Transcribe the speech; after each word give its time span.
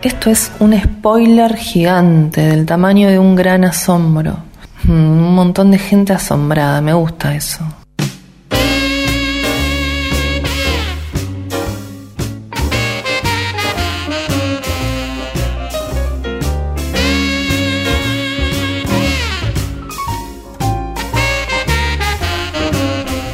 Esto 0.00 0.30
es 0.30 0.52
un 0.60 0.80
spoiler 0.80 1.56
gigante 1.56 2.40
del 2.42 2.64
tamaño 2.64 3.08
de 3.08 3.18
un 3.18 3.34
gran 3.34 3.64
asombro. 3.64 4.44
Mm, 4.84 4.92
Un 4.92 5.34
montón 5.34 5.72
de 5.72 5.78
gente 5.80 6.12
asombrada, 6.12 6.80
me 6.80 6.92
gusta 6.92 7.34
eso. 7.34 7.64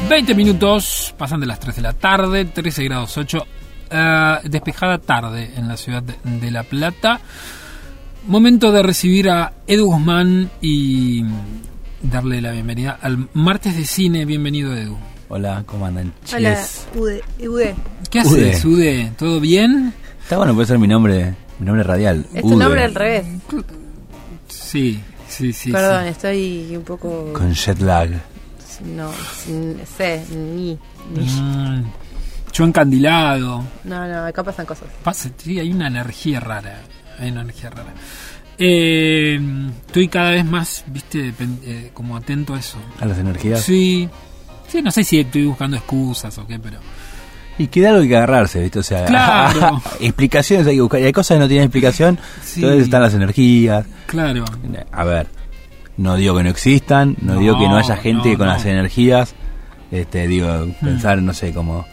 20 0.09 0.35
minutos, 0.35 1.15
pasan 1.19 1.41
de 1.41 1.47
las 1.47 1.59
3 1.59 1.77
de 1.77 1.83
la 1.83 1.93
tarde, 1.93 2.45
13 2.45 2.85
grados 2.85 3.17
8, 3.19 3.47
eh, 3.95 4.39
despejada 4.45 4.99
tarde 4.99 5.53
en 5.57 5.69
la 5.69 5.77
ciudad 5.77 6.03
de, 6.03 6.51
La 6.51 6.65
Plata. 6.65 7.21
Momento 8.27 8.73
de 8.73 8.83
recibir 8.83 9.31
a 9.31 9.53
Edu 9.67 9.87
Guzmán 9.87 10.51
y 10.61 11.25
darle 12.03 12.41
la 12.41 12.53
bienvenida 12.53 12.99
al 13.01 13.29
martes 13.35 13.77
de 13.77 13.85
cine. 13.85 14.25
Bienvenido, 14.25 14.75
Edu. 14.77 14.97
Hola, 15.29 15.63
¿cómo 15.67 15.87
andan? 15.87 16.13
Hola? 16.35 16.59
Ude, 16.95 17.23
Ude. 17.49 17.75
¿Qué 18.11 18.21
haces, 18.21 18.65
Ude? 18.65 19.13
¿Todo 19.19 19.41
bien? 19.41 19.93
Está 20.23 20.39
bueno, 20.39 20.55
puede 20.55 20.67
ser 20.67 20.79
mi 20.79 20.89
nombre, 20.89 21.35
mi 21.59 21.67
nombre 21.67 21.83
radial. 21.83 22.27
Es 22.35 22.43
tu 22.43 22.57
nombre 22.57 22.83
al 22.85 22.95
revés. 22.95 23.27
Sí, 24.49 25.01
sí, 25.29 25.53
sí. 25.53 25.71
Perdón, 25.71 26.05
sí. 26.05 26.09
estoy 26.11 26.77
un 26.77 26.83
poco. 26.83 27.33
Con 27.33 27.53
jet 27.53 27.79
lag. 27.81 28.11
No, 28.97 29.11
sé, 29.97 30.25
ni. 30.31 30.79
ni- 31.15 31.41
Mm, 31.41 31.85
yo 32.55 32.65
encandilado. 32.65 33.63
No, 33.85 34.07
no, 34.09 34.25
acá 34.25 34.43
pasan 34.43 34.65
cosas. 34.65 34.89
Pasa, 35.03 35.29
sí, 35.37 35.59
hay 35.61 35.71
una 35.73 35.89
energía 35.89 36.41
rara. 36.41 36.79
Hay 37.19 37.31
una 37.31 37.43
energía 37.43 37.69
rara. 37.71 37.93
Eh, 38.59 39.39
estoy 39.87 40.09
cada 40.09 40.31
vez 40.31 40.45
más, 40.45 40.85
viste, 40.87 41.35
eh, 41.65 41.91
como 41.93 42.17
atento 42.17 42.55
a 42.55 42.59
eso. 42.61 42.79
A 43.01 43.05
las 43.07 43.19
energías. 43.19 43.61
Sí. 43.61 44.09
Sí, 44.69 44.81
no 44.81 44.91
sé 44.91 45.05
si 45.05 45.21
estoy 45.21 45.45
buscando 45.47 45.77
excusas 45.77 46.37
o 46.39 46.47
qué, 46.47 46.59
pero. 46.59 46.79
Y 47.59 47.67
queda 47.69 47.91
algo 47.91 48.03
que 48.03 48.17
agarrarse, 48.17 48.61
¿viste? 48.63 48.79
O 48.79 48.83
sea, 48.83 49.05
Claro. 49.07 49.81
explicaciones 50.01 50.67
hay 50.67 50.77
que 50.77 50.81
buscar. 50.81 51.01
Y 51.01 51.05
hay 51.05 51.13
cosas 51.13 51.37
que 51.37 51.41
no 51.41 51.49
tienen 51.49 51.65
explicación. 51.67 52.19
Sí. 52.43 52.61
Entonces 52.61 52.85
están 52.85 53.03
las 53.03 53.15
energías. 53.15 53.87
Claro. 54.07 54.45
A 54.93 55.05
ver, 55.05 55.27
no 55.97 56.17
digo 56.17 56.37
que 56.37 56.43
no 56.45 56.51
existan, 56.51 57.17
no, 57.21 57.35
No, 57.35 57.41
digo 57.41 57.59
que 57.59 57.67
no 57.69 57.77
haya 57.77 57.97
gente 57.97 58.33
no, 58.33 58.39
con 58.39 58.47
no. 58.47 58.53
las 58.55 58.65
energías. 58.65 59.35
Este, 59.91 60.27
digo, 60.27 60.67
pensar, 60.81 61.21
no 61.23 61.33
sé, 61.35 61.53
como 61.53 61.85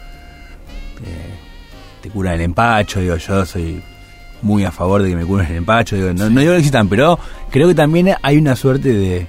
te 2.12 2.18
cura 2.18 2.34
el 2.34 2.40
empacho, 2.40 3.00
digo, 3.00 3.16
yo 3.16 3.46
soy 3.46 3.82
muy 4.42 4.64
a 4.64 4.70
favor 4.72 5.02
de 5.02 5.10
que 5.10 5.16
me 5.16 5.24
curen 5.24 5.46
el 5.50 5.56
empacho, 5.58 5.96
digo, 5.96 6.12
no, 6.12 6.28
no 6.28 6.40
digo 6.40 6.52
que 6.52 6.58
existan, 6.58 6.88
pero 6.88 7.18
creo 7.50 7.68
que 7.68 7.74
también 7.74 8.10
hay 8.22 8.36
una 8.38 8.56
suerte 8.56 8.92
de, 8.92 9.26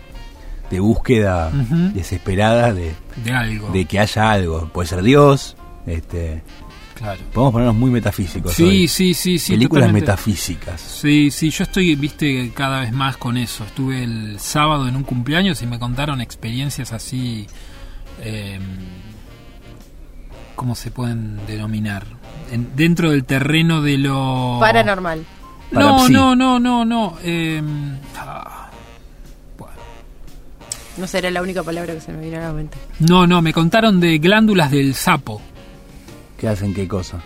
de 0.71 0.79
búsqueda 0.79 1.51
desesperada 1.93 2.73
de, 2.73 2.93
De 3.23 3.31
algo. 3.31 3.69
de 3.71 3.85
que 3.85 3.99
haya 3.99 4.31
algo. 4.31 4.69
Puede 4.73 4.87
ser 4.89 5.03
Dios, 5.03 5.55
este, 5.85 6.41
Claro. 6.95 7.19
podemos 7.33 7.51
ponernos 7.53 7.75
muy 7.75 7.91
metafísicos. 7.91 8.53
Sí, 8.53 8.63
hoy. 8.63 8.87
sí, 8.87 9.13
sí, 9.13 9.37
sí. 9.37 9.53
Películas 9.53 9.83
totalmente. 9.83 10.05
metafísicas. 10.11 10.79
Sí, 10.81 11.29
sí, 11.31 11.49
yo 11.49 11.63
estoy, 11.63 11.95
viste, 11.95 12.51
cada 12.55 12.79
vez 12.81 12.91
más 12.91 13.17
con 13.17 13.35
eso. 13.37 13.63
Estuve 13.65 14.03
el 14.03 14.39
sábado 14.39 14.87
en 14.87 14.95
un 14.95 15.03
cumpleaños 15.03 15.61
y 15.61 15.67
me 15.67 15.79
contaron 15.79 16.21
experiencias 16.21 16.91
así. 16.93 17.45
eh, 18.21 18.59
¿Cómo 20.55 20.75
se 20.75 20.91
pueden 20.91 21.39
denominar? 21.47 22.05
En- 22.53 22.75
dentro 22.75 23.11
del 23.11 23.23
terreno 23.25 23.81
de 23.81 23.97
lo. 23.97 24.57
Paranormal. 24.59 25.25
No, 25.71 26.07
no, 26.07 26.35
no, 26.35 26.59
no, 26.59 26.85
no. 26.85 27.17
eh, 27.23 27.61
ah, 28.17 28.69
bueno. 29.57 29.73
No 30.97 31.07
será 31.07 31.31
la 31.31 31.41
única 31.41 31.63
palabra 31.63 31.93
que 31.95 32.01
se 32.01 32.11
me 32.11 32.21
viene 32.21 32.37
a 32.37 32.41
la 32.49 32.53
mente. 32.53 32.77
No, 32.99 33.25
no, 33.25 33.41
me 33.41 33.53
contaron 33.53 33.99
de 33.99 34.19
glándulas 34.19 34.69
del 34.71 34.93
sapo. 34.93 35.41
¿Qué 36.37 36.47
hacen 36.47 36.73
qué 36.73 36.87
cosa? 36.87 37.21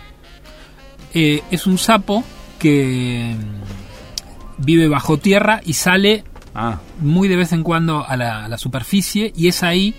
Eh, 1.12 1.42
es 1.50 1.66
un 1.66 1.76
sapo 1.78 2.24
que 2.58 3.34
mm, 3.38 4.64
vive 4.64 4.88
bajo 4.88 5.18
tierra 5.18 5.60
y 5.64 5.74
sale 5.74 6.24
Ah, 6.54 6.80
muy 7.00 7.28
de 7.28 7.36
vez 7.36 7.52
en 7.52 7.62
cuando 7.62 8.04
a 8.08 8.16
la, 8.16 8.44
a 8.46 8.48
la 8.48 8.58
superficie 8.58 9.32
y 9.36 9.46
es 9.48 9.62
ahí 9.62 9.94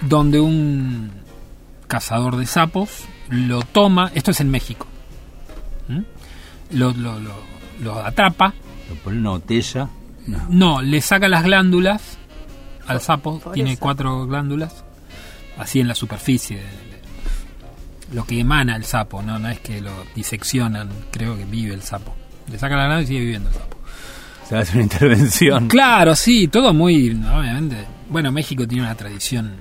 donde 0.00 0.40
un 0.40 1.12
cazador 1.86 2.36
de 2.36 2.46
sapos 2.46 3.04
lo 3.30 3.62
toma, 3.62 4.10
esto 4.14 4.30
es 4.30 4.40
en 4.40 4.50
México, 4.50 4.86
¿Mm? 5.88 6.00
lo, 6.78 6.92
lo- 6.92 7.18
lo- 7.20 7.42
lo 7.82 7.98
atrapa, 8.04 8.54
lo 8.88 8.94
pone 8.96 9.16
en 9.16 9.20
una 9.22 9.30
botella. 9.30 9.88
No. 10.26 10.38
no, 10.50 10.82
le 10.82 11.00
saca 11.00 11.26
las 11.28 11.42
glándulas 11.44 12.18
al 12.86 13.00
sapo, 13.00 13.38
por 13.40 13.52
tiene 13.54 13.72
eso. 13.72 13.80
cuatro 13.80 14.26
glándulas, 14.26 14.84
así 15.58 15.80
en 15.80 15.88
la 15.88 15.94
superficie, 15.94 16.56
de- 16.56 16.62
de- 16.64 16.68
lo 18.14 18.24
que 18.24 18.40
emana 18.40 18.76
el 18.76 18.84
sapo, 18.84 19.22
no, 19.22 19.38
no 19.38 19.48
es 19.48 19.60
que 19.60 19.80
lo 19.80 19.90
diseccionan, 20.14 20.88
creo 21.10 21.36
que 21.36 21.44
vive 21.44 21.74
el 21.74 21.82
sapo, 21.82 22.14
le 22.50 22.58
saca 22.58 22.76
la 22.76 22.84
glándula 22.86 23.02
y 23.02 23.06
sigue 23.06 23.20
viviendo 23.20 23.48
el 23.50 23.54
sapo. 23.54 23.76
Se 24.48 24.56
hacer 24.56 24.76
una 24.76 24.82
intervención. 24.84 25.68
Claro, 25.68 26.16
sí, 26.16 26.48
todo 26.48 26.72
muy, 26.72 27.10
obviamente. 27.10 27.84
Bueno, 28.08 28.32
México 28.32 28.66
tiene 28.66 28.84
una 28.84 28.94
tradición 28.94 29.52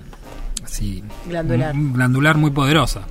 así 0.63 1.03
Glandular. 1.27 1.73
glandular 1.75 2.37
muy 2.37 2.51
poderosa. 2.51 3.01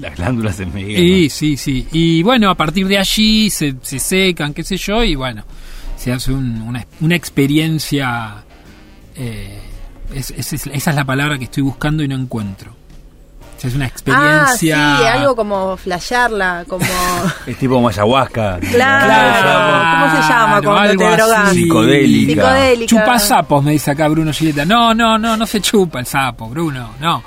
Las 0.08 0.16
glándulas 0.16 0.58
en 0.60 0.72
Miguel. 0.74 1.00
Y 1.04 1.30
sí, 1.30 1.56
sí. 1.56 1.86
Y 1.92 2.22
bueno, 2.22 2.50
a 2.50 2.54
partir 2.54 2.86
de 2.86 2.98
allí 2.98 3.50
se, 3.50 3.74
se 3.82 3.98
secan, 3.98 4.52
qué 4.54 4.62
sé 4.64 4.76
yo, 4.76 5.02
y 5.04 5.14
bueno, 5.14 5.44
se 5.96 6.12
hace 6.12 6.32
un- 6.32 6.62
una, 6.62 6.84
una 7.00 7.14
experiencia. 7.16 8.36
eh, 9.16 9.58
es- 10.14 10.30
es- 10.30 10.52
es- 10.54 10.66
esa 10.66 10.90
es 10.90 10.96
la 10.96 11.04
palabra 11.04 11.36
que 11.38 11.44
estoy 11.44 11.62
buscando 11.62 12.02
y 12.02 12.08
no 12.08 12.14
encuentro. 12.16 12.74
Hace 13.62 13.76
una 13.76 13.86
experiencia. 13.86 14.44
Ah, 14.46 14.56
sí, 14.56 15.06
algo 15.06 15.36
como 15.36 15.76
flashearla, 15.76 16.64
como. 16.66 16.82
Es 17.46 17.58
tipo 17.58 17.74
como 17.74 17.88
ayahuasca. 17.90 18.58
Claro. 18.58 20.00
¿Cómo 20.06 20.22
se 20.22 20.28
llama 20.32 20.62
cuando 20.62 20.78
algo 20.78 21.04
te 21.10 21.16
drogas? 21.16 21.52
Psicodélica. 21.52 22.32
Psicodélica. 22.42 22.86
Chupa 22.88 23.18
sapos, 23.18 23.62
me 23.62 23.72
dice 23.72 23.90
acá 23.90 24.08
Bruno 24.08 24.32
Gileta. 24.32 24.64
No, 24.64 24.94
no, 24.94 25.18
no, 25.18 25.36
no 25.36 25.46
se 25.46 25.60
chupa 25.60 26.00
el 26.00 26.06
sapo, 26.06 26.48
Bruno, 26.48 26.94
no. 27.00 27.22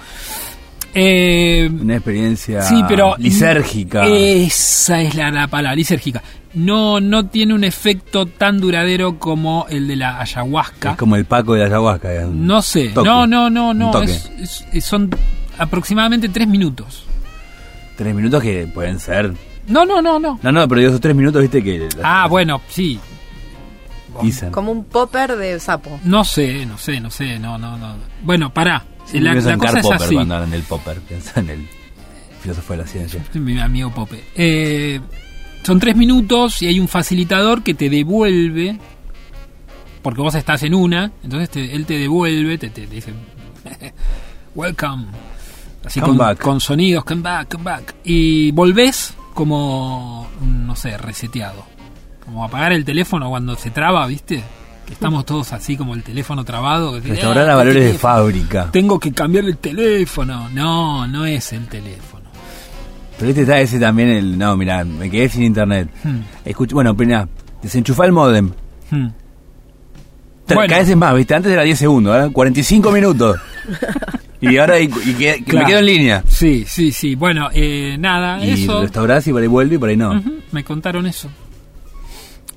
Eh, 0.96 1.70
Una 1.82 1.96
experiencia 1.96 2.62
sí, 2.62 2.82
pero. 2.88 3.16
lisérgica. 3.18 4.06
Esa 4.08 5.02
es 5.02 5.16
la, 5.16 5.32
la 5.32 5.48
palabra, 5.48 5.76
lisérgica. 5.76 6.22
No, 6.54 7.00
no 7.00 7.26
tiene 7.28 7.54
un 7.56 7.64
efecto 7.64 8.28
tan 8.28 8.60
duradero 8.60 9.18
como 9.18 9.66
el 9.70 9.88
de 9.88 9.96
la 9.96 10.20
ayahuasca. 10.22 10.92
Es 10.92 10.98
como 10.98 11.16
el 11.16 11.26
Paco 11.26 11.54
de 11.56 11.62
la 11.62 11.66
ayahuasca. 11.66 12.10
No 12.32 12.62
sé, 12.62 12.90
toque. 12.90 13.10
no, 13.10 13.26
no, 13.26 13.50
no, 13.50 13.74
no. 13.74 14.02
es- 14.04 14.30
es- 14.72 14.86
son 14.86 15.10
aproximadamente 15.58 16.30
tres 16.30 16.48
minutos. 16.48 17.06
Tres 17.98 18.14
minutos 18.14 18.42
que 18.44 18.68
pueden 18.68 19.00
ser. 19.00 19.34
No, 19.68 19.86
no, 19.86 20.02
no, 20.02 20.20
no. 20.20 20.40
No, 20.44 20.52
no, 20.52 20.68
pero 20.68 20.82
esos 20.82 21.02
tres 21.02 21.16
minutos, 21.16 21.42
viste 21.42 21.64
que. 21.64 21.90
Ah, 22.04 22.28
bueno, 22.30 22.62
sí. 22.68 23.00
Dicen. 24.22 24.52
Como 24.52 24.72
un 24.72 24.84
popper 24.84 25.36
de 25.38 25.60
sapo. 25.60 26.00
No 26.04 26.24
sé, 26.24 26.68
no 26.68 26.78
sé, 26.78 27.00
no 27.00 27.10
sé, 27.10 27.40
no, 27.40 27.58
no, 27.58 27.78
no. 27.78 27.96
Bueno, 28.22 28.54
pará. 28.54 28.84
La, 29.12 29.34
la 29.34 29.54
en 29.54 29.60
cosa 29.60 29.80
es 29.80 29.84
Popper 29.86 30.02
así. 30.02 30.16
cuando 30.16 30.36
hablan 30.36 30.52
del 30.52 30.64
Popper. 30.64 31.00
Piensa 31.02 31.40
en 31.40 31.50
el 31.50 31.68
filósofo 32.42 32.74
de 32.74 32.80
la 32.80 32.88
ciencia. 32.88 33.24
Mi 33.34 33.60
amigo 33.60 33.92
Pope. 33.92 34.24
Eh, 34.36 35.00
son 35.64 35.80
tres 35.80 35.96
minutos 35.96 36.62
y 36.62 36.68
hay 36.68 36.80
un 36.80 36.88
facilitador 36.88 37.62
que 37.64 37.74
te 37.74 37.90
devuelve. 37.90 38.78
Porque 40.02 40.22
vos 40.22 40.36
estás 40.36 40.62
en 40.64 40.74
una, 40.74 41.12
entonces 41.24 41.50
te- 41.50 41.74
él 41.76 41.86
te 41.86 41.98
devuelve, 41.98 42.58
te, 42.58 42.70
te- 42.70 42.88
te 42.88 42.96
dice 42.96 43.14
Welcome. 44.56 45.06
Así 45.86 46.00
Come 46.00 46.10
con, 46.12 46.18
back. 46.18 46.42
con 46.42 46.60
sonidos, 46.62 47.04
come 47.04 47.22
back, 47.22 47.52
come 47.52 47.64
back. 47.64 47.96
Y 48.04 48.52
volvés 48.52 49.14
como, 49.34 50.28
no 50.42 50.76
sé, 50.76 50.98
reseteado. 50.98 51.66
Como 52.24 52.44
apagar 52.44 52.72
el 52.74 52.86
teléfono 52.86 53.30
cuando 53.30 53.56
se 53.56 53.70
traba, 53.70 54.06
¿viste? 54.08 54.44
Que 54.86 54.94
estamos 54.94 55.26
todos 55.26 55.54
así 55.54 55.78
como 55.78 55.94
el 55.94 56.04
teléfono 56.04 56.44
trabado. 56.44 57.02
que- 57.02 57.08
Restaurar 57.10 57.50
"Ah, 57.50 57.54
a 57.54 57.56
valores 57.56 57.84
de 57.84 57.90
teléfono". 57.92 58.14
fábrica. 58.14 58.70
Tengo 58.72 59.00
que 59.00 59.12
cambiar 59.14 59.46
el 59.46 59.58
teléfono. 59.58 60.50
No, 60.50 61.08
no 61.08 61.26
es 61.26 61.54
el 61.54 61.66
teléfono. 61.68 62.24
Pero 63.18 63.30
este 63.30 63.42
está 63.44 63.60
ese 63.62 63.80
también 63.80 64.10
el. 64.10 64.38
No, 64.38 64.58
mira, 64.58 64.84
me 64.84 65.10
quedé 65.10 65.30
sin 65.30 65.44
internet. 65.44 65.88
Hmm, 66.04 66.20
bueno, 66.74 66.96
primero, 66.98 67.30
desenchufá 67.62 68.06
el 68.06 68.12
modem. 68.12 68.52
hmm. 68.92 69.08
Bueno. 70.48 70.68
Cada 70.68 70.80
vez 70.82 70.90
es 70.90 70.98
más, 70.98 71.16
¿viste? 71.16 71.34
Antes 71.36 71.52
era 71.52 71.62
10 71.64 71.80
segundos, 71.80 72.28
¿eh? 72.28 72.30
45 72.32 72.92
minutos. 72.92 73.40
y 74.42 74.58
ahora 74.58 74.78
y, 74.80 74.84
y 74.86 75.14
que- 75.14 75.36
que 75.38 75.44
Claro. 75.46 75.66
me 75.66 75.72
quedo 75.72 75.80
en 75.80 75.86
línea. 75.86 76.24
Sí, 76.28 76.66
sí, 76.68 76.92
sí. 76.92 77.16
Bueno, 77.16 77.48
eh, 77.54 77.96
nada, 77.98 78.44
Y 78.44 78.64
eso. 78.66 78.82
restaurás 78.82 79.26
y 79.28 79.32
por 79.32 79.42
ahí 79.42 79.48
vuelve 79.48 79.76
y 79.76 79.78
por 79.78 79.88
ahí 79.90 79.96
no. 79.98 80.22
Me 80.52 80.64
contaron 80.66 81.06
eso. 81.08 81.30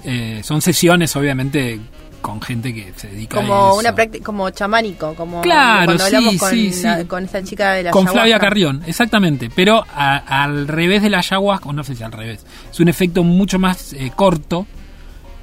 Eh, 0.04 0.40
son 0.42 0.60
sesiones, 0.60 1.14
obviamente, 1.16 1.80
con 2.26 2.42
gente 2.42 2.74
que 2.74 2.92
se 2.96 3.06
dedica 3.08 3.38
a 3.38 3.42
Como 3.42 3.68
eso. 3.70 3.78
una 3.78 3.94
práctica, 3.94 4.24
como 4.24 4.50
chamánico, 4.50 5.14
como 5.14 5.42
Claro, 5.42 5.84
cuando 5.84 6.04
sí, 6.08 6.14
hablamos 6.16 6.36
con, 6.38 6.50
sí, 6.50 6.72
sí. 6.72 6.82
la- 6.82 7.04
con 7.04 7.24
esa 7.24 7.44
chica 7.44 7.72
de 7.74 7.84
la 7.84 7.90
con 7.92 8.08
Flavia. 8.08 8.38
Carrión, 8.40 8.82
exactamente, 8.84 9.48
pero 9.54 9.84
a- 9.94 10.42
al 10.42 10.66
revés 10.66 11.02
de 11.02 11.10
la 11.10 11.18
ayahuasca, 11.18 11.68
o 11.68 11.72
no 11.72 11.84
sé 11.84 11.94
si 11.94 12.02
al 12.02 12.10
revés, 12.10 12.44
es 12.70 12.80
un 12.80 12.88
efecto 12.88 13.22
mucho 13.22 13.60
más 13.60 13.92
eh, 13.92 14.10
corto 14.14 14.66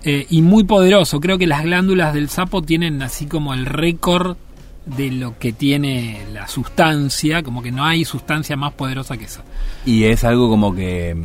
eh, 0.04 0.28
y 0.30 0.42
muy 0.42 0.66
poderoso. 0.66 1.22
Creo 1.22 1.38
que 1.38 1.48
las 1.48 1.64
glándulas 1.64 2.14
del 2.14 2.28
sapo 2.30 2.62
tienen 2.62 3.02
así 3.02 3.26
como 3.28 3.54
el 3.54 3.66
récord 3.66 4.36
de 4.86 5.10
lo 5.12 5.40
que 5.40 5.54
tiene 5.54 6.26
la 6.34 6.46
sustancia, 6.50 7.42
como 7.42 7.64
que 7.64 7.72
no 7.72 7.86
hay 7.86 8.04
sustancia 8.04 8.58
más 8.58 8.74
poderosa 8.74 9.16
que 9.16 9.24
esa. 9.24 9.44
Y 9.86 10.04
es 10.04 10.26
algo 10.26 10.50
como 10.50 10.76
que. 10.76 11.16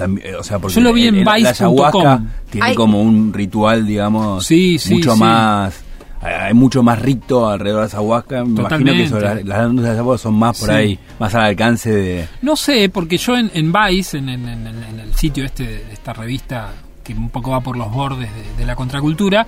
También, 0.00 0.34
o 0.34 0.42
sea, 0.42 0.58
porque 0.58 0.74
Yo 0.74 0.80
lo 0.80 0.92
vi 0.92 1.06
en 1.06 1.16
el- 1.16 1.24
la 1.24 1.32
ayahuasca 1.32 2.22
tiene 2.50 2.66
Ay. 2.68 2.74
como 2.74 3.00
un 3.00 3.32
ritual, 3.32 3.86
digamos, 3.86 4.44
Sí, 4.46 4.78
sí, 4.78 4.94
mucho 4.94 5.14
sí. 5.14 5.20
más. 5.20 5.84
Hay 6.22 6.34
hay 6.48 6.54
mucho 6.54 6.82
más 6.82 6.98
rito 6.98 7.48
alrededor 7.48 7.82
de 7.82 7.88
la 7.88 7.92
ayahuasca. 7.98 8.44
Me 8.44 8.60
imagino 8.60 8.92
que 8.92 9.02
eso, 9.04 9.20
las, 9.20 9.42
las 9.44 9.74
de 9.76 9.90
ayahuasca 9.90 10.22
son 10.22 10.34
más 10.34 10.58
por 10.60 10.68
Sí. 10.68 10.74
ahí, 10.74 10.98
más 11.18 11.34
al 11.34 11.42
alcance 11.42 11.90
de. 11.90 12.28
No 12.42 12.56
sé, 12.56 12.88
porque 12.90 13.16
yo 13.16 13.36
en, 13.36 13.50
en 13.54 13.72
Vice, 13.72 14.18
en, 14.18 14.28
en- 14.28 14.48
en- 14.48 14.66
en 14.66 15.00
el 15.00 15.14
sitio 15.14 15.44
este, 15.44 15.64
de 15.64 15.92
esta 15.92 16.12
revista 16.12 16.72
que 17.02 17.14
un 17.14 17.30
poco 17.30 17.52
va 17.52 17.60
por 17.62 17.76
los 17.76 17.90
bordes 17.90 18.28
de, 18.34 18.58
de 18.58 18.66
la 18.66 18.76
contracultura, 18.76 19.46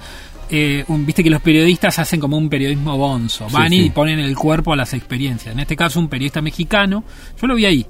eh, 0.48 0.82
un- 0.88 1.04
viste 1.04 1.22
que 1.22 1.28
los 1.30 1.42
periodistas 1.42 1.98
hacen 1.98 2.18
como 2.20 2.38
un 2.38 2.48
periodismo 2.48 2.96
bonzo, 2.96 3.48
Sí, 3.48 3.54
van 3.54 3.68
sí. 3.68 3.76
y 3.86 3.90
ponen 3.90 4.18
el 4.18 4.34
cuerpo 4.36 4.72
a 4.72 4.76
las 4.76 4.94
experiencias. 4.94 5.52
En 5.54 5.60
este 5.60 5.76
caso 5.76 6.00
un 6.00 6.08
periodista 6.08 6.40
mexicano, 6.40 7.04
yo 7.40 7.46
lo 7.46 7.54
vi 7.54 7.66
ahí. 7.66 7.86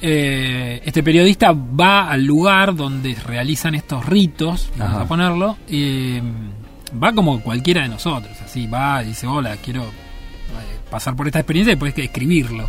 Eh, 0.00 0.80
este 0.84 1.02
periodista 1.02 1.52
va 1.52 2.08
al 2.10 2.24
lugar 2.24 2.74
donde 2.74 3.14
realizan 3.14 3.74
estos 3.74 4.04
ritos, 4.06 4.70
vamos 4.76 5.02
a 5.02 5.08
ponerlo, 5.08 5.56
eh, 5.68 6.22
va 7.02 7.12
como 7.12 7.40
cualquiera 7.40 7.82
de 7.82 7.88
nosotros, 7.88 8.32
así 8.44 8.66
va 8.66 9.02
y 9.02 9.08
dice, 9.08 9.26
hola, 9.26 9.56
quiero 9.56 9.82
eh, 9.82 10.78
pasar 10.90 11.16
por 11.16 11.26
esta 11.26 11.40
experiencia 11.40 11.72
y 11.74 11.92
que 11.92 12.04
escribirlo. 12.04 12.68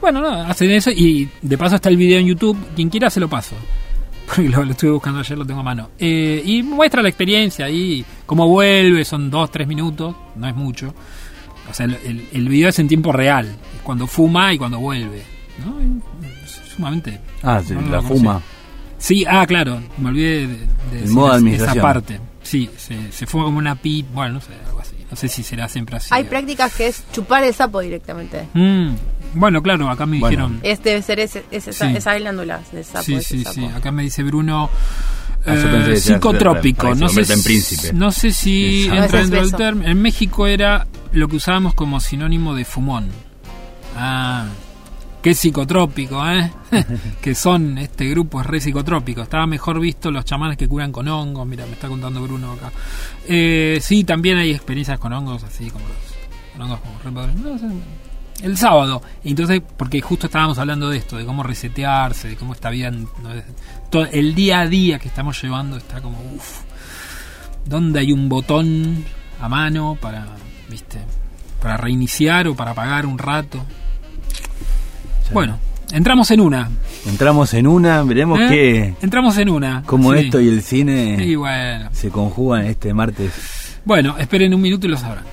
Bueno, 0.00 0.20
no, 0.20 0.28
hacen 0.42 0.70
eso 0.70 0.90
y 0.90 1.28
de 1.42 1.58
paso 1.58 1.74
está 1.76 1.88
el 1.88 1.96
video 1.96 2.20
en 2.20 2.26
YouTube, 2.26 2.56
quien 2.76 2.88
quiera 2.88 3.10
se 3.10 3.18
lo 3.20 3.28
paso. 3.28 3.56
Porque 4.26 4.48
lo, 4.48 4.64
lo 4.64 4.70
estuve 4.72 4.90
buscando 4.92 5.18
ayer, 5.20 5.36
lo 5.38 5.44
tengo 5.46 5.60
a 5.60 5.64
mano. 5.64 5.90
Eh, 5.98 6.42
y 6.44 6.62
muestra 6.62 7.02
la 7.02 7.08
experiencia 7.08 7.64
ahí, 7.64 8.04
cómo 8.26 8.46
vuelve, 8.46 9.04
son 9.04 9.30
dos, 9.30 9.50
tres 9.50 9.66
minutos, 9.66 10.14
no 10.36 10.46
es 10.46 10.54
mucho. 10.54 10.94
O 11.68 11.74
sea, 11.74 11.86
el, 11.86 11.94
el- 12.04 12.28
el 12.32 12.48
video 12.48 12.68
es 12.68 12.78
en 12.78 12.86
tiempo 12.88 13.10
real, 13.10 13.56
cuando 13.82 14.06
fuma 14.06 14.54
y 14.54 14.58
cuando 14.58 14.78
vuelve. 14.78 15.22
¿no? 15.64 15.74
Sumamente... 16.78 17.20
Ah, 17.42 17.60
sí, 17.66 17.74
no 17.74 17.82
la 17.82 18.00
fuma. 18.00 18.40
Sí, 18.98 19.24
ah, 19.28 19.44
claro, 19.46 19.80
me 19.98 20.08
olvidé 20.08 20.46
de, 20.46 20.56
de 20.56 21.00
decir 21.00 21.10
modo 21.14 21.38
de 21.40 21.54
esa- 21.54 21.72
esa 21.72 21.82
parte. 21.82 22.20
Sí, 22.42 22.70
se, 22.78 23.12
se 23.12 23.26
fuma 23.26 23.44
como 23.44 23.58
una 23.58 23.74
pip, 23.74 24.06
bueno, 24.14 24.34
no 24.34 24.40
sé, 24.40 24.52
algo 24.66 24.80
así. 24.80 24.94
No 25.10 25.16
sé 25.16 25.28
si 25.28 25.42
será 25.42 25.68
siempre 25.68 25.96
así. 25.96 26.08
Hay 26.12 26.24
prácticas 26.24 26.74
que 26.74 26.86
es 26.88 27.02
chupar 27.12 27.42
el 27.44 27.52
sapo 27.52 27.80
directamente. 27.80 28.48
Mm, 28.54 28.90
bueno, 29.34 29.60
claro, 29.62 29.90
acá 29.90 30.06
me 30.06 30.18
Bueno. 30.20 30.48
dijeron... 30.48 30.60
Es, 30.62 30.82
debe 30.82 31.02
ser 31.02 31.20
ese, 31.20 31.44
ese- 31.50 31.70
esa, 31.70 31.88
Sí. 31.90 31.96
esas 31.96 32.18
glándulas 32.20 32.70
del 32.72 32.84
sapo. 32.84 33.02
sí, 33.04 33.20
sí, 33.22 33.42
sapo. 33.42 33.54
sí. 33.54 33.64
Acá 33.66 33.90
me 33.92 34.02
dice 34.04 34.22
Bruno. 34.22 34.70
Ah, 35.46 35.54
eh, 35.54 35.96
psicotrópico. 35.96 36.94
No 36.94 37.08
sé, 37.08 37.24
si- 37.24 37.42
príncipe. 37.42 37.92
no 37.92 38.10
sé 38.12 38.30
si 38.32 38.84
Exacto. 38.86 39.02
entra 39.04 39.20
dentro 39.20 39.40
del 39.40 39.52
término. 39.52 39.90
En 39.90 40.02
México 40.02 40.46
era 40.46 40.86
lo 41.12 41.26
que 41.28 41.36
usábamos 41.36 41.74
como 41.74 42.00
sinónimo 42.00 42.54
de 42.54 42.64
fumón. 42.64 43.08
Ah, 43.96 44.46
qué 45.22 45.34
psicotrópico, 45.34 46.26
¿eh? 46.28 46.50
que 47.22 47.34
son 47.34 47.78
este 47.78 48.06
grupo 48.06 48.40
es 48.40 48.46
re 48.46 48.60
psicotrópico. 48.60 49.22
Estaba 49.22 49.46
mejor 49.46 49.80
visto 49.80 50.10
los 50.10 50.24
chamanes 50.24 50.56
que 50.56 50.68
curan 50.68 50.92
con 50.92 51.08
hongos. 51.08 51.46
Mira, 51.46 51.66
me 51.66 51.72
está 51.72 51.88
contando 51.88 52.22
Bruno 52.22 52.52
acá. 52.52 52.72
Eh, 53.26 53.78
sí, 53.80 54.04
también 54.04 54.38
hay 54.38 54.52
experiencias 54.52 54.98
con 54.98 55.12
hongos 55.12 55.44
así 55.44 55.70
como 55.70 55.84
los 55.88 55.96
con 56.52 56.62
hongos 56.62 56.80
como 56.80 57.22
re 57.22 57.32
el 58.42 58.56
sábado. 58.56 59.02
Entonces, 59.24 59.60
porque 59.76 60.00
justo 60.00 60.26
estábamos 60.26 60.58
hablando 60.58 60.88
de 60.88 60.98
esto, 60.98 61.16
de 61.16 61.24
cómo 61.24 61.42
resetearse, 61.42 62.28
de 62.28 62.36
cómo 62.36 62.52
está 62.52 62.70
bien. 62.70 63.08
¿no? 63.22 63.30
Todo, 63.90 64.06
el 64.06 64.34
día 64.34 64.60
a 64.60 64.66
día 64.66 64.98
que 64.98 65.08
estamos 65.08 65.40
llevando 65.42 65.76
está 65.76 66.00
como, 66.00 66.18
uff. 66.34 66.62
¿Dónde 67.64 68.00
hay 68.00 68.12
un 68.12 68.28
botón 68.28 69.04
a 69.40 69.48
mano 69.48 69.98
para, 70.00 70.26
viste, 70.70 70.98
para 71.60 71.76
reiniciar 71.76 72.48
o 72.48 72.54
para 72.54 72.70
apagar 72.70 73.04
un 73.04 73.18
rato? 73.18 73.64
Bueno, 75.32 75.58
entramos 75.92 76.30
en 76.30 76.40
una. 76.40 76.68
Entramos 77.06 77.54
en 77.54 77.66
una, 77.66 78.02
veremos 78.02 78.40
¿eh? 78.40 78.48
que 78.48 78.94
Entramos 79.04 79.36
en 79.38 79.48
una. 79.50 79.82
cómo 79.86 80.12
Sí. 80.12 80.18
esto 80.20 80.40
y 80.40 80.48
el 80.48 80.62
cine 80.62 81.36
bueno. 81.36 81.88
se 81.92 82.10
conjugan 82.10 82.66
este 82.66 82.92
martes. 82.94 83.78
Bueno, 83.84 84.16
esperen 84.18 84.52
un 84.54 84.60
minuto 84.60 84.86
y 84.86 84.90
lo 84.90 84.96
sabrán. 84.96 85.24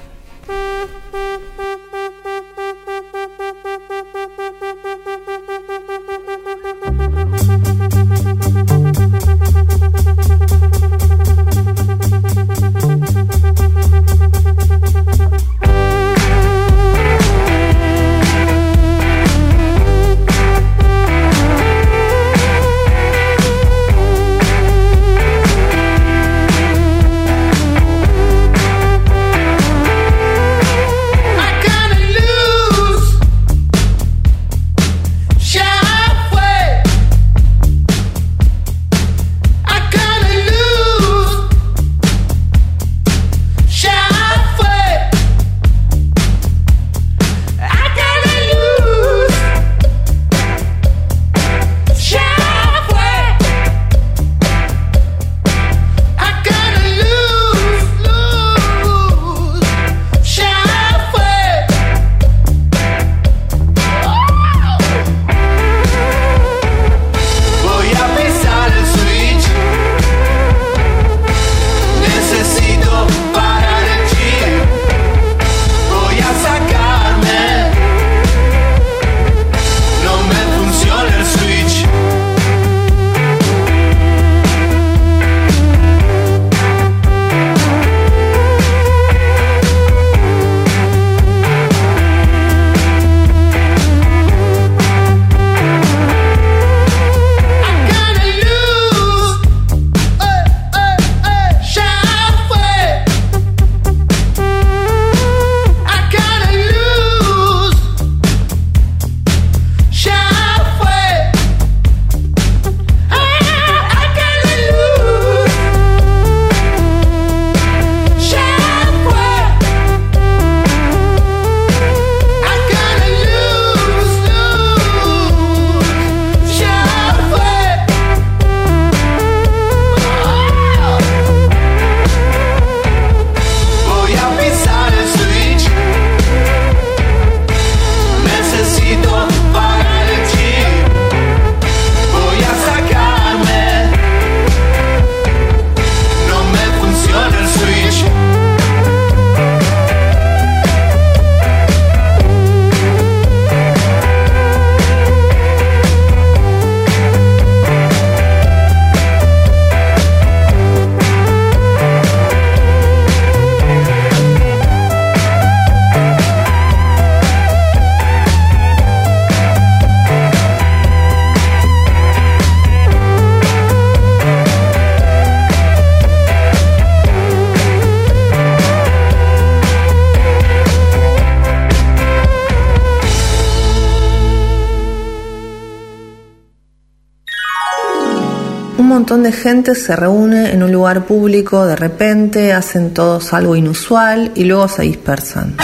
De 189.25 189.31
gente 189.31 189.73
se 189.73 189.95
reúne 189.95 190.51
en 190.51 190.61
un 190.61 190.71
lugar 190.71 191.05
público, 191.07 191.65
de 191.65 191.75
repente 191.75 192.53
hacen 192.53 192.93
todos 192.93 193.33
algo 193.33 193.55
inusual 193.55 194.31
y 194.35 194.43
luego 194.43 194.67
se 194.67 194.83
dispersan. 194.83 195.57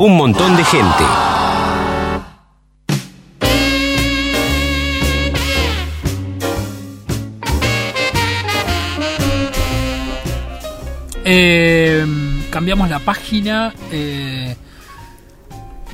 Un 0.00 0.16
montón 0.16 0.56
de 0.56 0.64
gente. 0.64 1.04
Eh, 11.24 12.04
cambiamos 12.50 12.90
la 12.90 12.98
página. 12.98 13.72
eh, 13.92 14.56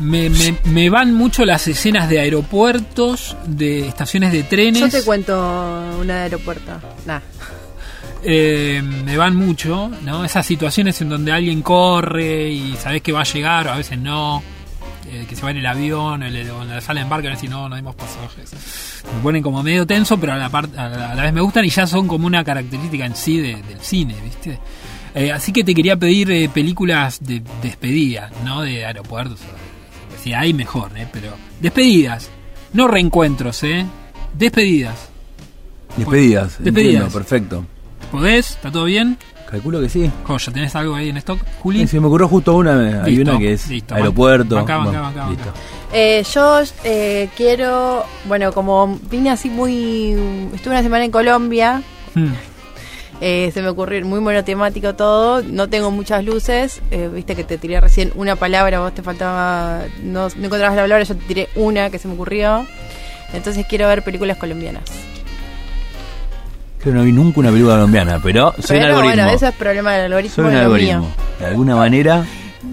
me, 0.00 0.30
me- 0.30 0.56
me 0.64 0.90
van 0.90 1.12
mucho 1.14 1.44
las 1.44 1.66
escenas 1.68 2.08
de 2.08 2.20
aeropuertos, 2.20 3.36
de 3.46 3.86
estaciones 3.88 4.32
de 4.32 4.42
trenes. 4.44 4.80
Yo 4.80 4.88
te 4.88 5.02
cuento 5.04 5.36
una 6.00 6.16
de 6.16 6.22
aeropuerto. 6.22 6.72
Nah. 7.06 7.20
Eh, 8.24 8.82
me 8.82 9.16
van 9.16 9.36
mucho, 9.36 9.90
¿no? 10.04 10.24
Esas 10.24 10.44
situaciones 10.44 11.00
en 11.00 11.08
donde 11.08 11.30
alguien 11.32 11.62
corre 11.62 12.48
y 12.50 12.74
sabes 12.76 13.00
que 13.00 13.12
va 13.12 13.20
a 13.20 13.24
llegar 13.24 13.68
o 13.68 13.72
a 13.72 13.76
veces 13.76 13.98
no. 13.98 14.42
eh, 15.10 15.24
que 15.26 15.34
se 15.36 15.42
va 15.42 15.50
en 15.52 15.56
el 15.56 15.64
avión 15.66 16.22
o 16.22 16.26
en 16.26 16.34
el- 16.34 16.36
en 16.48 16.68
la 16.68 16.80
sala 16.82 17.00
de 17.00 17.04
embarque 17.04 17.32
y 17.42 17.48
no, 17.48 17.66
no 17.68 17.76
dimos 17.76 17.94
pasajes. 17.94 18.50
Me 19.16 19.22
ponen 19.22 19.42
como 19.42 19.62
medio 19.62 19.86
tenso, 19.86 20.18
pero 20.20 20.34
a 20.34 20.36
la, 20.36 20.50
par- 20.50 20.68
a 20.76 20.88
la, 20.88 21.12
a 21.12 21.14
la 21.14 21.22
vez 21.22 21.32
me 21.32 21.40
gustan 21.40 21.64
y 21.64 21.70
ya 21.70 21.86
son 21.86 22.06
como 22.06 22.26
una 22.26 22.44
característica 22.44 23.06
en 23.06 23.16
sí 23.16 23.38
de- 23.38 23.62
del 23.62 23.80
cine, 23.80 24.14
¿viste? 24.22 24.58
Eh, 25.14 25.32
así 25.32 25.50
que 25.52 25.64
te 25.64 25.74
quería 25.74 25.96
pedir 25.96 26.30
eh, 26.30 26.50
películas 26.52 27.20
de 27.22 27.42
despedida, 27.62 28.30
no 28.44 28.60
de 28.60 28.84
aeropuertos. 28.84 29.40
o- 29.40 29.67
Si 30.28 30.34
hay, 30.34 30.52
mejor, 30.52 30.90
¿eh? 30.94 31.08
Pero 31.10 31.30
despedidas, 31.58 32.28
no 32.74 32.86
reencuentros, 32.86 33.62
¿eh? 33.62 33.86
Despedidas. 34.34 35.08
Despedidas. 35.96 36.58
Despedidas. 36.62 36.94
entiendo, 37.04 37.08
perfecto. 37.08 37.64
¿Podés? 38.12 38.50
¿Está 38.50 38.70
todo 38.70 38.84
bien? 38.84 39.16
Calculo 39.50 39.80
que 39.80 39.88
sí. 39.88 40.10
Joya, 40.24 40.52
¿tenés 40.52 40.76
algo 40.76 40.94
ahí 40.96 41.08
en 41.08 41.16
stock? 41.16 41.40
Juli. 41.62 41.80
Eh, 41.80 41.86
Se 41.86 41.98
me 41.98 42.08
ocurrió 42.08 42.28
justo 42.28 42.54
una, 42.54 43.04
hay 43.04 43.16
Listo, 43.16 43.30
una 43.30 43.40
que 43.40 43.52
es 43.54 43.68
listo. 43.68 43.94
aeropuerto. 43.94 44.56
Banca, 44.56 44.76
banca, 44.76 44.90
Bueno, 44.90 45.02
banca, 45.02 45.20
banca. 45.24 45.30
listo. 45.34 45.52
Eh, 45.94 46.22
yo 46.34 46.60
eh, 46.84 47.30
quiero, 47.34 48.04
bueno, 48.26 48.52
como 48.52 48.98
vine 49.10 49.30
así 49.30 49.48
muy, 49.48 50.10
estuve 50.52 50.74
una 50.74 50.82
semana 50.82 51.06
en 51.06 51.10
Colombia, 51.10 51.82
Hmm. 52.14 52.32
Eh, 53.20 53.50
se 53.52 53.62
me 53.62 53.68
ocurrió 53.68 54.04
muy 54.06 54.20
monotemático 54.20 54.94
todo, 54.94 55.42
no 55.42 55.68
tengo 55.68 55.90
muchas 55.90 56.24
luces, 56.24 56.80
eh, 56.90 57.08
viste 57.12 57.34
que 57.34 57.44
te 57.44 57.58
tiré 57.58 57.80
recién 57.80 58.12
una 58.14 58.36
palabra, 58.36 58.80
vos 58.80 58.94
te 58.94 59.02
faltaba, 59.02 59.82
no, 60.02 60.28
no 60.28 60.44
encontrabas 60.46 60.76
la 60.76 60.82
palabra, 60.82 61.04
yo 61.04 61.14
te 61.16 61.24
tiré 61.24 61.48
una 61.56 61.90
que 61.90 61.98
se 61.98 62.06
me 62.08 62.14
ocurrió, 62.14 62.66
entonces 63.32 63.66
quiero 63.68 63.88
ver 63.88 64.02
películas 64.02 64.36
colombianas. 64.36 64.82
Creo 66.80 66.92
que 66.94 66.98
no 66.98 67.04
vi 67.04 67.12
nunca 67.12 67.40
una 67.40 67.50
película 67.50 67.74
colombiana, 67.74 68.20
pero 68.22 68.52
soy 68.60 68.76
un 68.76 68.82
Pero 68.84 68.96
algoritmo. 68.98 69.22
bueno, 69.24 69.36
ese 69.36 69.48
es 69.48 69.54
problema 69.54 69.92
del 69.94 70.04
algoritmo, 70.12 70.34
soy 70.36 70.44
un 70.44 70.52
no 70.52 70.58
algoritmo. 70.60 71.00
mío. 71.00 71.08
De 71.40 71.46
alguna 71.46 71.76
manera, 71.76 72.24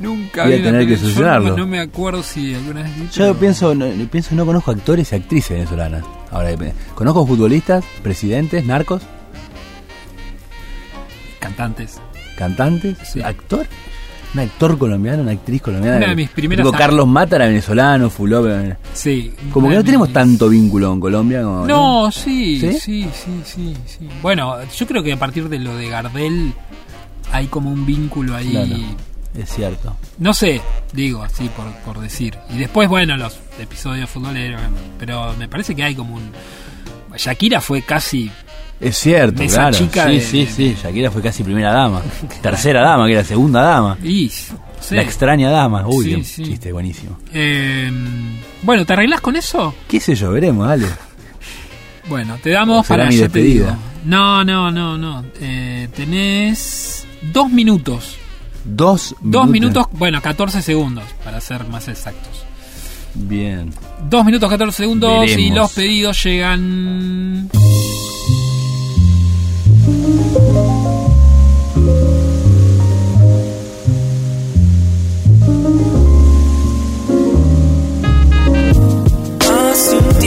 Nunca 0.02 0.44
Voy 0.46 0.56
a 0.56 0.64
tener 0.64 0.86
que 0.88 0.98
solucionarlo. 0.98 1.50
No, 1.52 1.58
no 1.58 1.68
me 1.68 1.80
acuerdo 1.80 2.22
si 2.22 2.54
alguna 2.54 2.84
vez 2.84 2.96
vi, 2.98 3.04
yo 3.04 3.10
pero- 3.18 3.36
pienso, 3.36 3.74
no, 3.76 3.86
pienso 4.12 4.36
no 4.36 4.46
conozco 4.46 4.72
actores 4.72 5.12
y 5.12 5.16
actrices 5.16 5.52
venezolanas. 5.52 6.04
Ahora, 6.32 6.50
depende. 6.50 6.74
conozco 6.96 7.26
futbolistas, 7.26 7.86
presidentes, 8.04 8.66
narcos, 8.66 9.04
Cantantes. 11.46 12.00
cantantes, 12.38 12.98
Sí. 13.14 13.22
actor. 13.22 13.66
Un 14.34 14.40
actor 14.42 14.78
colombiano, 14.78 15.22
una 15.22 15.32
actriz 15.32 15.62
colombiana. 15.62 15.96
Una 15.98 16.08
de 16.08 16.16
mis 16.18 16.30
primeras 16.30 16.66
act- 16.68 16.78
Carlos 16.78 17.08
Mata 17.08 17.38
era 17.38 17.46
venezolano, 17.46 18.10
era- 18.50 18.78
Sí. 18.94 19.34
Como 19.54 19.70
que 19.70 19.76
no 19.76 19.84
tenemos 19.86 20.10
mis- 20.10 20.14
tanto 20.14 20.50
vínculo 20.50 20.90
con 20.90 21.00
Colombia. 21.00 21.42
Como, 21.44 21.66
No, 21.66 22.12
sí, 22.12 22.60
¿Sí? 22.60 22.74
sí, 22.80 23.10
sí, 23.14 23.42
sí, 23.46 23.74
sí, 23.86 24.10
Bueno, 24.22 24.58
yo 24.78 24.86
creo 24.88 25.02
que 25.04 25.14
a 25.14 25.18
partir 25.18 25.48
de 25.48 25.60
lo 25.60 25.78
de 25.78 25.88
Gardel 25.88 26.54
hay 27.32 27.48
como 27.48 27.72
un 27.72 27.86
vínculo 27.86 28.36
ahí. 28.36 28.52
Claro. 28.52 28.76
Es 29.38 29.50
cierto. 29.50 29.96
No 30.18 30.34
sé, 30.34 30.62
digo 30.94 31.24
así 31.24 31.50
por, 31.56 31.66
por 31.94 32.02
decir. 32.02 32.38
Y 32.54 32.58
después, 32.58 32.90
bueno, 32.90 33.16
los 33.16 33.38
episodios 33.60 34.10
futboleros. 34.10 34.60
Pero 35.00 35.34
me 35.40 35.48
parece 35.48 35.74
que 35.76 35.84
hay 35.84 35.96
como 35.96 36.16
un. 36.16 36.32
Shakira 37.18 37.62
fue 37.62 37.82
casi. 37.82 38.30
Es 38.80 38.98
cierto, 38.98 39.42
Esa 39.42 39.56
claro. 39.70 39.78
chica 39.78 40.06
sí, 40.08 40.12
de- 40.16 40.22
sí, 40.22 40.46
de- 40.46 40.52
sí. 40.52 40.78
Shakira 40.84 41.10
fue 41.12 41.22
casi 41.22 41.44
primera 41.44 41.72
dama. 41.72 42.02
Tercera 42.42 42.82
dama, 42.82 43.06
que 43.08 43.14
era 43.14 43.24
segunda 43.24 43.62
dama. 43.62 43.98
Y. 44.04 44.32
La 44.92 45.02
extraña 45.02 45.50
dama. 45.50 45.88
Uy, 45.88 46.04
Sí, 46.06 46.16
qué 46.16 46.24
sí. 46.24 46.44
chiste 46.44 46.72
buenísimo. 46.72 47.18
Eh, 47.34 47.90
bueno, 48.62 48.86
¿te 48.86 48.94
arreglás 48.94 49.22
con 49.22 49.36
eso? 49.36 49.74
¿Qué 49.88 50.00
sé 50.00 50.14
yo? 50.16 50.32
Veremos, 50.32 50.68
dale. 50.68 50.88
Bueno, 52.08 52.38
te 52.44 52.52
damos 52.52 52.86
para 52.86 53.06
mi 53.08 53.16
despedida. 53.16 53.78
No, 54.04 54.44
no, 54.44 54.70
no, 54.72 54.96
no. 54.98 55.24
Eh, 55.42 55.88
tenés 55.96 57.08
dos 57.34 57.50
minutos. 57.50 58.18
Dos, 58.64 59.16
Dos 59.22 59.48
minutos, 59.48 59.86
bueno, 59.94 60.22
14 60.22 60.62
segundos, 60.62 61.04
para 61.24 61.40
ser 61.40 61.66
más 61.68 61.88
exactos. 61.88 62.44
Bien. 63.14 63.72
Dos 64.10 64.26
minutos, 64.26 64.50
14 64.50 64.76
segundos 64.84 65.28
y 65.30 65.50
los 65.52 65.72
pedidos 65.72 66.24
llegan... 66.24 67.50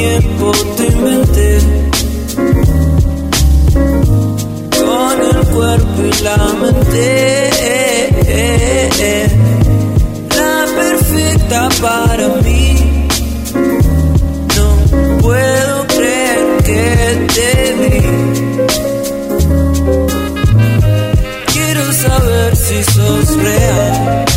tiempo 0.08 0.52
te 0.76 0.86
inventé 0.86 1.58
con 4.78 5.14
el 5.30 5.46
cuerpo 5.48 6.02
y 6.02 6.22
la 6.22 6.36
mente. 6.60 7.50
La 10.36 10.66
perfecta 10.80 11.68
para 11.80 12.28
mí. 12.42 12.66
No 14.56 14.68
puedo 15.20 15.86
creer 15.88 16.40
que 16.68 16.86
te 17.34 17.50
vi. 17.80 17.98
Quiero 21.52 21.84
saber 21.92 22.56
si 22.56 22.82
sos 22.84 23.36
real. 23.42 24.27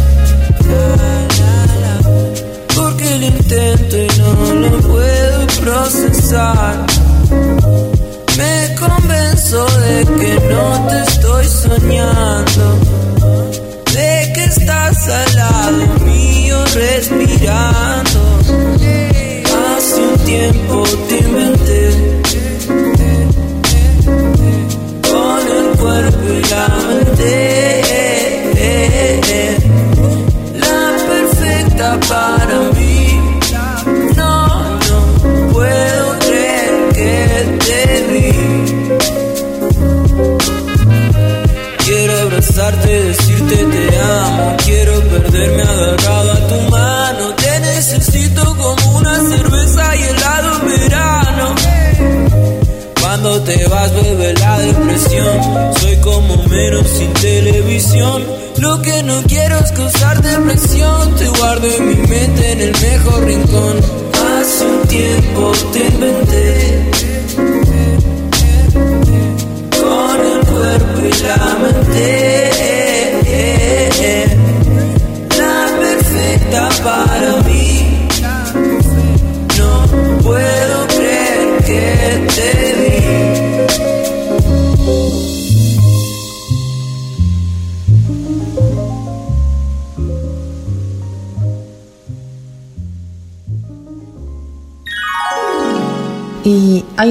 Me 8.37 8.75
convenzo 8.79 9.65
de 9.65 10.05
que 10.05 10.39
no 10.49 10.87
te 10.87 11.01
estoy 11.01 11.45
soñando. 11.45 12.79
De 13.91 14.31
que 14.33 14.43
estás 14.45 15.09
al 15.09 15.35
lado 15.35 15.99
mío 16.05 16.63
respirando. 16.73 18.19
Hace 19.75 20.01
un 20.01 20.17
tiempo 20.19 20.83
te 21.09 21.17
inventé. 21.17 22.21
Con 25.11 25.41
el 25.57 25.77
cuerpo 25.77 26.27
y 26.29 26.43
la 26.49 26.67
mente. 26.87 27.81
La 30.55 30.95
perfecta 31.09 31.99
para 32.07 32.57
mí. 32.79 33.20
Perderme 45.41 45.63
agarrado 45.63 46.31
a 46.33 46.47
tu 46.47 46.69
mano. 46.69 47.35
Te 47.35 47.59
necesito 47.61 48.55
como 48.57 48.97
una 48.99 49.15
cerveza 49.15 49.95
y 49.95 50.03
helado 50.03 50.59
verano. 50.65 51.55
Cuando 53.01 53.41
te 53.41 53.65
vas 53.67 53.91
bebe 53.95 54.33
la 54.35 54.59
depresión. 54.59 55.73
Soy 55.79 55.95
como 55.97 56.37
menos 56.43 56.87
sin 56.87 57.11
televisión. 57.13 58.23
Lo 58.57 58.81
que 58.83 59.01
no 59.01 59.23
quiero 59.23 59.57
es 59.57 59.71
causar 59.71 60.21
depresión. 60.21 61.15
Te 61.15 61.27
guardo 61.29 61.67
en 61.67 61.87
mi 61.87 61.95
mente 62.07 62.51
en 62.51 62.61
el 62.61 62.71
mejor 62.79 63.25
rincón. 63.25 63.77
Hace 64.13 64.65
un 64.65 64.87
tiempo 64.87 65.51
te 65.73 65.79
inventé. 65.79 66.91
Con 69.79 70.19
el 70.19 70.39
cuerpo 70.45 70.99
y 71.01 71.23
la 71.23 71.57
mente 71.63 72.51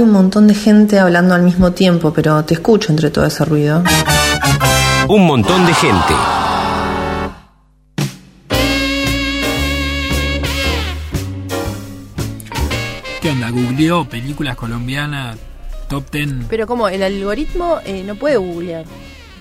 hay 0.00 0.04
un 0.06 0.12
montón 0.12 0.46
de 0.46 0.54
gente 0.54 0.98
hablando 0.98 1.34
al 1.34 1.42
mismo 1.42 1.72
tiempo, 1.72 2.10
pero 2.14 2.42
te 2.44 2.54
escucho 2.54 2.90
entre 2.90 3.10
todo 3.10 3.26
ese 3.26 3.44
ruido. 3.44 3.82
Un 5.08 5.26
montón 5.26 5.66
de 5.66 5.74
gente. 5.74 6.14
¿Qué 13.20 13.30
onda? 13.30 13.50
¿Googleó 13.50 14.04
películas 14.06 14.56
colombianas 14.56 15.36
top 15.88 16.10
10? 16.10 16.28
Pero 16.48 16.66
como 16.66 16.88
el 16.88 17.02
algoritmo 17.02 17.78
eh, 17.84 18.02
no 18.04 18.14
puede 18.14 18.36
googlear. 18.38 18.84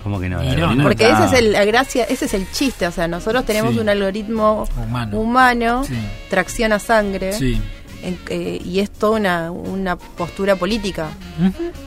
¿Cómo 0.04 0.20
que 0.20 0.30
no? 0.30 0.40
Porque 0.84 1.10
ese 1.10 1.26
es 1.26 1.34
el, 1.34 1.52
la 1.54 1.66
gracia, 1.66 2.04
ese 2.06 2.26
es 2.26 2.34
el 2.34 2.50
chiste. 2.52 2.88
O 2.88 2.92
sea, 2.92 3.08
nosotros 3.08 3.46
tenemos 3.46 3.74
Sí. 3.74 3.80
un 3.80 3.90
algoritmo 3.90 4.68
Humano. 4.78 5.20
humano, 5.20 5.84
Sí. 5.86 5.94
tracciona 6.30 6.80
sangre, 6.80 7.34
Sí. 7.34 7.62
En- 8.04 8.20
eh, 8.30 8.62
y 8.64 8.80
es 8.80 8.90
toda 8.92 9.18
una, 9.20 9.52
una 9.52 9.96
postura 9.98 10.56
política. 10.56 11.10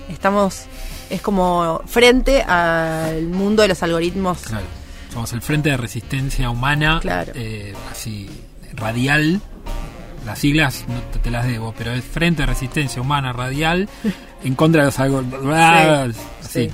Estamos, 0.08 0.64
es 1.10 1.20
como 1.20 1.80
frente 1.86 2.42
al 2.42 3.22
mundo 3.28 3.62
de 3.62 3.68
los 3.68 3.82
algoritmos. 3.82 4.38
Claro. 4.42 4.64
Somos 5.12 5.32
el 5.34 5.42
Frente 5.42 5.68
de 5.70 5.76
Resistencia 5.76 6.48
Humana, 6.48 6.98
Claro. 7.02 7.32
eh, 7.34 7.74
así, 7.90 8.30
radial. 8.74 9.40
Las 10.24 10.38
siglas 10.38 10.84
no 10.88 11.00
te, 11.12 11.18
te 11.18 11.30
las 11.30 11.46
debo, 11.46 11.74
pero 11.76 11.92
es 11.92 12.02
Frente 12.04 12.42
de 12.42 12.46
Resistencia 12.46 13.02
Humana 13.02 13.32
Radial 13.32 13.88
en 14.44 14.54
contra 14.54 14.82
de 14.82 14.86
los 14.86 14.98
algoritmos. 14.98 16.16
Sí. 16.48 16.70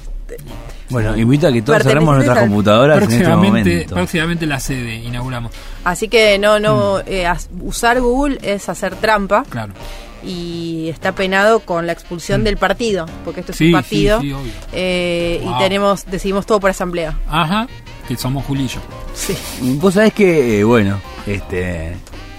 Bueno, 0.91 1.17
invito 1.17 1.47
a 1.49 1.53
que 1.53 1.61
todos 1.63 1.83
cerremos 1.83 2.15
nuestras 2.15 2.39
al- 2.39 2.45
computadoras 2.45 2.97
en 2.99 3.03
este 3.05 3.17
Próximamente, 3.25 3.71
momento. 3.71 3.95
próximamente 3.95 4.47
la 4.47 4.61
sede 4.61 4.95
inauguramos. 4.97 5.53
Así 5.85 6.09
que 6.09 6.39
no, 6.39 6.59
Mm. 6.59 6.63
no, 6.63 7.01
eh, 7.01 7.27
as- 7.27 7.49
usar 7.61 8.01
Google 8.01 8.39
es 8.43 8.69
hacer 8.69 8.95
trampa 8.97 9.45
Claro. 9.51 9.75
y 10.25 10.89
está 10.89 11.13
penado 11.13 11.61
con 11.61 11.87
la 11.87 11.93
expulsión 11.93 12.43
del 12.45 12.57
partido, 12.57 13.07
porque 13.25 13.41
esto 13.41 13.53
es 13.53 13.57
Mm. 13.57 13.59
Sí, 13.59 13.67
un 13.67 13.73
partido. 13.73 14.21
sí, 14.21 14.33
obvio. 14.33 14.53
eh, 14.73 15.41
Wow. 15.45 15.55
Y 15.55 15.59
tenemos, 15.59 16.07
decidimos 16.07 16.47
todo 16.47 16.59
por 16.61 16.71
asamblea. 16.71 17.19
Ajá, 17.29 17.69
que 18.07 18.17
somos 18.17 18.45
Julillo. 18.47 18.81
Sí. 19.15 19.37
Vos 19.81 19.95
sabés 19.95 20.13
que, 20.15 20.61
eh, 20.61 20.65
bueno, 20.65 21.01
este 21.27 21.97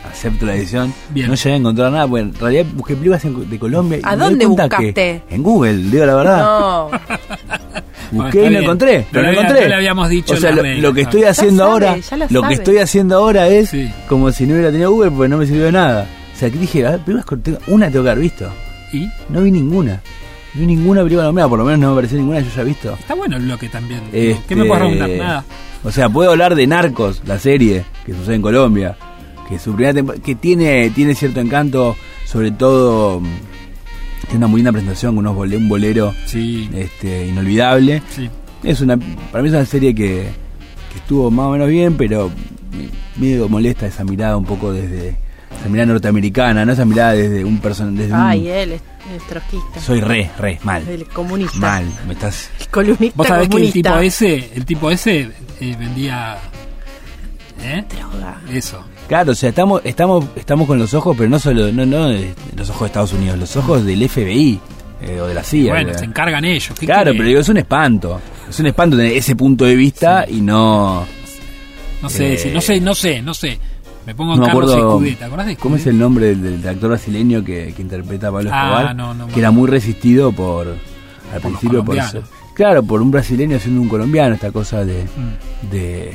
acepto 0.10 0.46
la 0.46 0.56
edición. 0.56 0.94
Bien. 1.10 1.28
No 1.28 1.36
llegué 1.36 1.54
a 1.54 1.56
encontrar 1.58 1.92
nada. 1.92 2.06
Bueno, 2.06 2.30
en 2.34 2.40
realidad 2.40 2.66
busqué 2.74 2.96
películas 2.96 3.26
en- 3.26 3.50
de 3.50 3.60
Colombia. 3.60 3.98
y 3.98 4.02
¿A 4.04 4.16
dónde 4.16 4.46
buscaste? 4.46 5.22
en 5.30 5.44
Google, 5.44 5.76
digo 5.78 6.06
la 6.06 6.16
verdad. 6.16 6.40
No, 6.40 6.90
Busqué 8.12 8.46
y 8.46 8.50
no 8.50 8.60
encontré, 8.60 9.06
pero 9.12 9.28
No 9.28 9.34
encontré. 9.34 9.70
le 9.70 9.76
habíamos 9.76 10.10
dicho 10.10 10.34
O 10.34 10.38
sea, 10.38 10.52
lo, 10.52 10.64
lo 10.64 10.94
que 10.94 11.02
estoy 11.02 11.24
haciendo 11.26 11.64
sabe, 11.64 11.72
ahora, 11.88 11.98
ya 11.98 12.18
lo 12.30 12.42
que 12.44 12.54
estoy 12.56 12.78
haciendo 12.80 13.16
ahora 13.18 13.48
es 13.48 13.70
Sí. 13.70 13.92
como 14.08 14.32
si 14.32 14.48
no 14.48 14.54
hubiera 14.56 14.72
tenido 14.72 14.92
Google, 14.92 15.12
porque 15.12 15.30
no 15.30 15.38
me 15.38 15.46
sirvió 15.46 15.66
de 15.66 15.72
nada. 15.74 16.08
O 16.36 16.40
sea, 16.40 16.50
que 16.50 16.58
dije, 16.58 16.86
a 16.88 16.92
ver, 16.92 17.00
películas 17.02 17.26
con- 17.26 17.42
tengo- 17.42 17.60
una 17.68 17.92
tengo 17.92 18.04
que 18.04 18.10
haber 18.10 18.24
visto. 18.24 18.50
Y 18.94 19.08
No 19.30 19.42
vi 19.42 19.52
ninguna. 19.52 20.02
No 20.56 20.62
vi 20.62 20.66
ninguna 20.66 21.02
película 21.02 21.24
colombiana, 21.26 21.50
por 21.50 21.60
lo 21.60 21.66
menos 21.66 21.80
no 21.82 21.90
me 21.90 21.96
pareció 21.98 22.18
ninguna 22.18 22.40
que 22.40 22.46
yo 22.46 22.52
haya 22.54 22.64
visto. 22.64 22.94
está 23.00 23.14
bueno 23.14 23.38
el 23.38 23.44
bloque 23.44 23.70
también. 23.70 24.02
Este, 24.12 24.42
¿Qué 24.48 24.56
me 24.56 24.66
puedes 24.66 24.82
preguntar? 24.84 25.10
Nada. 25.12 25.46
O 25.84 25.92
sea, 25.92 26.10
puedo 26.10 26.32
hablar 26.32 26.56
de 26.56 26.66
Narcos, 26.66 27.22
la 27.28 27.38
serie 27.38 27.84
que 28.06 28.14
sucede 28.14 28.36
en 28.36 28.42
Colombia, 28.42 28.98
que 29.50 29.60
su 29.60 29.74
primera 29.76 30.14
que 30.24 30.36
tiene 30.36 30.90
tiene 30.92 31.16
cierto 31.16 31.40
encanto, 31.42 31.96
sobre 32.26 32.52
todo 32.52 33.20
mm, 33.20 33.26
tiene 34.26 34.38
una 34.38 34.48
muy 34.48 34.60
linda 34.60 34.72
presentación 34.72 35.16
con 35.16 35.26
unos 35.26 35.36
bole- 35.36 35.58
un 35.58 35.68
bolero 35.68 36.14
Sí, 36.26 36.70
este 36.74 37.28
inolvidable. 37.28 38.02
sí. 38.16 38.30
Es 38.64 38.82
una 38.82 38.98
para 39.32 39.42
mí 39.42 39.50
es 39.50 39.56
una 39.56 39.66
serie 39.66 39.96
que, 39.96 40.28
que 40.92 40.98
estuvo 41.00 41.32
más 41.32 41.48
o 41.48 41.52
menos 41.52 41.68
bien, 41.68 41.96
pero 41.98 42.30
me- 42.72 42.90
medio 43.26 43.50
molesta 43.50 43.88
esa 43.88 44.04
mirada 44.04 44.38
un 44.38 44.46
poco 44.46 44.72
desde 44.72 45.18
esa 45.60 45.68
mirada 45.70 45.88
norteamericana, 45.94 46.64
no 46.66 46.74
esa 46.74 46.86
mirada 46.86 47.14
desde 47.14 47.44
un 47.44 47.58
person 47.60 47.96
desde 47.96 48.14
un- 48.14 48.20
ay, 48.20 48.48
él 48.50 48.74
es, 48.74 48.82
es 49.16 49.24
trotskista. 49.28 49.80
soy 49.80 50.02
re, 50.02 50.30
re 50.38 50.60
mal. 50.64 50.88
el 50.88 51.06
comunista. 51.08 51.58
Mal, 51.58 51.86
me 52.06 52.14
estás 52.14 52.52
El 52.60 52.68
columnista 52.68 53.18
Vos 53.18 53.28
sabés 53.28 53.48
que 53.50 53.56
el 53.58 53.62
comunista. 53.64 53.90
tipo 53.92 54.02
ese, 54.02 54.52
el 54.56 54.66
tipo 54.66 54.92
ese 54.92 55.30
eh, 55.62 55.76
vendía 55.80 56.38
¿eh? 57.64 57.84
Droga. 57.90 58.42
Eso. 58.54 58.84
Claro, 59.10 59.32
o 59.32 59.36
sea, 59.36 59.50
estamos, 59.50 59.82
estamos, 59.84 60.24
estamos 60.36 60.68
con 60.68 60.80
los 60.80 60.94
ojos, 60.94 61.16
pero 61.18 61.30
no 61.30 61.38
solo, 61.40 61.72
no, 61.74 61.86
no 61.86 62.10
los 62.56 62.70
ojos 62.70 62.82
de 62.82 62.86
Estados 62.88 63.12
Unidos, 63.14 63.38
los 63.40 63.56
ojos 63.58 63.84
del 63.84 64.08
FBI 64.08 64.60
eh, 65.02 65.20
o 65.20 65.26
de 65.28 65.34
la 65.34 65.44
CIA. 65.44 65.74
bueno, 65.74 65.94
se 65.98 66.06
encargan 66.06 66.46
ellos. 66.46 66.72
¿qué 66.80 66.86
claro, 66.86 67.04
quiere? 67.06 67.18
pero 67.18 67.28
digo, 67.30 67.42
es 67.42 67.50
un 67.50 67.58
espanto. 67.58 68.22
Es 68.48 68.60
un 68.60 68.68
espanto 68.68 68.96
tener 68.98 69.12
ese 69.14 69.36
punto 69.36 69.66
de 69.66 69.76
vista 69.76 70.26
y 70.30 70.40
no. 70.42 71.04
no 72.02 72.10
sé, 72.10 72.34
eh, 72.36 72.52
no 72.54 72.62
sé, 72.62 72.80
no 72.80 72.94
sé, 72.96 73.22
no 73.22 73.34
sé. 73.34 73.60
Me 74.06 74.16
pongo 74.16 74.36
No 74.36 74.36
en 74.36 74.42
me 74.42 74.46
Carlos 74.48 74.74
acuerdo. 74.74 75.00
¿te 75.18 75.24
acordás 75.26 75.46
de 75.48 75.56
¿Cómo 75.58 75.76
es 75.76 75.86
el 75.88 75.98
nombre 76.00 76.28
del, 76.36 76.62
del 76.62 76.68
actor 76.70 76.90
brasileño 76.90 77.44
que, 77.44 77.74
que 77.76 77.82
interpreta 77.82 78.30
a 78.30 78.32
Pablo 78.32 78.50
Ah, 78.54 78.64
Escobar? 78.64 78.96
no, 78.96 79.14
no 79.14 79.28
que 79.28 79.40
era 79.40 79.52
muy 79.52 79.68
resistido 79.70 80.32
por. 80.32 80.68
Al 80.68 81.42
Por 81.42 81.52
principio 81.52 81.84
por 81.84 81.98
Claro, 82.54 82.84
por 82.84 83.02
un 83.02 83.10
brasileño 83.12 83.58
siendo 83.60 83.82
un 83.82 83.90
colombiano, 83.90 84.36
esta 84.36 84.52
cosa 84.52 84.84
de. 84.86 85.04
Mm. 85.04 85.70
de, 85.72 86.14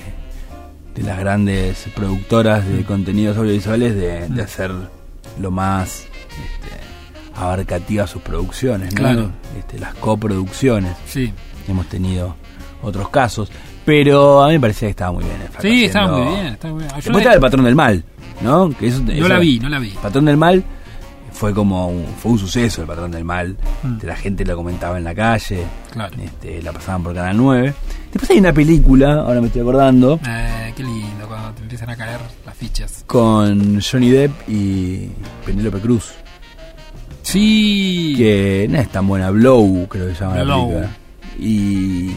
de 0.95 1.03
las 1.03 1.19
grandes 1.19 1.87
productoras 1.95 2.67
de 2.69 2.85
contenidos 2.85 3.37
audiovisuales 3.37 3.95
de, 3.97 4.29
Mm. 4.29 4.35
de 4.35 4.43
hacer 4.43 4.71
lo 5.41 5.51
más 5.51 6.01
este, 6.31 7.41
abarcativa 7.41 8.07
sus 8.07 8.23
producciones, 8.23 8.93
¿no? 8.95 9.01
Claro. 9.01 9.31
Este, 9.59 9.79
las 9.79 9.95
coproducciones. 9.95 10.93
Sí, 11.07 11.33
Hemos 11.67 11.87
tenido 11.89 12.37
otros 12.83 13.09
casos, 13.09 13.51
pero 13.87 14.43
a 14.45 14.49
mí 14.49 14.55
me 14.55 14.61
parecía 14.61 14.89
que 14.89 14.91
estaba 14.91 15.13
muy 15.13 15.25
bien. 15.25 15.37
el 15.41 15.49
Flaco 15.49 15.63
sí, 15.63 15.85
estaba 15.87 16.19
muy 16.19 16.33
bien. 16.35 16.47
Estaba 16.49 16.75
muy 16.75 16.83
bien. 16.83 16.95
Después 16.97 17.17
estaba 17.19 17.35
el 17.35 17.41
patrón 17.41 17.65
del 17.65 17.75
mal, 17.75 18.05
¿no? 18.43 18.71
Que 18.79 18.87
eso, 18.89 19.01
no 19.03 19.11
eso- 19.13 19.29
la 19.29 19.39
vi, 19.39 19.59
no 19.61 19.69
la 19.71 19.79
vi. 19.79 19.91
Patrón 20.03 20.27
del 20.27 20.37
mal 20.37 20.63
fue 21.35 21.53
como 21.53 21.89
un, 21.89 22.07
fue 22.19 22.33
un 22.33 22.39
suceso 22.39 22.81
el 22.81 22.87
patrón 22.87 23.11
del 23.11 23.25
mal. 23.25 23.57
Mm. 23.83 23.99
La 24.07 24.17
gente 24.17 24.45
lo 24.47 24.57
comentaba 24.57 24.97
en 24.97 25.05
la 25.05 25.15
calle, 25.15 25.65
Claro. 25.93 26.15
este, 26.23 26.63
la 26.63 26.73
pasaban 26.73 27.03
por 27.03 27.15
Canal 27.15 27.37
9. 27.37 27.75
Después 28.13 28.31
hay 28.31 28.39
una 28.39 28.53
película, 28.53 29.15
ahora 29.21 29.41
me 29.41 29.49
estoy 29.49 29.61
acordando, 29.63 30.19
Eh, 30.27 30.73
qué 30.77 30.83
lindo 30.85 31.27
cuando 31.29 31.51
te 31.53 31.63
empiezan 31.63 31.91
a 31.91 31.97
caer 31.97 32.21
las 32.47 32.57
fichas. 32.57 33.05
con 33.07 33.81
Johnny 33.83 34.11
Depp 34.11 34.49
y 34.49 35.11
Penélope 35.45 35.81
Cruz. 35.81 36.13
Sí. 37.23 38.15
Que 38.17 38.67
no 38.71 38.79
es 38.79 38.89
tan 38.91 39.07
buena, 39.09 39.31
Blow, 39.31 39.87
creo 39.89 40.09
que 40.09 40.15
se 40.15 40.21
llama 40.25 40.37
la 40.37 40.55
película. 40.55 40.91
Y, 41.39 42.11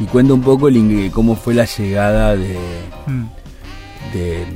y 0.00 0.04
cuenta 0.10 0.32
un 0.32 0.42
poco 0.42 0.68
el 0.68 1.10
cómo 1.12 1.36
fue 1.36 1.54
la 1.54 1.64
llegada 1.66 2.36
de, 2.36 2.56
Mm. 3.06 3.24
de, 4.14 4.46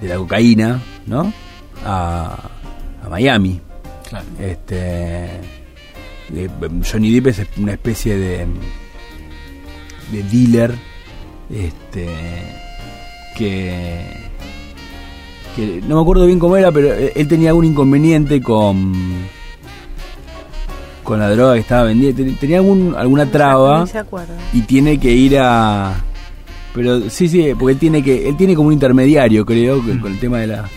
de 0.00 0.08
la 0.08 0.16
cocaína, 0.16 0.80
¿no? 1.06 1.32
A 1.84 2.36
Miami. 3.12 3.60
Claro. 4.08 4.26
Este 4.40 5.28
Johnny 6.90 7.12
Depp 7.12 7.26
es 7.28 7.42
una 7.58 7.72
especie 7.72 8.16
de 8.16 8.46
de 10.10 10.22
dealer 10.30 10.74
este 11.50 12.08
que 13.36 14.00
que 15.56 15.82
no 15.86 15.96
me 15.96 16.02
acuerdo 16.02 16.24
bien 16.26 16.38
cómo 16.38 16.56
era 16.56 16.72
pero 16.72 16.92
él 16.94 17.12
él 17.14 17.28
tenía 17.28 17.50
algún 17.50 17.66
inconveniente 17.66 18.40
con 18.40 18.92
con 21.04 21.18
la 21.18 21.28
droga 21.30 21.54
que 21.54 21.60
estaba 21.60 21.84
vendiendo 21.84 22.22
Ten- 22.22 22.36
tenía 22.36 22.58
algún, 22.58 22.94
alguna 22.96 23.26
traba 23.30 23.80
No 23.80 23.86
se 23.86 23.98
acuerda. 23.98 24.34
y 24.52 24.62
tiene 24.62 24.98
que 24.98 25.10
ir 25.12 25.38
a 25.38 25.94
pero 26.74 27.10
sí 27.10 27.28
sí 27.28 27.50
porque 27.58 27.72
él 27.74 27.78
tiene 27.78 28.02
que 28.02 28.28
él 28.28 28.36
tiene 28.36 28.54
como 28.54 28.68
un 28.68 28.74
intermediario 28.74 29.44
creo 29.44 29.84
que 29.84 29.92
Mm. 29.94 30.00
con 30.00 30.12
el 30.12 30.18
tema 30.18 30.38
de 30.38 30.46
la 30.46 30.68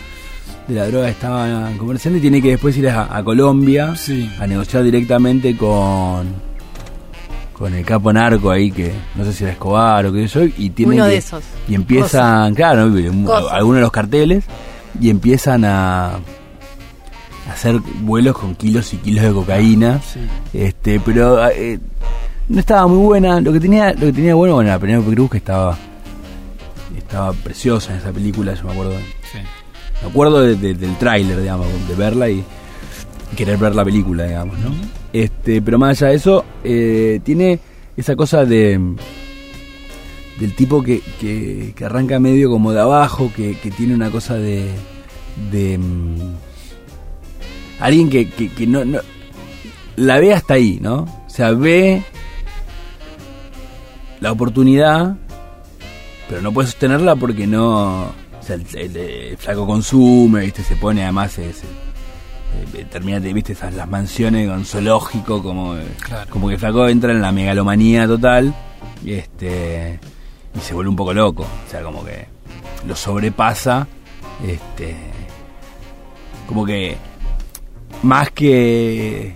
de 0.68 0.74
la 0.74 0.86
droga 0.88 1.08
estaba 1.08 1.70
comerciando 1.78 2.18
y 2.18 2.20
tiene 2.20 2.42
que 2.42 2.50
después 2.50 2.76
ir 2.76 2.88
a, 2.88 3.16
a 3.16 3.22
Colombia 3.22 3.94
Sí. 3.96 4.30
a 4.40 4.46
negociar 4.46 4.82
directamente 4.82 5.56
con 5.56 6.44
con 7.52 7.72
el 7.72 7.84
capo 7.86 8.12
narco 8.12 8.50
ahí 8.50 8.70
que 8.70 8.92
no 9.14 9.24
sé 9.24 9.32
si 9.32 9.44
era 9.44 9.52
Escobar 9.54 10.04
o 10.06 10.12
qué 10.12 10.28
sé 10.28 10.40
yo 10.50 10.54
y 10.58 10.70
tiene 10.70 10.96
Uno 10.96 11.04
que- 11.04 11.10
de 11.12 11.16
esos. 11.16 11.42
y 11.68 11.74
empiezan 11.74 12.54
claro 12.54 12.82
algunos 12.82 13.76
de 13.76 13.80
los 13.80 13.90
carteles 13.92 14.44
y 15.00 15.08
empiezan 15.08 15.64
a 15.64 16.18
hacer 17.50 17.78
vuelos 18.00 18.36
con 18.36 18.54
kilos 18.56 18.92
y 18.92 18.96
kilos 18.98 19.24
de 19.24 19.32
cocaína 19.32 20.00
Sí. 20.02 20.20
este, 20.52 21.00
pero 21.00 21.48
eh, 21.48 21.78
no 22.48 22.60
estaba 22.60 22.86
muy 22.86 22.98
buena. 22.98 23.40
Lo 23.40 23.52
que 23.52 23.60
tenía, 23.60 23.92
lo 23.92 24.00
que 24.00 24.12
tenía 24.12 24.34
bueno, 24.34 24.54
bueno, 24.54 24.70
la 24.70 24.78
Penélope 24.78 25.14
Cruz 25.14 25.30
que 25.30 25.36
estaba 25.38 25.76
estaba 26.96 27.32
preciosa 27.32 27.92
en 27.92 27.98
esa 28.00 28.10
película, 28.12 28.52
yo 28.54 28.64
me 28.64 28.72
acuerdo. 28.72 28.92
Sí. 29.32 29.38
Me 30.02 30.08
acuerdo 30.10 30.40
de- 30.42 30.56
de- 30.56 30.74
del 30.74 30.96
tráiler, 30.98 31.40
digamos, 31.40 31.66
de 31.88 31.94
verla 31.94 32.28
y 32.30 32.44
querer 33.36 33.56
ver 33.58 33.74
la 33.74 33.84
película, 33.84 34.24
digamos, 34.24 34.58
¿no? 34.58 34.70
Este, 35.12 35.60
pero 35.62 35.78
más 35.78 36.00
allá 36.02 36.10
de 36.10 36.16
eso, 36.16 36.44
eh, 36.64 37.20
tiene 37.24 37.58
esa 37.96 38.14
cosa 38.16 38.44
de 38.44 38.80
del 40.38 40.54
tipo 40.54 40.82
que, 40.82 41.00
que, 41.18 41.72
que 41.74 41.84
arranca 41.86 42.20
medio 42.20 42.50
como 42.50 42.70
de 42.72 42.80
abajo, 42.80 43.32
que, 43.34 43.56
que 43.58 43.70
tiene 43.70 43.94
una 43.94 44.10
cosa 44.10 44.34
de 44.34 44.70
de 45.50 45.78
mm, 45.78 46.34
alguien 47.80 48.10
que, 48.10 48.28
que, 48.28 48.66
no, 48.66 48.84
no 48.84 48.98
la 49.96 50.18
ve 50.20 50.34
hasta 50.34 50.54
ahí, 50.54 50.78
¿no? 50.82 51.02
O 51.26 51.30
sea, 51.30 51.52
ve 51.52 52.02
la 54.20 54.32
oportunidad, 54.32 55.16
pero 56.28 56.42
no 56.42 56.52
puede 56.52 56.68
sostenerla 56.68 57.16
porque 57.16 57.46
no. 57.46 58.12
O 58.46 58.48
sea, 58.48 58.56
el, 58.56 58.66
el- 58.74 58.96
el 58.96 59.36
flaco 59.36 59.66
consume, 59.66 60.40
¿viste? 60.42 60.62
Se 60.62 60.76
pone 60.76 61.02
además. 61.02 61.32
Se, 61.32 61.52
se- 61.52 61.66
eh, 62.74 62.86
termina, 62.90 63.20
te- 63.20 63.32
viste, 63.32 63.52
esas 63.54 63.74
las 63.74 63.88
mansiones 63.88 64.48
con 64.48 64.64
zoológico, 64.64 65.42
como, 65.42 65.76
eh, 65.76 65.84
Claro. 66.00 66.30
como 66.30 66.48
que 66.48 66.56
flaco 66.58 66.88
entra 66.88 67.12
en 67.12 67.20
la 67.20 67.32
megalomanía 67.32 68.06
total 68.06 68.54
y 69.04 69.12
este 69.14 69.98
y 70.56 70.60
se 70.60 70.72
vuelve 70.74 70.88
un 70.90 70.96
poco 70.96 71.12
loco. 71.12 71.42
O 71.42 71.70
sea, 71.70 71.82
como 71.82 72.04
que 72.04 72.26
lo 72.86 72.94
sobrepasa. 72.96 73.86
Este. 74.46 74.94
Como 76.46 76.64
que. 76.64 76.96
Más 78.02 78.30
que. 78.30 79.34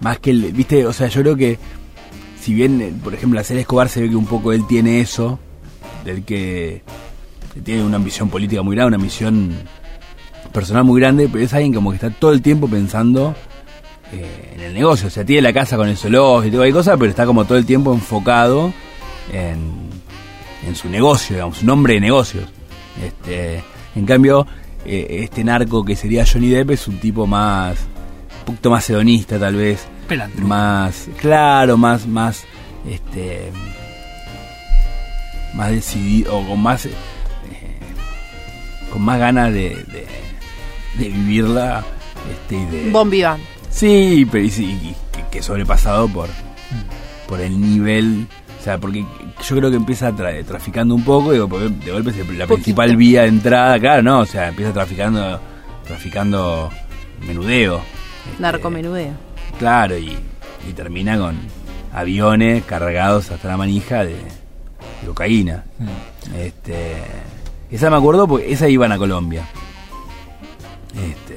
Más 0.00 0.18
que 0.18 0.30
el. 0.30 0.52
Viste, 0.52 0.84
o 0.86 0.92
sea, 0.92 1.06
yo 1.08 1.20
creo 1.22 1.36
que. 1.36 1.58
Si 2.40 2.52
bien, 2.52 2.80
eh, 2.82 2.92
por 3.02 3.14
ejemplo, 3.14 3.38
la 3.38 3.44
serie 3.44 3.62
Escobar 3.62 3.88
se 3.88 4.02
ve 4.02 4.10
que 4.10 4.16
un 4.16 4.26
poco 4.26 4.52
él 4.52 4.66
tiene 4.66 5.00
eso. 5.00 5.38
Del 6.04 6.24
que. 6.24 6.82
Tiene 7.62 7.84
una 7.84 7.96
ambición 7.96 8.28
política 8.28 8.62
muy 8.62 8.74
grande, 8.74 8.88
una 8.88 8.96
ambición 8.96 9.54
personal 10.52 10.84
muy 10.84 11.00
grande, 11.00 11.28
pero 11.30 11.44
es 11.44 11.52
alguien 11.52 11.72
como 11.72 11.90
que 11.90 11.96
está 11.96 12.10
todo 12.10 12.32
el 12.32 12.42
tiempo 12.42 12.68
pensando 12.68 13.34
eh, 14.12 14.52
en 14.54 14.60
el 14.60 14.74
negocio. 14.74 15.08
O 15.08 15.10
sea, 15.10 15.24
tiene 15.24 15.42
la 15.42 15.52
casa 15.52 15.76
con 15.76 15.88
el 15.88 15.96
zoológico 15.96 16.46
y 16.46 16.50
todo 16.50 16.62
hay 16.62 16.72
cosas, 16.72 16.96
pero 16.98 17.10
está 17.10 17.26
como 17.26 17.44
todo 17.44 17.58
el 17.58 17.66
tiempo 17.66 17.92
enfocado 17.92 18.72
en, 19.32 19.72
en 20.66 20.74
su 20.74 20.88
negocio, 20.88 21.36
digamos, 21.36 21.58
su 21.58 21.66
nombre 21.66 21.94
de 21.94 22.00
negocios. 22.00 22.48
Este, 23.02 23.62
en 23.94 24.06
cambio, 24.06 24.46
eh, 24.84 25.20
este 25.22 25.44
narco 25.44 25.84
que 25.84 25.96
sería 25.96 26.24
Johnny 26.26 26.48
Depp 26.48 26.70
es 26.72 26.88
un 26.88 26.98
tipo 26.98 27.26
más, 27.26 27.78
un 28.40 28.44
poquito 28.46 28.70
más 28.70 28.88
hedonista 28.90 29.38
tal 29.38 29.56
vez, 29.56 29.86
Pelantro. 30.08 30.46
más, 30.46 31.08
claro, 31.18 31.76
más, 31.76 32.06
más, 32.06 32.44
este, 32.88 33.50
más 35.54 35.70
decidido, 35.70 36.36
o 36.36 36.46
con 36.46 36.62
más, 36.62 36.88
con 38.94 39.02
más 39.02 39.18
ganas 39.18 39.52
de, 39.52 39.70
de, 39.70 40.06
de 40.98 41.08
vivirla, 41.10 41.84
este, 42.32 42.56
y 42.56 42.64
de... 42.66 42.90
Bon 42.90 43.10
vivant. 43.10 43.42
Sí, 43.68 44.24
pero 44.30 44.44
y 44.44 44.94
que, 45.12 45.24
que 45.30 45.42
sobrepasado 45.42 46.08
por, 46.08 46.28
por 47.28 47.40
el 47.40 47.60
nivel. 47.60 48.28
O 48.60 48.62
sea, 48.64 48.78
porque 48.78 49.00
yo 49.46 49.56
creo 49.56 49.68
que 49.70 49.76
empieza 49.76 50.12
tra- 50.12 50.42
traficando 50.44 50.94
un 50.94 51.02
poco 51.04 51.34
y 51.34 51.38
de 51.38 51.44
de 51.84 51.92
golpe 51.92 52.10
es 52.10 52.28
la 52.38 52.46
principal 52.46 52.96
vía 52.96 53.22
de 53.22 53.28
entrada, 53.28 53.78
claro, 53.80 54.02
¿no? 54.02 54.20
O 54.20 54.26
sea, 54.26 54.48
empieza 54.48 54.72
traficando 54.72 55.40
traficando 55.84 56.70
menudeo. 57.26 57.82
Este, 58.30 58.40
Narcomenudeo. 58.42 59.12
Claro, 59.58 59.98
y, 59.98 60.16
y 60.66 60.72
termina 60.72 61.18
con 61.18 61.36
aviones 61.92 62.62
cargados 62.64 63.30
hasta 63.32 63.48
la 63.48 63.56
manija 63.56 64.04
de, 64.04 64.14
de 64.14 65.06
cocaína. 65.06 65.64
Mm. 65.78 66.36
Este, 66.36 66.94
esa 67.70 67.90
me 67.90 67.96
acuerdo 67.96 68.26
porque 68.28 68.52
esa 68.52 68.68
iban 68.68 68.92
a 68.92 68.98
Colombia. 68.98 69.44
Este, 70.94 71.34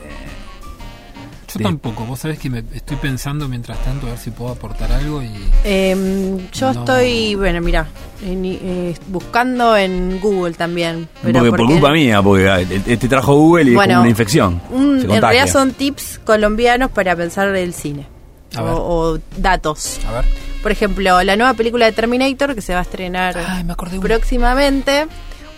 Yo 1.54 1.58
de- 1.58 1.63
tampoco, 1.63 2.06
vos 2.06 2.20
sabés 2.20 2.38
que 2.38 2.50
me 2.50 2.63
estoy 2.74 2.98
pensando 2.98 3.48
mientras 3.48 3.78
tanto 3.84 4.06
a 4.06 4.12
ver 4.12 4.20
si 4.20 4.30
puedo 4.32 4.52
aportar 4.52 4.92
algo 4.92 5.24
y... 5.24 5.32
Em, 5.63 6.38
yo 6.52 6.74
No. 6.74 6.80
estoy, 6.80 7.34
bueno, 7.36 7.60
mira, 7.62 7.88
eh, 8.24 8.96
buscando 9.08 9.76
en 9.76 10.20
Google 10.20 10.54
también. 10.54 11.08
Pero 11.24 11.40
porque 11.40 11.50
por 11.50 11.60
porque- 11.60 11.74
culpa 11.74 11.92
mía, 11.92 12.22
porque 12.22 12.50
ah, 12.50 12.60
te, 12.68 12.98
te 12.98 13.08
trajo 13.08 13.34
Google 13.36 13.72
y 13.72 13.74
Bueno, 13.74 13.92
es 13.92 13.96
como 13.96 14.02
una 14.02 14.10
infección. 14.10 14.62
un- 14.70 15.02
se 15.02 15.08
en 15.08 15.22
realidad 15.22 15.48
son 15.48 15.72
tips 15.74 16.20
colombianos 16.24 16.92
para 16.92 17.16
pensar 17.16 17.56
el 17.56 17.74
cine. 17.74 18.06
A 18.56 18.62
ver. 18.62 18.74
O, 18.76 19.20
datos. 19.38 20.00
A 20.08 20.12
ver. 20.13 20.26
Por 20.62 20.72
ejemplo, 20.72 21.22
la 21.24 21.36
nueva 21.36 21.54
película 21.54 21.86
de 21.86 21.92
Terminator 21.92 22.54
que 22.56 22.62
se 22.62 22.74
va 22.74 22.80
a 22.80 22.84
estrenar 22.84 23.38
Ay, 23.38 23.63
me 23.63 23.74
acordé 23.74 23.94
de 23.94 24.00
una. 24.00 24.06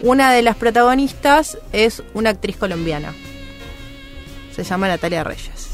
Una 0.01 0.31
de 0.31 0.41
las 0.41 0.55
protagonistas 0.55 1.57
es 1.73 2.03
una 2.13 2.29
actriz 2.31 2.55
colombiana. 2.57 3.13
Se 4.55 4.63
llama 4.63 4.87
Natalia 4.87 5.23
Reyes. 5.23 5.67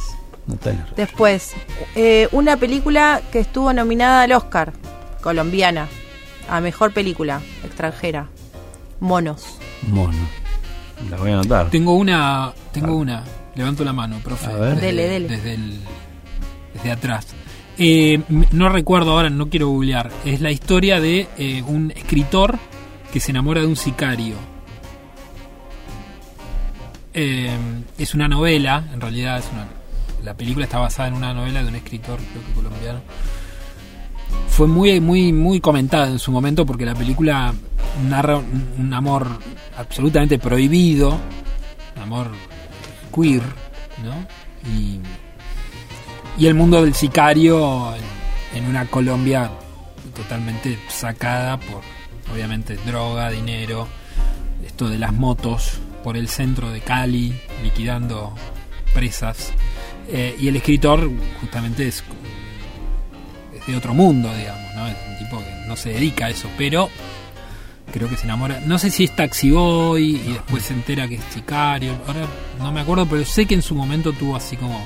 Natalia. 0.47 0.85
Después, 0.95 1.53
eh, 1.95 2.27
una 2.31 2.57
película 2.57 3.21
que 3.31 3.39
estuvo 3.39 3.71
nominada 3.73 4.23
al 4.23 4.31
Oscar, 4.31 4.73
colombiana, 5.21 5.87
a 6.49 6.59
mejor 6.61 6.91
película 6.93 7.41
extranjera, 7.63 8.27
Monos. 8.99 9.57
Mono. 9.87 10.17
La 11.09 11.17
voy 11.17 11.31
a 11.31 11.33
anotar. 11.35 11.69
Tengo 11.69 11.95
una, 11.95 12.53
tengo 12.71 12.95
una. 12.95 13.23
Levanto 13.55 13.83
la 13.83 13.93
mano, 13.93 14.19
profe. 14.23 14.45
A 14.47 14.55
ver. 14.55 14.75
Desde, 14.75 14.85
Dele, 14.87 15.07
dele. 15.07 15.27
Desde, 15.29 15.53
el- 15.55 15.79
desde 16.73 16.91
atrás. 16.91 17.27
Eh, 17.77 18.21
no 18.51 18.69
recuerdo 18.69 19.11
ahora, 19.11 19.29
no 19.29 19.49
quiero 19.49 19.67
googlear. 19.69 20.09
Es 20.23 20.39
la 20.41 20.51
historia 20.51 20.99
de 21.01 21.27
eh, 21.37 21.63
un 21.67 21.91
escritor 21.95 22.57
que 23.15 23.21
se 23.21 23.31
enamora 23.31 23.61
de 23.61 23.67
un 23.67 23.77
sicario. 23.77 24.35
Eh, 27.13 27.49
es 27.97 28.13
una 28.13 28.27
novela, 28.27 28.89
en 28.93 28.99
realidad. 28.99 29.41
La 30.21 30.33
película 30.33 30.65
está 30.65 30.79
basada 30.79 31.07
en 31.07 31.13
una 31.13 31.33
novela 31.33 31.63
de 31.63 31.69
un 31.69 31.75
escritor, 31.75 32.19
creo 32.19 32.45
que 32.45 32.51
colombiano. 32.51 32.99
Fue 34.49 34.67
muy, 34.67 34.99
muy, 34.99 35.31
muy 35.31 35.61
comentada 35.61 36.09
en 36.09 36.19
su 36.19 36.29
momento 36.29 36.65
porque 36.65 36.85
la 36.85 36.93
película 36.93 37.53
narra 38.09 38.35
un, 38.35 38.93
amor 38.93 39.29
absolutamente 39.77 40.37
prohibido, 40.37 41.17
un 41.95 42.01
amor 42.01 42.31
queer, 43.15 43.43
¿no? 44.03 44.27
Y, 44.69 44.99
el 46.45 46.53
mundo 46.53 46.83
del 46.83 46.93
sicario 46.93 47.93
en 48.53 48.65
una 48.65 48.85
Colombia 48.87 49.49
totalmente 50.13 50.77
sacada 50.89 51.57
por, 51.57 51.94
obviamente, 52.31 52.77
droga, 52.85 53.29
dinero, 53.29 53.87
esto 54.65 54.89
de 54.89 54.97
las 54.97 55.13
motos 55.13 55.79
por 56.03 56.17
el 56.17 56.27
centro 56.27 56.71
de 56.71 56.81
Cali, 56.81 57.33
liquidando 57.63 58.33
presas. 58.93 59.53
Eh, 60.07 60.35
y 60.39 60.47
el 60.47 60.55
escritor 60.55 61.09
justamente 61.41 61.87
es, 61.87 62.03
de 63.67 63.75
otro 63.75 63.93
mundo, 63.93 64.31
digamos, 64.35 64.75
¿no? 64.75 64.87
Es 64.87 64.95
un 65.09 65.17
tipo 65.17 65.39
que 65.39 65.67
no 65.67 65.75
se 65.75 65.89
dedica 65.89 66.27
a 66.27 66.29
eso, 66.29 66.47
pero 66.57 66.89
creo 67.91 68.09
que 68.09 68.17
se 68.17 68.25
enamora. 68.25 68.61
No 68.65 68.77
sé 68.77 68.91
si 68.91 69.05
es 69.05 69.15
Taxi 69.15 69.51
Boy 69.51 70.17
y 70.17 70.33
después 70.33 70.63
se 70.63 70.73
entera 70.73 71.07
que 71.07 71.15
es 71.15 71.23
sicario. 71.33 71.93
Ahora 72.07 72.27
no 72.59 72.71
me 72.71 72.81
acuerdo, 72.81 73.05
pero 73.07 73.25
sé 73.25 73.45
que 73.45 73.55
en 73.55 73.61
su 73.61 73.73
momento 73.73 74.13
tuvo 74.13 74.35
así 74.35 74.55
como. 74.57 74.85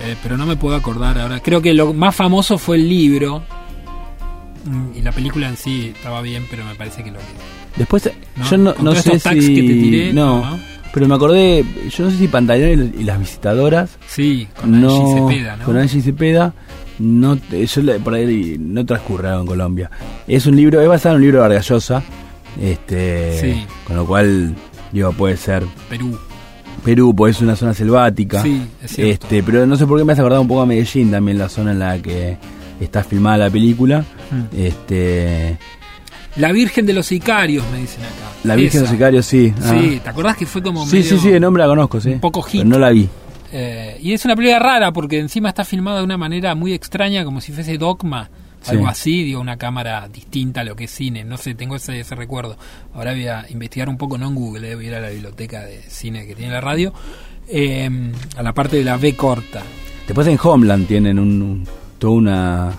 eh, 0.00 0.16
pero 0.22 0.36
no 0.36 0.44
me 0.44 0.56
puedo 0.56 0.76
acordar 0.76 1.18
ahora. 1.18 1.40
Creo 1.40 1.62
que 1.62 1.72
lo 1.72 1.94
más 1.94 2.14
famoso 2.14 2.58
fue 2.58 2.76
el 2.76 2.88
libro. 2.88 3.42
Mm, 4.64 4.98
Y 4.98 5.02
la 5.02 5.12
película 5.12 5.48
en 5.48 5.56
sí 5.56 5.92
estaba 5.94 6.22
bien, 6.22 6.44
pero 6.50 6.64
me 6.64 6.74
parece 6.74 7.02
que 7.02 7.10
lo 7.10 7.18
que. 7.18 7.24
Después, 7.76 8.10
¿no? 8.36 8.50
yo 8.50 8.56
no, 8.58 8.74
no 8.80 8.94
sé 8.94 9.18
si. 9.18 9.28
que 9.30 9.62
te 9.62 9.74
tiré, 9.74 10.12
no, 10.12 10.40
¿no? 10.40 10.58
pero 10.92 11.08
me 11.08 11.14
acordé. 11.14 11.64
Yo 11.90 12.04
no 12.04 12.10
sé 12.10 12.18
si 12.18 12.28
Pantaleón 12.28 12.92
y 12.98 13.04
las 13.04 13.18
visitadoras. 13.18 13.96
Sí, 14.06 14.46
con 14.60 14.80
no, 14.80 14.90
Angie 14.94 15.14
Cepeda, 15.34 15.56
¿no? 15.56 15.64
Con 15.64 15.76
Angie 15.78 16.02
Cepeda. 16.02 16.54
No, 16.98 17.38
yo 17.50 17.98
por 18.04 18.14
ahí 18.14 18.56
no 18.60 18.84
transcurre 18.84 19.28
algo 19.28 19.40
en 19.40 19.46
Colombia. 19.46 19.90
Es 20.28 20.46
un 20.46 20.54
libro, 20.54 20.80
es 20.80 20.88
basado 20.88 21.14
en 21.14 21.16
un 21.16 21.22
libro 21.22 21.38
de 21.38 21.48
Vargas 21.48 21.68
Llosa, 21.68 22.02
Este, 22.60 23.40
Sí. 23.40 23.66
Con 23.86 23.96
lo 23.96 24.06
cual, 24.06 24.54
digo, 24.92 25.12
puede 25.12 25.36
ser 25.36 25.64
Perú. 25.88 26.16
Perú, 26.84 27.14
pues 27.14 27.36
es 27.36 27.42
una 27.42 27.56
zona 27.56 27.74
selvática. 27.74 28.42
Sí, 28.42 28.62
es 28.82 28.92
cierto. 28.92 29.24
Este, 29.24 29.42
pero 29.42 29.66
no 29.66 29.76
sé 29.76 29.86
por 29.86 29.98
qué 29.98 30.04
me 30.04 30.12
has 30.12 30.18
acordado 30.18 30.42
un 30.42 30.48
poco 30.48 30.60
a 30.62 30.66
Medellín 30.66 31.10
también, 31.10 31.38
la 31.38 31.48
zona 31.48 31.72
en 31.72 31.78
la 31.78 31.98
que 31.98 32.36
está 32.84 33.02
filmada 33.04 33.38
la 33.38 33.50
película. 33.50 34.00
Mm. 34.30 34.56
Este, 34.56 35.58
La 36.36 36.52
Virgen 36.52 36.86
de 36.86 36.92
los 36.94 37.06
Sicarios, 37.06 37.64
me 37.70 37.78
dicen 37.78 38.02
acá. 38.04 38.32
la 38.44 38.54
Virgen 38.56 38.80
de 38.80 38.84
los. 38.86 38.90
Sicarios, 38.90 39.26
sí. 39.26 39.52
Ah. 39.62 39.74
Sí, 39.78 40.00
¿te 40.02 40.08
acordás 40.10 40.36
que 40.36 40.46
fue 40.46 40.62
como 40.62 40.84
sí, 40.86 40.96
medio- 40.96 41.10
sí, 41.10 41.18
sí, 41.18 41.30
de 41.30 41.40
nombre 41.40 41.62
la 41.62 41.68
conozco, 41.68 42.00
sí. 42.00 42.10
un 42.10 42.20
poco 42.20 42.42
hit. 42.42 42.60
Pero 42.62 42.70
no 42.70 42.78
la 42.78 42.90
vi. 42.90 43.08
Eh, 43.52 43.98
y 44.00 44.12
es 44.14 44.24
una 44.24 44.34
película 44.34 44.58
rara 44.58 44.92
porque 44.92 45.18
encima 45.18 45.50
está 45.50 45.64
filmada 45.64 45.98
de 45.98 46.04
una 46.04 46.16
manera 46.16 46.54
muy 46.54 46.72
extraña, 46.72 47.22
como 47.24 47.40
si 47.42 47.52
fuese 47.52 47.76
Dogma, 47.76 48.30
Sí. 48.62 48.70
algo 48.70 48.86
así, 48.86 49.24
digo, 49.24 49.40
una 49.40 49.56
cámara 49.58 50.08
distinta 50.08 50.60
a 50.60 50.64
lo 50.64 50.74
que 50.76 50.84
es 50.84 50.90
cine. 50.90 51.24
No 51.24 51.36
sé, 51.36 51.54
tengo 51.54 51.76
ese, 51.76 51.98
ese 52.00 52.14
recuerdo. 52.14 52.56
Ahora 52.94 53.12
voy 53.12 53.26
a 53.26 53.44
investigar 53.50 53.88
un 53.88 53.98
poco, 53.98 54.16
no 54.16 54.28
en 54.28 54.34
Google, 54.36 54.70
eh, 54.70 54.74
voy 54.76 54.84
a 54.86 54.88
ir 54.88 54.94
a 54.94 55.00
la 55.00 55.10
biblioteca 55.10 55.60
de 55.66 55.82
cine 55.88 56.26
que 56.26 56.34
tiene 56.36 56.52
la 56.52 56.60
radio, 56.62 56.94
eh, 57.48 57.90
a 58.36 58.42
la 58.42 58.52
parte 58.54 58.76
de 58.76 58.84
la 58.84 58.96
B 58.96 59.14
corta. 59.16 59.62
Después 60.06 60.26
en 60.28 60.38
Homeland 60.42 60.86
tienen 60.86 61.18
un, 61.18 61.42
un- 61.42 61.68
toda 62.02 62.12
una 62.14 62.72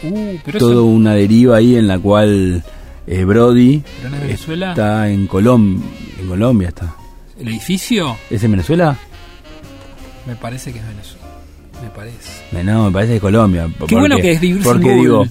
Uh, 0.00 0.38
pero 0.44 0.58
toda 0.60 0.72
eso, 0.74 0.84
una 0.84 1.14
deriva 1.14 1.56
ahí 1.56 1.74
en 1.74 1.88
la 1.88 1.98
cual 1.98 2.62
eh, 3.08 3.24
Brody 3.24 3.82
¿Pero 3.96 4.10
no 4.10 4.16
es 4.16 4.22
Venezuela? 4.22 4.68
está 4.70 5.08
en 5.10 5.26
Colombia, 5.26 5.84
en 6.20 6.28
Colombia 6.28 6.68
está. 6.68 6.94
el 7.40 7.48
edificio, 7.48 8.16
¿Es 8.30 8.44
en 8.44 8.52
Venezuela? 8.52 8.96
me 10.24 10.36
parece 10.36 10.72
que 10.72 10.78
es 10.78 10.86
Venezuela. 10.86 11.26
Me 11.82 11.90
parece. 11.90 12.42
Eh, 12.52 12.62
No, 12.64 12.84
me 12.86 12.92
parece 12.92 13.14
de 13.14 13.20
Colombia. 13.20 13.68
Qué 13.88 13.94
bueno 13.96 14.16
que 14.18 14.32
es 14.32 14.40
vivir 14.40 14.62
Porque 14.62 14.94
digo, 14.94 15.24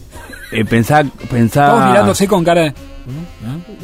eh, 0.52 0.66
pensá, 0.66 1.04
pensá 1.30 1.66
Estamos 1.68 1.90
mirándose 1.90 2.28
con 2.28 2.44
cara 2.44 2.62
de... 2.64 2.68
¿eh? 2.68 2.74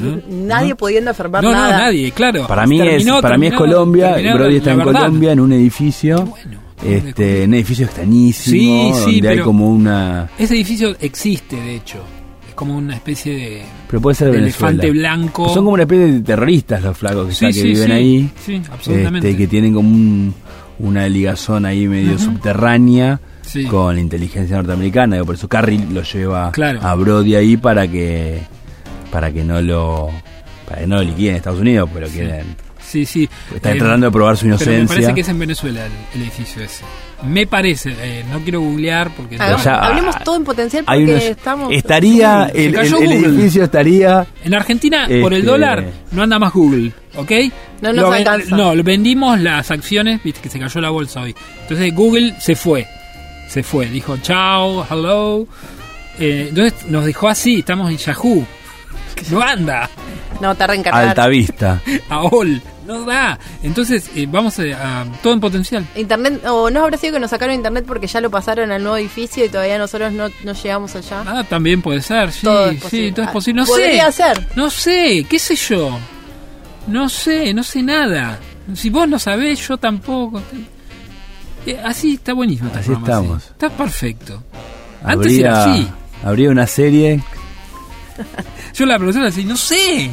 ¿eh? 0.01 0.23
Nadie 0.29 0.75
pudiendo 0.75 1.11
afirmar 1.11 1.43
No, 1.43 1.51
no, 1.51 1.57
nada. 1.57 1.77
nadie, 1.77 2.11
claro. 2.11 2.45
para 2.47 2.65
mí 2.67 2.77
Terminó, 2.79 3.15
es 3.17 3.21
para 3.21 3.37
mí 3.37 3.47
es 3.47 3.51
terminó, 3.53 3.73
Colombia, 3.73 4.13
terminó 4.15 4.35
Brody 4.35 4.55
está 4.57 4.71
en 4.71 4.77
verdad. 4.79 4.93
Colombia 4.93 5.31
en 5.31 5.39
un 5.39 5.53
edificio, 5.53 6.15
Qué 6.17 6.23
bueno. 6.23 6.62
Este, 6.85 7.43
un 7.45 7.53
edificio 7.53 7.85
extrañísimo, 7.85 8.93
Sí, 8.95 9.01
sí, 9.05 9.11
donde 9.21 9.29
hay 9.29 9.39
como 9.39 9.67
una 9.69 10.29
Ese 10.37 10.55
edificio 10.55 10.95
existe, 10.99 11.55
de 11.55 11.75
hecho. 11.75 12.03
Es 12.47 12.53
como 12.55 12.77
una 12.77 12.95
especie 12.95 13.35
de, 13.35 13.61
pero 13.87 14.01
puede 14.01 14.15
ser 14.15 14.31
de 14.31 14.37
elefante 14.37 14.91
blanco. 14.91 15.45
Son 15.49 15.63
como 15.63 15.71
una 15.71 15.83
especie 15.83 16.05
de 16.11 16.19
terroristas 16.21 16.83
los 16.83 16.95
flacos 16.97 17.27
que, 17.29 17.33
Sí, 17.33 17.45
está- 17.47 17.61
que 17.61 17.67
viven 17.67 17.91
ahí. 17.91 18.29
Sí, 18.45 18.61
absolutamente. 18.71 19.29
Este, 19.31 19.41
que 19.41 19.47
tienen 19.47 19.73
como 19.73 19.89
un, 19.89 20.33
una 20.79 21.07
ligazón 21.09 21.65
ahí 21.65 21.87
medio 21.87 22.17
subterránea 22.19 23.19
Sí. 23.41 23.65
con 23.65 23.95
la 23.95 24.01
inteligencia 24.01 24.55
norteamericana. 24.55 25.15
digo, 25.15 25.25
por 25.25 25.35
eso 25.35 25.47
Carrie 25.49 25.83
lo 25.91 26.01
lleva 26.03 26.51
Claro. 26.51 26.79
a 26.81 26.95
Brody 26.95 27.35
ahí 27.35 27.57
para 27.57 27.87
que 27.87 28.39
para 29.11 29.31
que 29.31 29.43
no 29.43 29.61
lo 29.61 30.09
para 30.67 30.81
que 30.81 30.87
no 30.87 30.95
lo 30.97 31.03
liquiden 31.03 31.31
en 31.31 31.35
Estados 31.37 31.59
Unidos, 31.59 31.89
pero 31.93 32.07
quieren 32.07 32.45
Sí, 32.93 33.05
sí. 33.07 33.29
están 33.55 33.73
Eh, 33.75 33.79
tratando 33.79 34.05
de 34.07 34.11
probar 34.11 34.37
su 34.37 34.43
Pero 34.45 34.57
me 34.57 34.63
inocencia. 34.63 34.87
parece 34.95 35.13
que 35.15 35.21
es 35.21 35.29
en 35.29 35.39
Venezuela 35.39 35.85
el, 35.87 35.91
el 36.13 36.21
edificio 36.21 36.61
ese. 36.63 36.83
Me 37.25 37.47
parece, 37.47 37.95
eh, 37.99 38.23
no 38.31 38.39
quiero 38.41 38.59
googlear 38.61 39.09
porque... 39.15 39.37
Ya- 39.37 39.55
hablemos 39.79 40.15
todo 40.23 40.35
en 40.35 40.43
potencial 40.43 40.83
porque 40.85 41.03
unos- 41.05 41.23
estamos. 41.23 41.73
estaría 41.73 42.49
Se 42.53 42.65
el, 42.65 42.73
cayó 42.75 42.97
el- 42.99 43.11
el 43.13 43.23
edificio 43.25 43.63
estaría 43.63 44.27
En 44.43 44.53
Argentina, 44.53 45.07
por 45.21 45.33
el 45.33 45.39
Este- 45.39 45.51
dólar, 45.51 45.85
no 46.11 46.21
anda 46.23 46.37
más 46.37 46.53
Google, 46.53 46.91
¿ok? 47.15 47.31
No 47.81 47.93
nos 47.93 48.03
Lo 48.03 48.11
alcanza. 48.13 48.55
No, 48.55 48.73
vendimos 48.83 49.39
las 49.39 49.71
acciones, 49.71 50.21
viste 50.23 50.39
que 50.41 50.49
se 50.49 50.59
cayó 50.59 50.79
la 50.81 50.89
bolsa 50.91 51.21
hoy. 51.21 51.33
Entonces 51.61 51.95
Google 51.95 52.35
se 52.39 52.55
fue. 52.55 52.85
Se 53.47 53.63
fue, 53.63 53.87
dijo 53.87 54.17
chao, 54.17 54.85
hello. 54.89 55.47
Eh, 56.19 56.47
entonces 56.49 56.85
nos 56.89 57.05
dejó 57.05 57.27
así, 57.29 57.59
estamos 57.59 57.89
en 57.89 57.97
Yahoo. 57.97 58.45
No 59.31 59.41
anda, 59.41 59.89
No, 60.41 60.53
tarda 60.55 60.75
en 60.75 60.83
cargar. 60.83 61.07
Alta 61.09 61.27
Vista. 61.27 61.81
AOL, 62.09 62.61
no 62.85 63.05
da. 63.05 63.39
Entonces 63.63 64.09
eh, 64.15 64.27
vamos 64.29 64.57
a, 64.59 64.63
a- 65.01 65.05
todo 65.21 65.33
en 65.33 65.39
potencial. 65.39 65.85
Internet, 65.95 66.43
o 66.47 66.69
no 66.69 66.83
habrá 66.83 66.97
sido 66.97 67.13
que 67.13 67.19
nos 67.19 67.29
sacaron 67.31 67.55
internet 67.55 67.85
porque 67.87 68.07
ya 68.07 68.21
lo 68.21 68.29
pasaron 68.29 68.71
al 68.71 68.81
nuevo 68.83 68.97
edificio 68.97 69.45
y 69.45 69.49
todavía 69.49 69.77
nosotros 69.77 70.11
no, 70.13 70.29
no 70.43 70.53
llegamos 70.53 70.95
allá. 70.95 71.23
Ah, 71.25 71.43
también 71.47 71.81
puede 71.81 72.01
ser, 72.01 72.31
sí, 72.31 72.41
Todo 72.43 72.65
es 72.69 72.75
sí, 72.75 72.81
posible. 72.81 73.11
todo 73.11 73.21
es 73.23 73.29
Ah, 73.29 73.33
posible. 73.33 73.61
No 73.61 73.67
podría 73.67 74.11
sé, 74.11 74.23
ser. 74.23 74.47
no 74.55 74.69
sé, 74.69 75.25
qué 75.29 75.39
sé 75.39 75.55
yo. 75.55 75.99
No 76.87 77.07
sé, 77.09 77.53
no 77.53 77.63
sé 77.63 77.81
nada. 77.81 78.39
Si 78.75 78.89
vos 78.89 79.07
no 79.07 79.17
sabés, 79.19 79.65
yo 79.67 79.77
tampoco. 79.77 80.41
Eh, 81.65 81.79
así 81.83 82.15
está 82.15 82.33
buenísimo. 82.33 82.67
este 82.67 82.79
Así 82.79 82.89
programa, 82.89 83.13
estamos. 83.21 83.43
Está 83.43 83.69
perfecto. 83.69 84.43
Antes 85.03 85.33
era 85.37 85.63
así. 85.63 85.87
habría 86.23 86.49
una 86.49 86.65
serie 86.67 87.21
Yo 88.73 88.85
la 88.85 88.97
profesora 88.97 89.25
decía, 89.25 89.45
no 89.45 89.57
sé. 89.57 90.09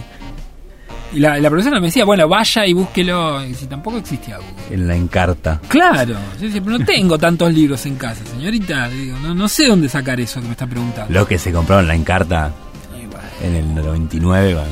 Y 1.12 1.18
la, 1.18 1.38
la 1.38 1.50
profesora 1.50 1.80
me 1.80 1.86
decía, 1.86 2.04
bueno, 2.04 2.28
vaya 2.28 2.66
y 2.66 2.72
búsquelo. 2.72 3.44
Y 3.44 3.54
si 3.54 3.66
tampoco 3.66 3.96
existía 3.98 4.36
Google. 4.36 4.74
en 4.74 4.86
la 4.88 4.94
encarta. 4.94 5.60
Claro, 5.68 6.14
yo 6.40 6.46
decía, 6.46 6.62
pero 6.62 6.78
no 6.78 6.84
tengo 6.84 7.18
tantos 7.18 7.52
libros 7.52 7.84
en 7.86 7.96
casa, 7.96 8.24
señorita. 8.26 8.88
Digo, 8.88 9.18
no, 9.18 9.34
no 9.34 9.48
sé 9.48 9.66
dónde 9.66 9.88
sacar 9.88 10.20
eso 10.20 10.40
que 10.40 10.46
me 10.46 10.52
está 10.52 10.66
preguntando. 10.66 11.12
Lo 11.12 11.26
que 11.26 11.38
se 11.38 11.52
compraron 11.52 11.84
en 11.84 11.88
la 11.88 11.94
encarta 11.96 12.52
bueno, 12.92 13.28
en 13.42 13.56
el 13.56 13.74
99 13.74 14.54
bueno, 14.54 14.68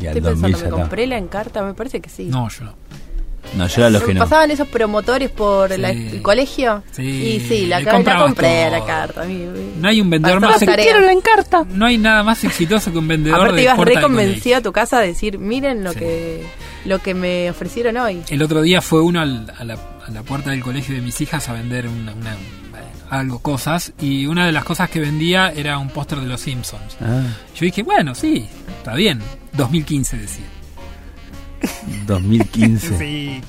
y 0.00 0.06
al 0.06 0.16
Estoy 0.18 0.20
2000 0.32 0.42
pensando, 0.42 0.58
ya 0.58 0.76
¿me 0.76 0.80
compré 0.82 1.06
la 1.06 1.18
encarta? 1.18 1.62
Me 1.62 1.74
parece 1.74 2.00
que 2.00 2.10
sí. 2.10 2.24
No, 2.26 2.48
yo 2.50 2.64
no. 2.64 2.74
No, 3.56 3.66
yo 3.68 3.82
era 3.82 3.90
los 3.90 4.02
que 4.02 4.14
no. 4.14 4.20
¿Pasaban 4.20 4.50
esos 4.50 4.66
promotores 4.68 5.30
por 5.30 5.72
Sí. 5.72 5.80
la- 5.80 5.90
el 5.90 6.22
colegio? 6.22 6.82
Sí, 6.92 7.02
Y 7.02 7.40
sí, 7.40 7.66
la, 7.66 7.80
la 7.80 7.92
compré, 7.92 8.14
todo. 8.64 8.70
la 8.78 8.84
carta. 8.84 9.24
No 9.24 9.88
hay 9.88 10.00
un 10.00 10.10
vendedor 10.10 10.40
más 10.40 10.52
las 10.52 10.60
tareas. 10.64 10.96
encarta. 11.10 11.64
No 11.70 11.86
hay 11.86 11.98
nada 11.98 12.22
más 12.24 12.42
exitoso 12.44 12.90
que 12.90 12.98
un 12.98 13.06
vendedor 13.08 13.38
Aparte 13.38 13.56
de 13.56 13.62
ibas 13.62 13.76
puerta 13.76 13.90
re 13.94 13.96
de 14.00 14.02
convencido 14.02 14.56
a 14.56 14.60
tu 14.60 14.72
casa 14.72 14.98
a 14.98 15.00
decir, 15.02 15.38
miren 15.38 15.84
lo 15.84 15.92
Sí. 15.92 15.98
que 16.00 16.46
lo 16.84 16.98
que 17.00 17.14
me 17.14 17.48
ofrecieron 17.50 17.96
hoy. 17.96 18.22
El 18.28 18.42
otro 18.42 18.60
día 18.60 18.82
fue 18.82 19.00
uno 19.00 19.20
al- 19.20 19.52
a, 19.58 19.64
la, 19.64 19.74
a 20.06 20.10
la 20.10 20.22
puerta 20.22 20.50
del 20.50 20.62
colegio 20.62 20.94
de 20.94 21.00
mis 21.00 21.18
hijas 21.20 21.48
a 21.48 21.52
vender 21.54 21.86
una, 21.88 22.12
algo, 23.10 23.38
cosas, 23.38 23.92
y 24.00 24.26
una 24.26 24.44
de 24.46 24.52
las 24.52 24.64
cosas 24.64 24.90
que 24.90 24.98
vendía 25.00 25.52
era 25.54 25.78
un 25.78 25.88
póster 25.88 26.18
de 26.20 26.26
los 26.26 26.40
Simpsons. 26.40 26.96
Ah, 27.00 27.22
Yo 27.54 27.64
dije, 27.64 27.82
bueno, 27.84 28.14
sí, 28.14 28.46
está 28.78 28.94
bien. 28.94 29.20
2015 29.52 30.16
decía. 30.16 30.44
2015. 32.06 32.98
Sí. 32.98 33.40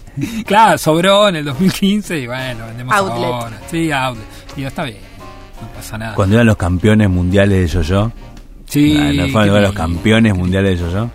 Claro, 0.45 0.77
sobró 0.77 1.27
en 1.29 1.37
el 1.37 1.45
2015 1.45 2.19
y 2.19 2.27
bueno, 2.27 2.65
vendemos 2.67 2.93
Outlet. 2.95 3.23
ahora. 3.25 3.61
Sí, 3.69 3.91
outlet. 3.91 4.25
Digo, 4.55 4.67
está 4.67 4.83
bien, 4.83 4.97
no 5.61 5.67
pasa 5.69 5.97
nada. 5.97 6.15
Cuando 6.15 6.35
eran 6.35 6.47
los 6.47 6.57
campeones 6.57 7.09
mundiales 7.09 7.59
de 7.61 7.67
yo-yo. 7.67 8.11
Sí, 8.67 8.97
Ah, 8.99 9.11
no 9.13 9.27
fueron 9.29 9.61
los 9.61 9.73
campeones 9.73 10.35
mundiales 10.35 10.79
de 10.79 10.85
yo-yo. 10.85 11.09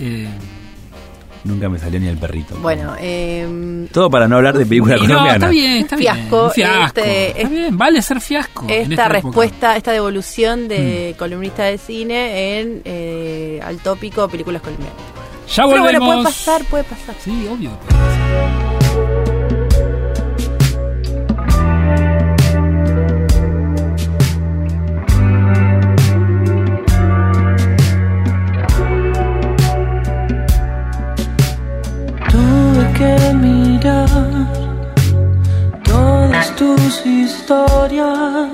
Eh, 0.00 0.28
Nunca 1.44 1.68
me 1.68 1.78
salió 1.78 2.00
ni 2.00 2.08
el 2.08 2.16
perrito. 2.16 2.56
Bueno, 2.56 2.94
eh, 2.98 3.86
Todo 3.92 4.08
para 4.10 4.26
no 4.26 4.36
hablar 4.36 4.56
de 4.56 4.64
película 4.64 4.94
no, 4.96 5.02
colombiana. 5.02 5.34
está 5.34 5.48
bien, 5.50 5.70
está 5.78 5.96
bien. 5.96 6.14
Fiasco, 6.14 6.46
este, 6.48 7.26
está 7.28 7.40
es- 7.42 7.50
bien, 7.50 7.76
vale 7.78 8.00
ser 8.02 8.20
fiasco. 8.22 8.64
en 8.68 8.90
esta 8.92 9.04
época. 9.04 9.08
respuesta, 9.08 9.76
esta 9.76 9.92
devolución 9.92 10.68
de 10.68 11.12
Mm. 11.14 11.18
columnista 11.18 11.64
de 11.64 11.76
cine 11.78 12.60
en 12.60 12.80
eh, 12.86 13.60
al 13.62 13.78
tópico 13.78 14.26
películas 14.28 14.62
colombianas. 14.62 14.96
Ya 15.48 15.64
Pero 15.66 15.68
volvemos. 15.82 15.84
bueno, 16.00 16.04
puede 16.22 16.24
pasar, 16.24 16.64
puede 16.64 16.84
pasar. 16.84 17.14
Sí, 17.22 17.46
obvio. 17.52 17.70
que 17.78 17.86
puede 17.94 17.98
pasar. 18.00 18.63
Tus 36.56 37.04
historias. 37.04 38.50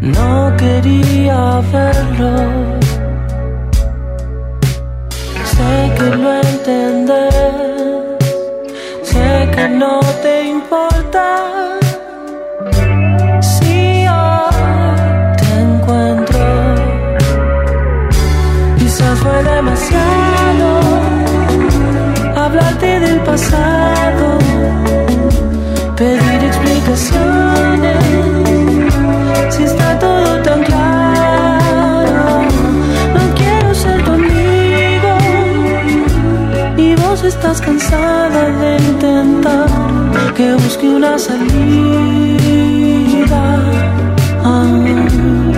No 0.00 0.54
quería 0.56 1.60
verlo. 1.72 2.32
Sé 5.44 5.92
que 5.96 6.16
lo 6.22 6.32
entendés. 6.48 7.34
Sé 9.02 9.50
que 9.54 9.68
no 9.68 10.00
te 10.22 10.34
importa. 10.56 11.24
Si 13.40 14.06
hoy 14.06 14.54
te 15.40 15.50
encuentro. 15.66 16.46
Quizás 18.78 19.18
fue 19.18 19.42
demasiado 19.44 20.80
hablarte 22.36 23.00
del 23.00 23.20
pasado, 23.20 24.09
Si 29.50 29.62
está 29.62 29.96
todo 30.00 30.42
tan 30.42 30.64
claro, 30.64 32.42
no 33.14 33.34
quiero 33.36 33.72
ser 33.72 34.02
tu 34.04 34.10
amigo. 34.10 35.16
Y 36.76 36.96
vos 36.96 37.22
estás 37.22 37.60
cansada 37.60 38.50
de 38.60 38.78
intentar 38.78 39.68
que 40.34 40.52
busque 40.54 40.88
una 40.88 41.16
salida. 41.16 41.40
Ah. 44.42 45.49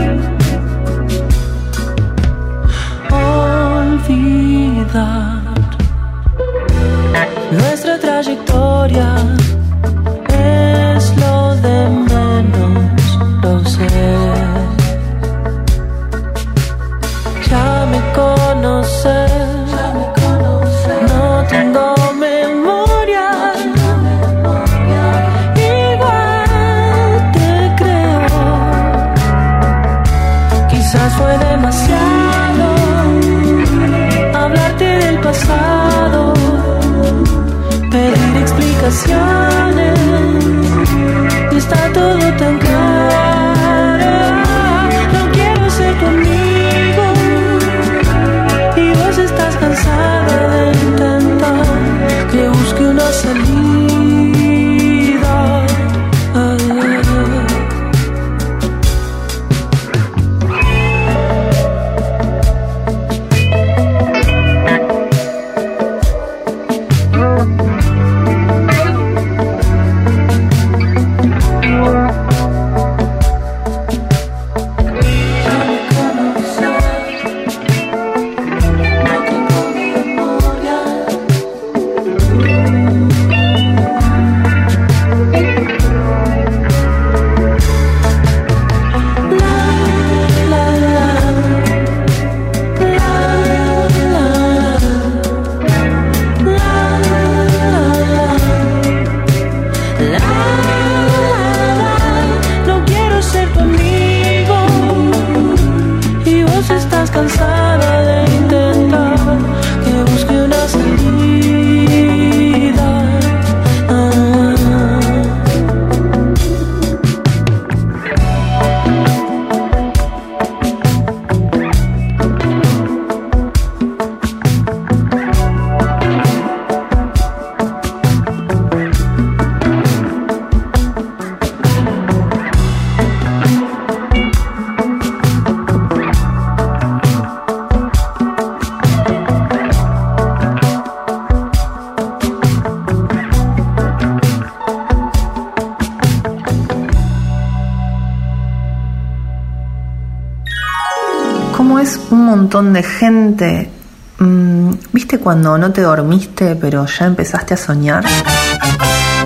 Mm, 153.13 154.73
¿Viste 154.93 155.19
cuando 155.19 155.59
no 155.59 155.71
te 155.71 155.83
dormiste 155.83 156.57
pero 156.57 156.87
ya 156.87 157.07
empezaste 157.07 157.55
a 157.55 157.57
soñar? 157.57 158.05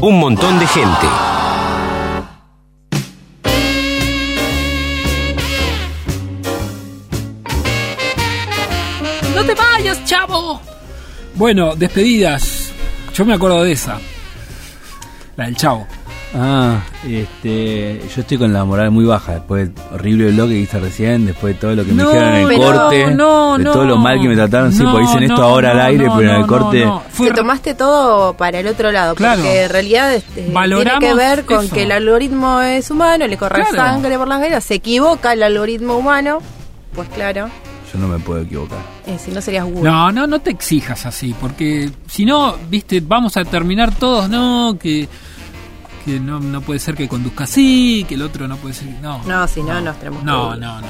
Un 0.01 0.19
montón 0.19 0.59
de 0.59 0.67
gente. 0.67 1.07
¡No 9.35 9.45
te 9.45 9.55
vayas, 9.55 10.05
chavo! 10.05 10.61
Bueno, 11.37 11.77
despedidas. 11.77 12.73
Yo 13.15 13.25
me 13.25 13.35
acuerdo 13.35 13.63
de 13.63 13.73
esa. 13.73 13.99
La 15.37 15.45
del 15.45 15.57
chavo. 15.57 15.87
Ah, 16.35 16.81
este, 17.07 18.01
yo 18.15 18.21
estoy 18.21 18.37
con 18.37 18.53
la 18.53 18.65
moral 18.65 18.91
muy 18.91 19.05
baja 19.05 19.35
después 19.35 19.69
del 19.73 19.85
horrible 19.95 20.33
blog 20.33 20.49
que 20.49 20.57
hice 20.59 20.79
recién, 20.81 21.25
después 21.27 21.55
de 21.55 21.61
todo 21.61 21.75
lo 21.75 21.85
que 21.85 21.93
me 21.93 22.03
dijeron 22.03 22.35
en 22.35 22.51
el 22.51 22.57
corte, 22.59 23.15
no, 23.15 23.57
de 23.59 23.65
no. 23.65 23.73
todo 23.73 23.85
lo 23.85 23.97
mal 23.97 24.21
que 24.21 24.29
me 24.29 24.35
trataron, 24.35 24.73
sí, 24.73 24.83
porque 24.83 25.01
dicen 25.03 25.23
esto 25.23 25.37
no, 25.37 25.45
ahora 25.45 25.71
al 25.71 25.81
aire, 25.81 26.05
no, 26.07 26.17
pero 26.17 26.31
en 26.31 26.37
el 26.41 26.47
corte 26.47 26.81
no, 26.85 26.87
no. 26.95 27.03
Fue 27.11 27.29
Te 27.29 27.35
tomaste 27.35 27.75
todo 27.75 28.35
para 28.35 28.59
el 28.61 28.67
otro 28.67 28.93
lado, 28.93 29.15
Claro. 29.15 29.41
porque 29.41 29.63
en 29.65 29.71
realidad 29.71 30.13
este, 30.15 30.43
tiene 30.43 30.91
que 31.01 31.15
ver 31.15 31.45
con 31.45 31.65
eso. 31.65 31.75
que 31.75 31.85
el 31.85 31.93
algoritmo 31.93 32.61
es 32.61 32.91
humano, 32.91 33.27
le 33.27 33.37
corre 33.39 33.63
Claro. 33.71 33.77
sangre 33.77 34.19
por 34.19 34.29
las 34.29 34.41
venas, 34.41 34.65
se 34.65 34.75
equivoca 34.75 35.33
el 35.33 35.43
algoritmo 35.43 35.97
humano, 35.97 36.41
pues 36.95 37.09
claro, 37.11 37.49
yo 37.93 37.99
no 38.01 38.09
me 38.09 38.19
puedo 38.19 38.43
equivocar. 38.43 38.79
eh, 39.07 39.17
si 39.25 39.31
no 39.31 39.41
serías 39.41 39.65
Google. 39.65 39.85
No, 39.89 40.13
no, 40.13 40.27
no 40.27 40.41
te 40.41 40.51
exijas 40.51 41.07
así, 41.07 41.35
porque 41.41 41.89
si 42.09 42.27
no, 42.27 42.57
viste, 42.69 43.01
vamos 43.01 43.37
a 43.39 43.45
terminar 43.45 43.95
todos, 43.95 44.29
no, 44.29 44.77
que, 44.79 45.09
que 46.07 46.19
no, 46.21 46.41
no 46.41 46.61
puede 46.63 46.81
ser 46.81 46.95
que 46.95 47.07
conduzca 47.09 47.45
así, 47.45 48.07
que 48.09 48.15
el 48.15 48.23
otro 48.23 48.49
no 48.49 48.57
puede 48.57 48.75
ser. 48.75 48.89
No, 49.03 49.23
No, 49.25 49.47
si 49.47 49.63
no, 49.63 49.79
nos 49.83 49.97
tenemos 49.99 50.21
que 50.21 50.25
no, 50.27 50.55
ir. 50.55 50.61
no, 50.61 50.81
no. 50.81 50.87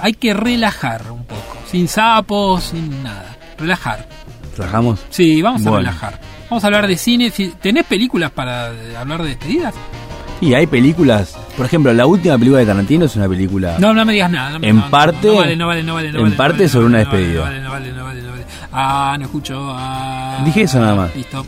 Hay 0.00 0.14
que 0.14 0.34
relajar 0.34 1.12
un 1.12 1.24
poco, 1.24 1.56
sin 1.70 1.86
sapos, 1.86 2.64
sin 2.64 3.02
nada. 3.04 3.36
Relajar. 3.56 4.08
¿Trabajamos? 4.56 5.00
Sí, 5.10 5.40
vamos 5.42 5.64
a 5.66 5.70
relajar. 5.76 6.20
Vamos 6.50 6.64
a 6.64 6.66
hablar 6.66 6.86
de 6.88 6.96
cine. 6.96 7.30
Si- 7.30 7.52
¿Tenés 7.60 7.84
películas 7.86 8.30
para 8.32 8.70
hablar 8.98 9.22
de 9.22 9.28
despedidas? 9.28 9.74
Y 10.40 10.52
hay 10.54 10.66
películas, 10.66 11.36
por 11.56 11.64
ejemplo, 11.66 11.92
la 11.92 12.06
última 12.06 12.36
película 12.36 12.58
de 12.60 12.66
Tarantino 12.66 13.04
es 13.04 13.14
una 13.16 13.28
película 13.28 13.76
No, 13.78 13.94
no 13.94 14.04
me 14.04 14.12
digas 14.12 14.30
nada. 14.30 14.50
no 14.50 14.58
me- 14.58 14.68
En 14.68 14.76
no, 14.76 14.90
parte- 14.90 15.28
no 15.28 15.36
vale, 15.36 15.56
no 15.56 15.66
vale, 15.68 15.82
no 15.84 15.94
vale, 15.94 16.10
no 16.12 16.18
en 16.18 16.24
vale, 16.24 16.36
parte 16.36 16.54
no 16.54 16.58
vale, 16.58 16.68
sobre 16.68 16.86
una 16.86 16.98
despedida. 16.98 17.34
No 17.34 17.40
vale, 17.42 17.60
no 17.60 17.70
vale, 17.70 17.92
no 17.92 18.04
vale, 18.04 18.22
no 18.22 18.30
vale. 18.30 18.44
Ah, 18.72 19.16
no 19.18 19.24
escucho. 19.26 19.72
Ah, 19.76 20.42
Dije 20.44 20.62
eso 20.62 20.80
nada 20.80 20.94
más. 20.96 21.14
Listo. 21.16 21.46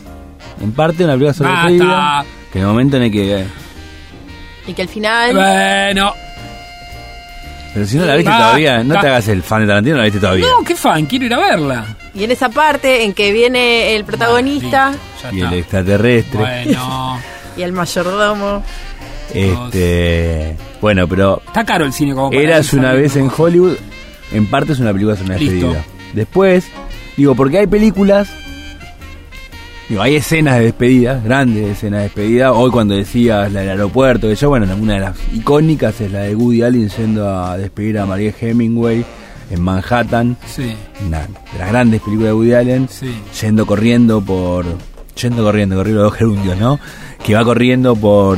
en 0.61 0.71
parte 0.71 1.03
una 1.03 1.13
película 1.13 1.33
sobre 1.33 1.51
Basta. 1.51 1.67
despedida, 1.69 2.25
que 2.51 2.59
en 2.59 2.63
el 2.63 2.67
momento 2.69 2.97
en 2.97 3.03
el 3.03 3.11
que 3.11 3.45
Y 4.67 4.73
que 4.73 4.81
al 4.81 4.87
final, 4.89 5.33
Bueno. 5.33 6.13
pero 7.73 7.85
si 7.85 7.97
no 7.97 8.05
la 8.05 8.15
viste 8.15 8.31
todavía, 8.31 8.83
no 8.83 8.99
te 8.99 9.07
hagas 9.07 9.27
el 9.27 9.43
fan 9.43 9.61
de 9.61 9.67
Tarantino, 9.67 9.95
no 9.95 10.01
la 10.01 10.05
viste 10.05 10.19
todavía. 10.19 10.45
No, 10.47 10.63
qué 10.63 10.75
fan, 10.75 11.05
quiero 11.05 11.25
ir 11.25 11.33
a 11.33 11.39
verla. 11.39 11.85
y 12.15 12.23
en 12.23 12.31
esa 12.31 12.49
parte 12.49 13.03
en 13.03 13.13
que 13.13 13.31
viene 13.31 13.95
el 13.95 14.03
protagonista 14.05 14.93
ya 15.23 15.31
y 15.33 15.41
el 15.41 15.53
extraterrestre. 15.53 16.39
Bueno, 16.39 17.19
y 17.57 17.61
el 17.61 17.71
mayordomo, 17.73 18.63
Este, 19.33 20.55
bueno, 20.81 21.07
pero 21.07 21.41
está 21.45 21.63
caro 21.65 21.85
el 21.85 21.93
cine 21.93 22.13
como 22.13 22.29
para 22.29 22.41
Eras 22.41 22.73
una 22.73 22.93
vez 22.93 23.15
en 23.15 23.29
Hollywood, 23.35 23.75
en 24.31 24.47
parte 24.47 24.73
es 24.73 24.79
una 24.79 24.91
película 24.93 25.15
sobre 25.15 25.29
una 25.31 25.39
despedida. 25.39 25.83
Después, 26.13 26.65
digo, 27.15 27.35
porque 27.35 27.59
hay 27.59 27.67
películas, 27.67 28.29
digo, 29.89 30.01
hay 30.01 30.15
escenas 30.15 30.57
de 30.59 30.65
despedida, 30.65 31.21
grandes 31.23 31.67
escenas 31.77 31.99
de 31.99 32.03
despedida. 32.05 32.51
Hoy 32.53 32.71
cuando 32.71 32.95
decías 32.95 33.51
la 33.51 33.61
del 33.61 33.69
aeropuerto, 33.69 34.27
que 34.27 34.35
yo, 34.35 34.49
bueno, 34.49 34.67
una 34.79 34.93
de 34.95 34.99
las 34.99 35.15
icónicas 35.33 35.99
es 36.01 36.11
la 36.11 36.19
de 36.21 36.35
Woody 36.35 36.63
Allen 36.63 36.89
yendo 36.89 37.29
a 37.29 37.57
despedir 37.57 37.99
a 37.99 38.05
María 38.05 38.33
Hemingway 38.39 39.05
en 39.49 39.61
Manhattan, 39.61 40.35
Sí, 40.45 40.73
una 41.05 41.21
de 41.21 41.27
las 41.59 41.69
grandes 41.69 42.01
películas 42.01 42.29
de 42.29 42.33
Woody 42.33 42.53
Allen, 42.53 42.87
sí. 42.89 43.13
yendo 43.41 43.65
corriendo 43.65 44.21
por... 44.21 44.65
Yendo 45.19 45.43
corriendo, 45.43 45.75
corriendo 45.77 46.03
los 46.03 46.13
gerundios, 46.13 46.57
¿no? 46.59 46.79
Que 47.25 47.33
va 47.33 47.43
corriendo 47.43 47.95
por 47.95 48.37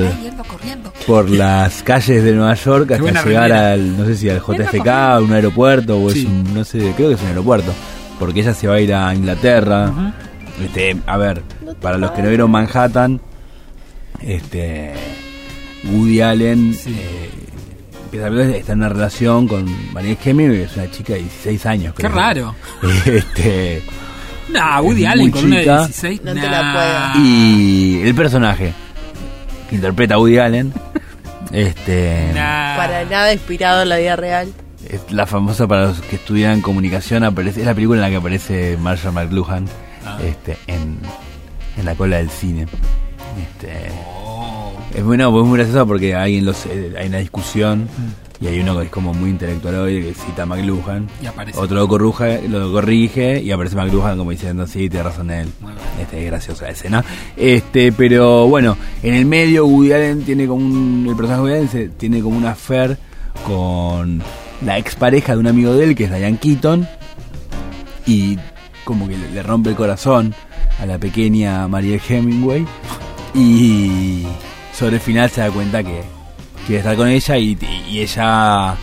por 1.07 1.27
las 1.29 1.81
calles 1.81 2.23
de 2.23 2.33
Nueva 2.33 2.53
York 2.53 2.91
hasta 2.91 3.03
llegar 3.03 3.25
remera. 3.25 3.71
al, 3.73 3.97
no 3.97 4.05
sé 4.05 4.15
si 4.15 4.29
al 4.29 4.39
JFK, 4.41 5.21
un 5.23 5.33
aeropuerto, 5.33 5.99
o 6.01 6.09
Sí. 6.11 6.19
es 6.19 6.25
un, 6.25 6.53
no 6.53 6.63
sé, 6.63 6.93
creo 6.95 7.09
que 7.09 7.15
es 7.15 7.21
un 7.21 7.27
aeropuerto, 7.29 7.71
porque 8.19 8.41
ella 8.41 8.53
se 8.53 8.67
va 8.67 8.75
a 8.75 8.79
ir 8.81 8.93
a 8.93 9.13
Inglaterra. 9.15 9.89
Ujú. 9.89 10.11
Este, 10.63 10.97
a 11.05 11.17
ver, 11.17 11.41
para 11.81 11.97
los 11.97 12.11
que 12.11 12.21
no 12.21 12.29
vieron 12.29 12.51
Manhattan, 12.51 13.21
este, 14.21 14.93
Woody 15.85 16.21
Allen 16.21 16.73
Sí. 16.73 16.95
eh, 16.97 17.29
empieza 18.05 18.27
a 18.27 18.29
ver, 18.29 18.49
está 18.55 18.73
en 18.73 18.79
una 18.79 18.89
relación 18.89 19.47
con 19.47 19.93
María 19.93 20.17
Hemingway, 20.23 20.59
que 20.59 20.63
es 20.65 20.75
una 20.75 20.91
chica 20.91 21.13
de 21.13 21.19
16 21.19 21.65
años. 21.65 21.93
Qué 21.95 22.03
creo. 22.03 22.15
raro. 22.15 22.55
Este, 23.05 23.81
Nah, 24.51 24.81
Woody 24.81 25.05
Allen 25.05 25.29
con 25.31 25.45
una 25.45 25.57
de 25.57 25.61
chica. 25.63 25.77
16. 25.85 26.23
No 26.23 26.33
te 26.33 26.41
la 26.41 27.13
y 27.17 28.01
el 28.03 28.15
personaje 28.15 28.73
que 29.69 29.75
interpreta 29.75 30.15
a 30.15 30.17
Woody 30.17 30.39
Allen, 30.39 30.73
este, 31.51 32.31
Nah. 32.33 32.75
para 32.75 33.05
nada 33.05 33.31
inspirado 33.31 33.83
en 33.83 33.89
la 33.89 33.97
vida 33.97 34.15
real. 34.15 34.51
Es 34.89 35.01
la 35.11 35.27
famosa 35.27 35.67
para 35.67 35.83
los 35.87 36.01
que 36.01 36.15
estudian 36.15 36.61
comunicación, 36.61 37.23
aparece, 37.23 37.59
es 37.59 37.65
la 37.67 37.75
película 37.75 37.97
en 37.97 38.01
la 38.01 38.09
que 38.09 38.15
aparece 38.15 38.77
Marshall 38.81 39.13
McLuhan 39.13 39.65
Ah. 40.05 40.17
este, 40.23 40.57
en, 40.67 40.97
en 41.77 41.85
la 41.85 41.95
cola 41.95 42.17
del 42.17 42.29
cine. 42.29 42.67
Este, 43.41 43.91
Oh. 44.31 44.71
es 44.95 45.03
bueno, 45.03 45.31
pues 45.31 45.43
es 45.43 45.49
muy 45.49 45.57
gracioso 45.59 45.85
porque 45.87 46.15
hay, 46.15 46.37
en 46.37 46.45
los, 46.45 46.65
eh, 46.65 46.93
hay 46.97 47.07
una 47.07 47.17
discusión 47.19 47.81
Mm. 47.83 48.43
y 48.43 48.47
hay 48.47 48.59
uno 48.59 48.77
que 48.79 48.85
es 48.85 48.89
como 48.89 49.13
muy 49.13 49.29
intelectual 49.29 49.75
hoy 49.75 50.01
que 50.01 50.13
cita 50.13 50.43
a 50.43 50.45
McLuhan. 50.45 51.07
Y 51.21 51.25
aparece. 51.27 51.59
Otro 51.59 51.75
lo 51.77 51.87
corrige, 51.87 52.47
lo 52.47 52.71
corrige 52.71 53.41
y 53.41 53.51
aparece 53.51 53.75
McLuhan 53.75 54.17
como 54.17 54.31
diciendo, 54.31 54.65
sí, 54.67 54.89
tiene 54.89 55.03
razón 55.03 55.29
él. 55.31 55.49
Este, 56.01 56.19
es 56.21 56.25
graciosa 56.25 56.65
la 56.65 56.71
escena. 56.71 57.05
Este, 57.37 57.91
pero 57.91 58.47
bueno, 58.47 58.77
en 59.03 59.13
el 59.13 59.25
medio 59.25 59.65
Woody 59.67 59.91
Allen 59.93 60.23
tiene 60.23 60.47
como 60.47 60.65
un. 60.65 61.05
El 61.09 61.15
personaje 61.15 61.41
Woody 61.41 61.53
Allen 61.53 61.69
se- 61.69 61.89
tiene 61.89 62.21
como 62.21 62.37
una 62.37 62.51
affair 62.51 62.97
con 63.45 64.21
la 64.65 64.77
expareja 64.77 65.33
de 65.33 65.39
un 65.39 65.47
amigo 65.47 65.73
de 65.73 65.83
él, 65.85 65.95
que 65.95 66.05
es 66.05 66.11
Diane 66.11 66.37
Keaton. 66.37 66.87
Y 68.05 68.37
como 68.89 69.07
que 69.07 69.17
le, 69.17 69.29
le 69.31 69.43
rompe 69.43 69.69
el 69.69 69.75
corazón 69.75 70.33
a 70.81 70.85
la 70.85 70.97
pequeña 70.97 71.67
María 71.67 71.97
Hemingway. 72.09 72.65
Y 73.35 74.23
sobre 74.73 74.95
el 74.95 75.01
final 75.01 75.29
se 75.29 75.41
da 75.41 75.51
cuenta 75.51 75.83
que 75.83 76.01
quiere 76.65 76.79
estar 76.79 76.95
con 76.95 77.07
ella 77.07 77.37
y, 77.37 77.57
y 77.89 77.99
ella 77.99 78.73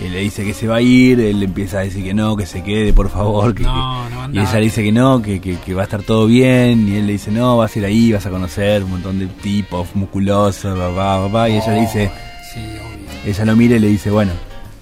eh, 0.00 0.08
le 0.10 0.20
dice 0.20 0.44
que 0.44 0.54
se 0.54 0.66
va 0.66 0.76
a 0.76 0.80
ir, 0.80 1.20
él 1.20 1.38
le 1.40 1.44
empieza 1.46 1.78
a 1.78 1.82
decir 1.82 2.02
que 2.04 2.12
no, 2.14 2.36
que 2.36 2.46
se 2.46 2.62
quede, 2.62 2.92
por 2.92 3.08
favor. 3.10 3.54
Que, 3.54 3.62
No, 3.62 4.04
que- 4.08 4.14
no, 4.28 4.34
y 4.34 4.38
ella 4.40 4.54
le 4.54 4.60
dice 4.64 4.82
que 4.82 4.92
no, 4.92 5.22
que, 5.22 5.40
que- 5.40 5.56
que 5.58 5.74
va 5.74 5.82
a 5.82 5.84
estar 5.84 6.02
todo 6.02 6.26
bien. 6.26 6.88
Y 6.88 6.96
él 6.96 7.06
le 7.06 7.12
dice, 7.12 7.30
no, 7.30 7.58
vas 7.58 7.74
a 7.76 7.78
ir 7.78 7.84
ahí, 7.84 8.12
vas 8.12 8.26
a 8.26 8.30
conocer 8.30 8.82
un 8.84 8.90
montón 8.90 9.18
de 9.18 9.26
tipos 9.26 9.94
musculosos, 9.94 10.78
papá, 10.78 11.22
papá. 11.26 11.48
Y 11.48 11.56
ella 11.56 11.72
le 11.74 11.80
dice, 11.82 12.10
Sí, 12.52 12.60
obvio. 12.60 13.30
ella 13.32 13.44
lo 13.44 13.56
mira 13.56 13.76
y 13.76 13.78
le 13.78 13.88
dice, 13.88 14.10
bueno, 14.10 14.32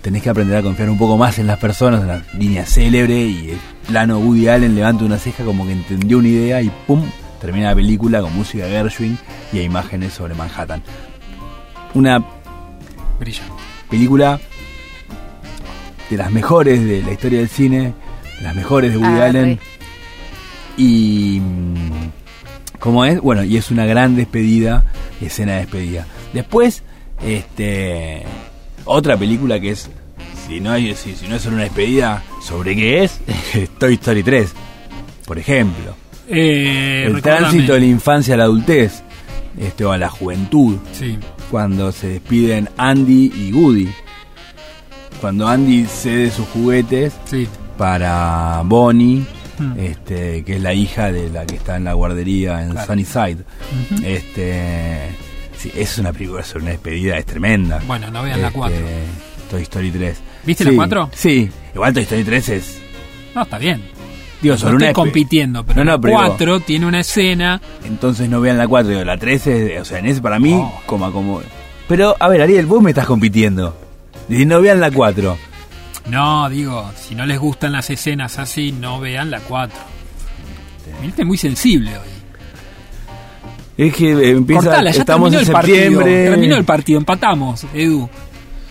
tenés 0.03 0.23
que 0.23 0.31
aprender 0.31 0.57
a 0.57 0.63
confiar 0.63 0.89
un 0.91 0.99
poco 0.99 1.17
más 1.19 1.39
en 1.39 1.47
las 1.47 1.59
personas, 1.59 2.03
una 2.03 2.25
línea 2.39 2.65
célebre. 2.67 3.19
Y 3.27 3.51
el 3.51 3.59
plano 3.87 4.19
Woody 4.19 4.49
Allen 4.49 4.75
levanta 4.75 5.05
una 5.05 5.19
ceja 5.19 5.45
como 5.45 5.67
que 5.67 5.73
entendió 5.73 6.19
una 6.19 6.29
idea 6.29 6.63
y 6.63 6.71
pum, 6.87 7.03
termina 7.41 7.69
la 7.71 7.75
película 7.75 8.21
con 8.21 8.35
música 8.35 8.65
de 8.65 8.71
Gershwin 8.73 9.19
y 9.53 9.59
hay 9.59 9.65
imágenes 9.65 10.13
sobre 10.13 10.35
Manhattan. 10.35 10.83
Una 11.95 12.25
Brilla. 13.19 13.43
película 13.91 14.41
de 16.09 16.17
las 16.17 16.31
mejores 16.31 16.85
de 16.85 17.03
la 17.03 17.13
historia 17.13 17.39
del 17.41 17.49
cine, 17.49 17.93
de 18.39 18.43
las 18.43 18.55
mejores 18.55 18.93
de 18.93 18.99
Woody 18.99 19.21
Ah, 19.21 19.25
Allen. 19.27 19.59
Y. 20.77 21.41
mm, 21.41 22.11
¿Cómo 22.79 23.05
es? 23.05 23.21
Bueno, 23.21 23.45
y 23.45 23.57
es 23.59 23.71
una 23.71 23.85
gran 23.85 24.17
despedida, 24.17 24.85
escena 25.21 25.53
de 25.53 25.59
despedida. 25.61 26.07
Después, 26.33 26.83
este. 27.23 28.23
Otra 28.85 29.17
película 29.17 29.59
que 29.61 29.71
es. 29.71 29.89
Si 30.47 30.61
no, 30.61 30.73
hay, 30.73 30.95
si, 30.95 31.15
si 31.15 31.29
no 31.29 31.37
es 31.37 31.43
solo 31.43 31.55
una 31.57 31.65
despedida, 31.65 32.23
¿sobre 32.43 32.75
qué 32.75 33.05
es? 33.05 33.21
Toy 33.79 33.95
Story 33.95 34.23
3, 34.23 34.53
por 35.27 35.39
ejemplo. 35.39 35.95
Eh, 36.29 37.05
El 37.07 37.15
recordame. 37.15 37.41
tránsito 37.41 37.73
de 37.75 37.81
la 37.81 37.87
infancia 37.87 38.35
a 38.35 38.37
la 38.39 38.45
adultez, 38.45 39.03
este, 39.59 39.85
o 39.85 39.93
a 39.93 39.99
la 39.99 40.09
juventud 40.09 40.77
Sí. 40.93 41.19
cuando 41.51 41.93
se 41.93 42.09
despiden 42.09 42.69
Andy 42.77 43.33
y 43.35 43.53
Woody. 43.53 43.89
Cuando 45.21 45.47
Andy 45.47 45.85
cede 45.87 46.31
sus 46.31 46.47
juguetes 46.49 47.13
Sí. 47.27 47.47
para 47.77 48.63
Bonnie, 48.65 49.25
Hmm. 49.59 49.79
este, 49.79 50.43
que 50.43 50.57
es 50.57 50.63
la 50.63 50.73
hija 50.73 51.13
de 51.13 51.29
la 51.29 51.45
que 51.45 51.57
está 51.57 51.77
en 51.77 51.85
la 51.85 51.93
guardería 51.93 52.63
en 52.63 52.71
Claro. 52.71 52.87
Sunnyside. 52.87 53.45
Este, 54.03 55.11
sí, 55.61 55.73
es 55.75 55.99
una 55.99 56.13
película 56.13 56.43
sobre 56.43 56.63
una 56.65 56.71
despedida, 56.73 57.17
es 57.19 57.27
tremenda. 57.27 57.81
Bueno, 57.87 58.11
no 58.11 58.23
vean 58.23 58.41
la 58.41 58.49
Este, 58.49 58.59
4. 58.59 58.79
Toy 59.51 59.63
Story 59.63 59.91
3. 59.91 60.19
¿Viste 60.45 60.65
Sí, 60.65 60.71
la 60.71 60.77
4? 60.77 61.11
Sí, 61.15 61.51
igual 61.75 61.93
Toy 61.95 62.03
Story 62.03 62.25
3 62.25 62.49
es. 62.51 62.79
No, 63.35 63.43
está 63.43 63.59
bien. 63.59 63.83
Digo, 64.41 64.55
No 64.55 64.59
sobre 64.59 64.73
estoy 64.73 64.85
una 64.85 64.91
espe- 64.91 64.95
compitiendo, 64.95 65.65
pero 65.67 65.79
No, 65.81 65.85
no, 65.85 65.91
la 65.93 66.01
pero 66.01 66.15
digo, 66.15 66.27
4 66.29 66.61
tiene 66.61 66.87
una 66.87 67.01
escena. 67.01 67.61
Entonces 67.85 68.29
no 68.31 68.41
vean 68.41 68.57
la 68.59 68.67
4, 68.67 68.89
digo, 68.91 69.05
la 69.05 69.19
3 69.19 69.47
es, 69.47 69.81
o 69.81 69.85
sea, 69.85 69.99
en 69.99 70.07
ese 70.07 70.23
para 70.23 70.39
mí, 70.39 70.55
Oh. 70.55 70.81
como 70.87 71.13
como. 71.13 71.43
Pero, 71.89 72.17
a 72.19 72.29
ver, 72.29 72.41
Ariel, 72.43 72.67
vos 72.67 72.83
me 72.83 72.91
estás 72.91 73.07
compitiendo. 73.07 73.77
Y 74.29 74.47
no 74.47 74.61
vean 74.63 74.81
la 74.81 74.91
4. 74.91 75.37
No, 76.09 76.49
digo, 76.49 76.91
si 76.97 77.15
no 77.15 77.27
les 77.27 77.39
gustan 77.39 77.73
las 77.73 77.91
escenas 77.91 78.39
así, 78.39 78.73
no 78.73 78.99
vean 79.01 79.31
la 79.31 79.41
4. 79.41 79.79
Viste, 81.03 81.25
muy 81.25 81.37
sensible 81.37 81.91
hoy. 81.99 82.09
Es 83.87 83.95
que 83.95 84.11
eh, 84.11 84.31
empieza, 84.31 84.63
Cortala, 84.65 84.91
ya 84.91 85.01
estamos 85.01 85.31
terminó 85.31 85.41
en 85.43 85.47
el 85.47 85.53
partido. 85.53 85.77
septiembre. 85.77 86.25
Terminó 86.31 86.57
el 86.57 86.65
partido, 86.65 86.99
empatamos, 86.99 87.65
Edu. 87.73 88.09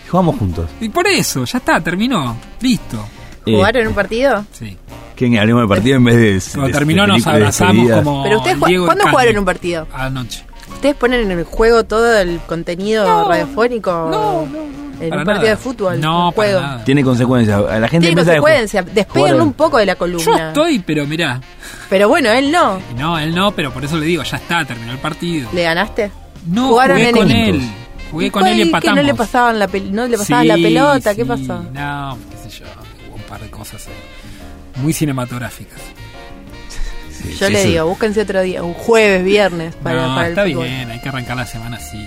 Jugamos 0.08 0.36
juntos. 0.36 0.70
Y 0.80 0.88
por 0.88 1.06
eso, 1.06 1.44
ya 1.44 1.58
está, 1.58 1.80
terminó. 1.80 2.36
Listo. 2.60 2.96
Eh, 3.46 3.54
¿Jugaron 3.54 3.86
un 3.88 3.94
partido? 3.94 4.44
Sí. 4.52 4.76
¿Quién 5.16 5.36
hablemos 5.38 5.62
del 5.62 5.68
partido 5.68 5.96
en 5.96 6.04
vez 6.04 6.16
de. 6.16 6.50
Cuando 6.52 6.66
de- 6.68 6.72
terminó 6.72 7.02
de 7.02 7.08
nos 7.08 7.26
abrazamos 7.26 7.90
como. 7.90 8.22
Pero 8.22 8.38
ustedes, 8.38 8.58
Diego 8.66 8.84
¿cuándo 8.86 9.02
Candy. 9.04 9.16
jugaron 9.16 9.38
un 9.38 9.44
partido? 9.44 9.88
Anoche. 9.92 10.44
¿Ustedes 10.72 10.94
ponen 10.94 11.20
en 11.30 11.38
el 11.38 11.44
juego 11.44 11.84
todo 11.84 12.16
el 12.18 12.38
contenido 12.46 13.04
No, 13.06 13.28
radiofónico? 13.28 13.90
no, 13.90 14.46
no, 14.46 14.48
En 15.00 15.08
para 15.10 15.22
un 15.22 15.26
partido 15.26 15.42
nada. 15.44 15.56
de 15.56 15.56
fútbol. 15.56 16.00
No, 16.00 16.26
un 16.26 16.32
juego. 16.32 16.58
para 16.60 16.70
nada. 16.72 16.84
Tiene 16.84 17.02
consecuencias. 17.04 17.62
A 17.70 17.78
la 17.78 17.88
gente 17.88 18.06
Tiene 18.08 18.22
consecuencias. 18.24 18.84
Despéguenlo 18.86 19.32
jugar- 19.36 19.46
un 19.46 19.52
poco 19.54 19.78
de 19.78 19.86
la 19.86 19.92
Yo 19.94 19.98
columna. 19.98 20.48
estoy, 20.48 20.78
pero 20.80 21.06
mirá. 21.06 21.40
Pero 21.88 22.08
bueno, 22.08 22.30
él 22.30 22.50
no. 22.52 22.80
No, 22.96 23.18
él 23.18 23.34
no, 23.34 23.52
pero 23.52 23.72
por 23.72 23.84
eso 23.84 23.96
le 23.98 24.06
digo, 24.06 24.22
ya 24.22 24.36
está, 24.36 24.64
terminó 24.64 24.92
el 24.92 24.98
partido. 24.98 25.48
¿Le 25.52 25.62
ganaste? 25.62 26.10
No, 26.46 26.68
Jugaron 26.68 26.96
jugué 26.98 27.08
en 27.08 27.14
con 27.16 27.30
equipos. 27.30 27.48
él. 27.62 27.70
Jugué 28.10 28.26
¿Y 28.26 28.30
con 28.30 28.46
él 28.46 28.58
y 28.58 28.62
empatamos. 28.62 28.96
que 28.96 29.02
no 29.02 29.06
le 29.06 29.14
pasaban 29.14 29.58
la, 29.58 29.68
pel- 29.68 29.90
no 29.90 30.06
le 30.08 30.18
pasaban 30.18 30.48
la 30.48 30.56
Sí, 30.56 30.62
pelota? 30.62 31.14
¿Qué 31.14 31.24
pasó? 31.24 31.62
No, 31.72 32.18
qué 32.30 32.50
sé 32.50 32.58
yo, 32.60 32.66
hubo 33.08 33.14
un 33.16 33.22
par 33.22 33.40
de 33.40 33.50
cosas 33.50 33.86
ahí. 33.86 34.82
Muy 34.82 34.92
cinematográficas. 34.92 35.78
Sí, 37.10 37.36
Yo 37.38 37.46
sí, 37.48 37.52
le 37.52 37.62
sí. 37.62 37.68
digo, 37.68 37.86
búsquense 37.86 38.22
otro 38.22 38.40
día, 38.40 38.62
un 38.62 38.72
jueves, 38.72 39.22
viernes, 39.24 39.74
para, 39.76 40.06
no, 40.08 40.14
para 40.14 40.26
el 40.26 40.32
está 40.32 40.44
fútbol. 40.46 40.64
bien, 40.66 40.90
hay 40.90 41.00
que 41.00 41.08
arrancar 41.10 41.36
la 41.36 41.46
semana 41.46 41.76
así, 41.76 42.04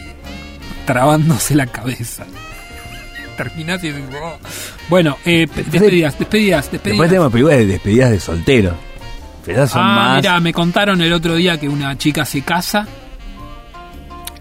trabándose 0.85 1.55
la 1.55 1.67
cabeza. 1.67 2.25
Terminás 3.37 3.83
y 3.83 3.89
decís, 3.91 4.05
"Oh". 4.21 4.37
Bueno, 4.89 5.17
eh, 5.25 5.47
pe- 5.47 5.63
despedidas, 5.63 6.17
despedidas, 6.17 6.71
despedidas. 6.71 6.83
Después 6.83 7.09
tenemos 7.09 7.31
películas 7.31 7.57
de 7.59 7.65
despedidas 7.67 8.11
de 8.11 8.19
soltero. 8.19 8.75
Pero 9.45 9.57
esas 9.57 9.71
son 9.71 9.81
ah, 9.83 9.95
más. 9.95 10.15
mira, 10.17 10.39
me 10.39 10.53
contaron 10.53 11.01
el 11.01 11.11
otro 11.13 11.35
día 11.35 11.59
que 11.59 11.67
una 11.67 11.97
chica 11.97 12.23
se 12.25 12.41
casa 12.43 12.87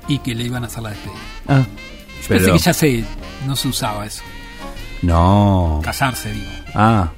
y 0.08 0.18
que 0.18 0.34
le 0.34 0.44
iban 0.44 0.62
a 0.64 0.66
hacer 0.66 0.82
la 0.82 0.90
despedida. 0.90 1.18
Ah, 1.48 1.58
Yo 1.58 2.28
pero- 2.28 2.38
pensé 2.46 2.52
que 2.52 2.58
ya 2.58 2.72
se, 2.72 3.04
no 3.46 3.56
se 3.56 3.68
usaba 3.68 4.06
eso, 4.06 4.22
No. 5.02 5.80
casarse, 5.82 6.32
digo. 6.32 6.50
Ah. 6.74 7.10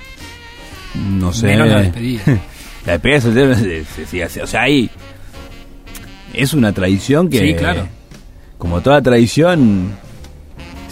No 0.95 1.33
sé. 1.33 1.47
Menos 1.49 1.69
la 1.69 1.81
despedida. 1.83 2.23
La 2.87 2.93
despedida 2.93 3.17
de 3.17 3.21
soltero 3.23 3.55
se- 3.55 3.85
se 3.85 4.07
sigue 4.07 4.25
haciendo. 4.25 4.45
O 4.45 4.51
sea, 4.51 4.63
ahí. 4.63 4.89
Es 6.33 6.53
una 6.55 6.73
tradición 6.73 7.29
que. 7.29 7.39
Sí, 7.39 7.55
claro. 7.55 7.87
Como 8.59 8.81
toda 8.81 9.03
tradición. 9.03 9.97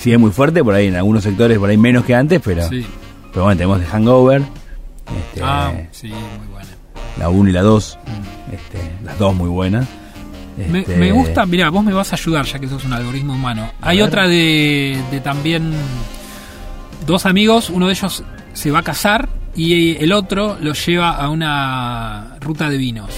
Sigue 0.02 0.18
muy 0.18 0.32
fuerte, 0.32 0.64
por 0.64 0.74
ahí 0.74 0.88
en 0.88 0.96
algunos 0.96 1.22
sectores, 1.22 1.58
por 1.58 1.70
ahí 1.70 1.76
menos 1.76 2.04
que 2.04 2.14
antes, 2.14 2.40
pero. 2.44 2.68
Sí. 2.68 2.84
Pero 3.32 3.44
bueno, 3.44 3.56
tenemos 3.56 3.80
The 3.80 3.86
Hangover. 3.86 4.42
este, 5.16 5.40
Ah, 5.42 5.72
sí, 5.92 6.08
muy 6.08 6.46
buena. 6.52 6.68
La 7.18 7.28
1 7.28 7.48
y 7.50 7.52
la 7.52 7.62
2. 7.62 7.98
Este, 8.52 8.78
las 9.04 9.18
dos 9.18 9.34
muy 9.34 9.48
buenas. 9.48 9.86
Me, 10.70 10.80
Este, 10.80 10.96
me 10.96 11.12
gusta, 11.12 11.46
mira, 11.46 11.70
vos 11.70 11.82
me 11.84 11.92
vas 11.92 12.12
a 12.12 12.16
ayudar 12.16 12.44
ya 12.44 12.58
que 12.58 12.68
sos 12.68 12.84
un 12.84 12.92
algoritmo 12.92 13.32
humano. 13.34 13.70
Hay 13.80 13.98
ver. 13.98 14.06
otra 14.08 14.28
de, 14.28 15.00
de 15.10 15.20
también 15.20 15.72
dos 17.06 17.24
amigos, 17.24 17.70
uno 17.70 17.86
de 17.86 17.92
ellos 17.92 18.22
se 18.52 18.70
va 18.70 18.80
a 18.80 18.82
casar 18.82 19.28
y 19.54 19.96
el 20.02 20.12
otro 20.12 20.58
lo 20.60 20.72
lleva 20.74 21.12
a 21.12 21.28
una 21.30 22.36
ruta 22.40 22.68
de 22.68 22.76
vinos. 22.76 23.10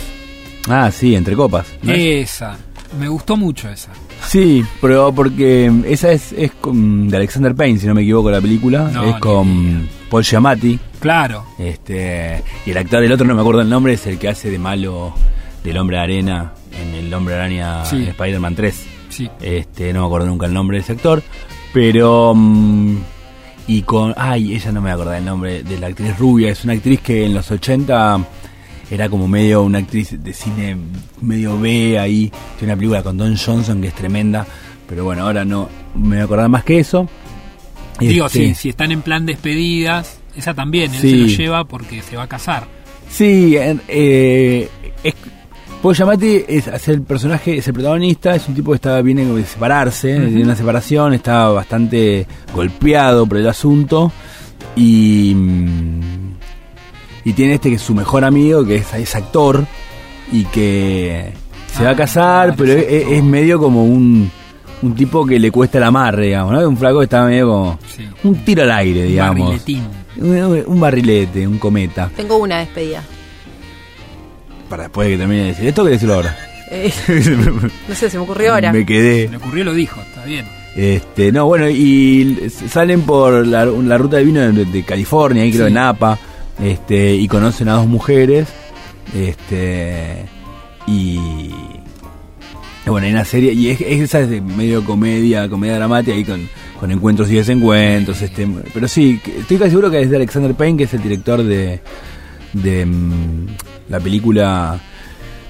Ah, 0.69 0.91
sí, 0.93 1.15
entre 1.17 1.35
copas. 1.35 1.67
¿no 1.83 1.93
es? 1.93 2.31
Esa, 2.35 2.57
me 3.01 3.09
gustó 3.09 3.37
mucho 3.37 3.69
esa. 3.69 3.91
Sí, 4.29 4.65
pero 4.81 5.13
porque 5.15 5.71
esa 5.87 6.13
es, 6.13 6.33
es 6.33 6.53
con- 6.53 7.09
de 7.09 7.17
Alexander 7.17 7.55
Payne, 7.55 7.79
si 7.79 7.87
no 7.87 7.95
me 7.95 8.03
equivoco, 8.03 8.31
la 8.31 8.41
película. 8.41 8.91
No, 8.93 9.05
es 9.05 9.17
con 9.17 9.89
Paul 10.11 10.25
Giamatti. 10.25 10.79
Claro, 11.01 11.45
Este, 11.59 12.43
y 12.67 12.71
el 12.71 12.77
actor, 12.79 13.03
el 13.05 13.13
otro 13.13 13.27
no 13.27 13.35
me 13.35 13.41
acuerdo 13.43 13.61
el 13.61 13.69
nombre, 13.69 13.93
es 13.93 14.07
el 14.07 14.19
que 14.19 14.29
hace 14.29 14.51
de 14.51 14.59
malo 14.59 15.13
del 15.63 15.77
hombre 15.79 15.99
arena 15.99 16.53
en 16.73 16.95
el 16.95 17.13
hombre 17.15 17.35
araña 17.35 17.85
Sí. 17.85 17.97
en 17.97 18.03
Spider-Man 18.09 18.55
3. 18.55 18.87
sí. 19.11 19.29
Este, 19.41 19.93
no 19.93 20.01
me 20.01 20.07
acuerdo 20.07 20.27
nunca 20.29 20.47
el 20.47 20.55
nombre 20.55 20.79
de 20.79 20.83
ese 20.83 20.93
actor. 20.93 21.23
Pero. 21.73 22.33
mm, 22.35 22.97
y 23.67 23.83
con. 23.83 24.15
Ay, 24.17 24.55
ella 24.55 24.73
no 24.73 24.81
me 24.81 24.91
acuerdo 24.91 25.15
el 25.15 25.25
nombre 25.25 25.63
de 25.63 25.79
la 25.79 25.87
actriz 25.89 26.19
rubia. 26.19 26.51
Es 26.51 26.65
una 26.65 26.73
actriz 26.75 27.01
que 27.01 27.25
en 27.27 27.35
los 27.35 27.51
80 27.51 28.19
era 28.91 29.09
como 29.09 29.27
medio 29.29 29.63
una 29.63 29.79
actriz 29.79 30.23
de 30.23 30.33
cine 30.33 30.77
medio 31.21 31.59
B 31.59 31.99
ahí. 31.99 32.31
Tiene 32.59 32.73
una 32.73 32.79
película 32.79 33.03
con 33.03 33.17
Don 33.17 33.37
Johnson 33.37 33.81
que 33.81 33.89
es 33.89 33.95
tremenda. 33.95 34.47
Pero 34.89 35.05
bueno, 35.05 35.23
ahora 35.23 35.45
no 35.45 35.69
me 35.95 36.17
voy 36.17 36.19
a 36.21 36.25
acordar 36.25 36.49
más 36.49 36.65
que 36.65 36.79
eso. 36.81 37.09
Digo, 38.01 38.27
Este, 38.27 38.49
si, 38.49 38.55
si 38.55 38.69
están 38.71 38.93
en 38.93 39.03
plan 39.03 39.25
despedidas, 39.25 40.19
esa 40.37 40.53
también, 40.53 40.93
él 40.93 41.01
Sí. 41.01 41.11
se 41.11 41.17
lo 41.17 41.27
lleva 41.27 41.65
porque 41.65 42.03
se 42.03 42.17
va 42.17 42.25
a 42.25 42.29
casar. 42.29 42.67
Sí, 43.09 43.55
eh, 43.57 44.69
es, 45.05 45.15
Paul 45.81 45.95
Giamatti 45.95 46.45
es, 46.49 46.67
es 46.67 46.89
el 46.89 47.03
personaje, 47.03 47.59
es 47.59 47.69
el 47.69 47.75
protagonista, 47.75 48.35
es 48.35 48.49
un 48.49 48.55
tipo 48.55 48.73
que 48.73 48.77
está, 48.77 49.01
viene 49.03 49.25
de 49.25 49.45
separarse, 49.45 50.19
de 50.19 50.43
una 50.43 50.57
separación, 50.57 51.15
está 51.15 51.49
bastante 51.51 52.27
golpeado 52.55 53.27
por 53.27 53.39
el 53.39 53.47
asunto 53.49 54.11
y, 54.77 55.33
mm, 55.37 56.01
y 57.25 57.33
tiene 57.33 57.55
este 57.55 57.71
que 57.71 57.77
es 57.77 57.83
su 57.83 57.95
mejor 57.95 58.25
amigo, 58.25 58.65
que 58.65 58.77
es, 58.77 58.95
es 58.95 59.15
actor 59.15 59.67
y 60.33 60.45
que 60.47 61.33
se 61.77 61.83
va 61.83 61.91
a 61.91 61.93
Ah, 61.93 61.97
casar, 61.97 62.55
claro, 62.55 62.55
pero 62.57 62.73
es 62.79 63.23
medio 63.25 63.59
como 63.59 63.85
un, 63.85 64.31
un 64.83 64.95
tipo 64.95 65.25
que 65.27 65.39
le 65.39 65.51
cuesta 65.51 65.79
el 65.79 65.85
amarre, 65.85 66.27
digamos, 66.27 66.53
¿no? 66.53 66.69
Un 66.69 66.77
flaco 66.77 66.99
que 66.99 67.05
está 67.05 67.25
medio 67.25 67.49
como 67.49 67.79
Sí. 67.95 68.07
un 68.25 68.35
tiro 68.45 68.63
al 68.63 68.71
aire, 68.73 69.03
digamos. 69.05 69.49
Barriletín. 69.49 69.83
Un, 70.17 70.63
un 70.67 70.81
barrilete, 70.81 71.47
un 71.49 71.59
cometa. 71.59 72.11
Tengo 72.17 72.37
una 72.37 72.59
despedida. 72.59 73.03
Para 74.69 74.85
después 74.85 75.07
de 75.09 75.13
que 75.15 75.19
termine 75.19 75.41
de 75.43 75.49
decir 75.49 75.67
esto, 75.69 75.85
que 75.85 75.91
decirlo 75.91 76.15
ahora. 76.15 76.37
Eh, 76.71 76.93
no 77.89 77.95
sé, 77.95 78.09
se 78.11 78.17
me 78.17 78.25
ocurrió 78.25 78.55
ahora. 78.55 78.73
Me 78.73 78.87
quedé. 78.87 79.27
Se 79.27 79.31
le 79.33 79.37
ocurrió 79.37 79.63
y 79.63 79.65
lo 79.65 79.75
dijo, 79.75 80.01
está 80.01 80.25
bien. 80.25 80.47
Este, 80.77 81.31
no, 81.31 81.47
bueno, 81.47 81.69
y 81.69 82.51
salen 82.69 83.03
por 83.03 83.47
la, 83.47 83.65
la 83.65 83.99
ruta 83.99 84.17
de 84.17 84.25
vino 84.25 84.41
de, 84.41 84.65
de 84.65 84.83
California, 84.83 85.43
ahí 85.45 85.51
creo 85.53 85.67
Sí. 85.67 85.69
en 85.69 85.75
Napa, 85.75 86.19
este, 86.63 87.15
y 87.15 87.27
conocen 87.29 87.69
a 87.69 87.75
dos 87.75 87.87
mujeres, 87.87 88.49
este, 89.15 90.25
y, 90.87 91.19
bueno, 92.87 93.07
hay 93.07 93.13
una 93.13 93.25
serie, 93.25 93.53
y 93.53 93.69
es, 93.71 93.81
es 93.81 94.01
esa 94.03 94.21
es 94.21 94.31
de 94.31 94.41
medio 94.41 94.85
comedia, 94.85 95.49
comedia 95.49 95.77
dramática, 95.77 96.13
ahí 96.15 96.25
con, 96.25 96.49
con 96.79 96.91
encuentros 96.91 97.31
y 97.31 97.37
desencuentros, 97.37 98.21
este, 98.23 98.47
pero 98.73 98.89
sí, 98.89 99.21
estoy 99.39 99.57
casi 99.59 99.71
seguro 99.71 99.91
que 99.91 100.01
es 100.03 100.11
de 100.11 100.17
Alexander 100.17 100.55
Payne, 100.55 100.79
que 100.79 100.85
es 100.85 100.95
el 100.95 101.03
director 101.03 101.43
de, 101.43 101.81
de 102.53 102.87
mm, 102.87 103.47
la 103.89 104.01
película 104.01 104.81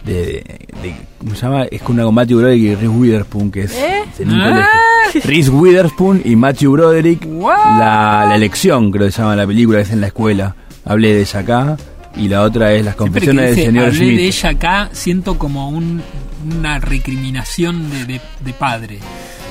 de, 0.05 0.45
de- 0.83 0.97
¿cómo 1.19 1.35
se 1.35 1.41
llama? 1.43 1.65
Es 1.65 1.81
con 1.81 1.95
una 1.95 2.05
con 2.05 2.15
Matthew 2.15 2.39
Broderick 2.39 2.63
y 2.63 2.75
Reese 2.75 2.89
Witherspoon, 2.89 3.51
que 3.51 3.63
es 3.63 3.73
¿Eh? 3.75 4.03
Ah. 4.29 4.69
Reese 5.25 5.49
Witherspoon 5.51 6.21
y 6.25 6.37
Matthew 6.37 6.73
Broderick, 6.73 7.25
la, 7.25 8.27
la 8.29 8.37
elección, 8.37 8.91
creo 8.91 9.07
que 9.07 9.13
se 9.13 9.23
llama 9.23 9.35
la 9.35 9.47
película, 9.47 9.79
que 9.79 9.85
es 9.85 9.91
en 9.93 10.01
la 10.03 10.09
escuela. 10.09 10.55
Hablé 10.85 11.15
de 11.15 11.21
ella 11.23 11.41
acá, 11.41 11.77
y 12.17 12.29
la 12.29 12.43
otra 12.43 12.73
es 12.73 12.85
Las 12.85 12.95
confesiones 12.97 13.57
del 13.57 13.67
señor 13.67 13.85
hablé 13.87 13.97
Smith. 13.99 14.17
de 14.17 14.27
ella 14.27 14.49
acá, 14.51 14.89
siento 14.93 15.39
como 15.39 15.69
un- 15.69 16.03
una 16.59 16.79
recriminación 16.79 17.91
de, 17.91 18.05
de- 18.05 18.21
de 18.41 18.53
padre. 18.53 18.99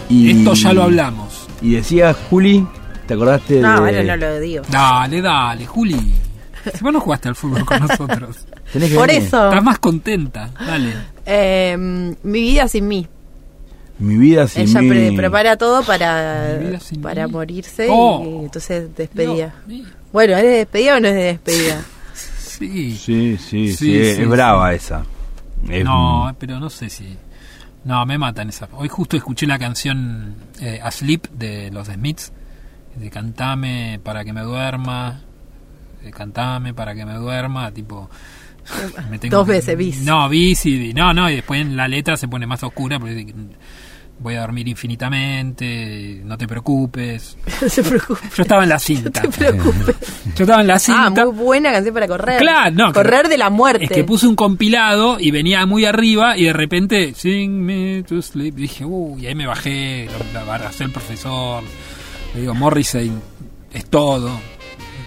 Y- 0.10 0.32
Esto 0.32 0.54
ya 0.54 0.74
lo 0.74 0.84
hablamos. 0.84 1.48
Y 1.62 1.74
decía, 1.74 2.14
Juli, 2.30 2.66
¿te 3.08 3.14
acordaste 3.16 3.60
No, 3.62 3.74
de...? 3.76 3.80
bueno, 3.80 4.04
no 4.04 4.16
lo 4.18 4.40
digo. 4.40 4.64
Dale, 4.70 5.22
dale, 5.22 5.66
Juli. 5.66 6.14
Si 6.76 6.82
vos 6.84 6.94
no 6.94 7.00
jugaste 7.02 7.30
al 7.30 7.36
fútbol 7.36 7.66
con 7.66 7.80
nosotros. 7.80 8.38
Tenés 8.72 8.90
que 8.92 8.96
Por 8.96 9.08
venir. 9.08 9.24
eso, 9.24 9.50
Estás 9.50 9.64
más 9.64 9.80
contenta. 9.80 10.50
Dale. 10.66 10.94
eh, 11.26 11.76
mi 12.24 12.42
vida 12.42 12.68
sin 12.68 12.88
mí. 12.88 13.08
Mi 14.00 14.18
vida 14.18 14.48
sin 14.48 14.64
Ella 14.64 14.82
mí. 14.82 14.90
pre- 14.90 15.12
prepara 15.14 15.58
todo 15.58 15.84
para, 15.84 16.58
para 17.02 17.28
mí. 17.28 17.34
morirse 17.34 17.88
Oh. 17.90 18.24
y 18.42 18.46
entonces 18.46 18.96
despedida. 18.96 19.54
No, 19.68 19.74
sí. 19.74 19.84
Bueno, 20.14 20.36
¿es 20.38 20.44
de 20.44 20.50
despedida 20.50 20.96
o 20.96 21.00
no 21.02 21.08
es 21.10 21.14
de 21.16 21.24
despedida? 21.24 21.82
Sí. 22.14 22.96
Sí, 22.96 22.98
sí, 22.98 23.38
sí, 23.38 23.38
Sí, 23.40 23.70
es, 23.72 23.78
sí, 23.80 23.98
es 23.98 24.18
sí. 24.18 24.24
brava 24.26 24.74
esa. 24.74 25.04
Es- 25.70 25.84
No, 25.84 26.34
pero 26.40 26.60
no 26.60 26.70
sé 26.70 26.90
si. 26.90 27.18
No, 27.84 28.06
me 28.06 28.18
matan 28.18 28.48
esa. 28.50 28.70
Hoy 28.74 28.88
justo 28.88 29.18
escuché 29.18 29.46
la 29.48 29.60
canción 29.60 30.36
eh, 30.62 30.80
Asleep 30.82 31.30
de 31.32 31.70
los 31.72 31.88
Smiths. 31.88 32.32
De 32.96 33.10
cantame 33.10 34.00
para 34.04 34.24
que 34.24 34.32
me 34.32 34.42
duerma. 34.42 35.20
De 36.04 36.12
cantame 36.12 36.74
para 36.74 36.94
que 36.96 37.06
me 37.06 37.16
duerma. 37.16 37.72
Tipo. 37.72 38.10
me 39.10 39.18
tengo 39.20 39.38
Dos 39.38 39.48
que- 39.48 39.52
veces, 39.54 39.78
bis. 39.78 40.02
No, 40.04 40.30
bis 40.30 40.66
y. 40.68 40.94
No, 40.94 41.14
no, 41.14 41.30
y 41.30 41.36
después 41.38 41.60
en 41.60 41.76
la 41.76 41.88
letra 41.88 42.16
se 42.16 42.28
pone 42.28 42.46
más 42.46 42.62
oscura. 42.64 43.00
Porque 43.00 43.26
que 43.26 43.34
voy 44.24 44.36
a 44.36 44.42
dormir 44.42 44.68
infinitamente. 44.68 46.22
No 46.24 46.38
te 46.38 46.48
preocupes. 46.48 47.38
No 47.62 47.70
se 47.70 47.84
preocupe. 47.84 48.22
Yo 48.36 48.42
estaba 48.44 48.64
en 48.64 48.70
la 48.70 48.80
cinta. 48.80 49.22
No 49.24 49.30
te 49.30 49.38
preocupes. 49.38 49.96
Yo 50.36 50.44
estaba 50.44 50.62
en 50.62 50.68
la 50.68 50.76
Ah, 50.76 50.80
cinta. 50.80 51.26
muy 51.26 51.36
buena 51.36 51.72
canción 51.72 51.94
para 51.94 52.08
correr. 52.08 52.40
Claro, 52.40 52.72
no, 52.76 52.94
Correr 52.94 53.24
que- 53.24 53.30
de 53.30 53.38
la 53.38 53.50
muerte. 53.50 53.84
Es 53.86 53.92
que 53.92 54.04
puse 54.04 54.26
un 54.28 54.36
compilado 54.36 55.20
y 55.20 55.32
venía 55.32 55.66
muy 55.66 55.86
arriba 55.86 56.38
y 56.38 56.46
de 56.46 56.54
repente, 56.54 57.14
sing 57.16 57.52
me 57.62 58.04
to 58.04 58.22
sleep. 58.22 58.56
Dije, 58.56 58.86
uy, 58.86 59.24
y 59.24 59.28
ahí 59.28 59.36
me 59.36 59.46
bajé, 59.46 60.08
abrazó 60.50 60.84
el 60.86 60.92
profesor. 60.92 61.64
Le 62.34 62.42
digo, 62.42 62.54
Morrissey 62.56 63.12
es 63.74 63.86
todo. 63.86 64.32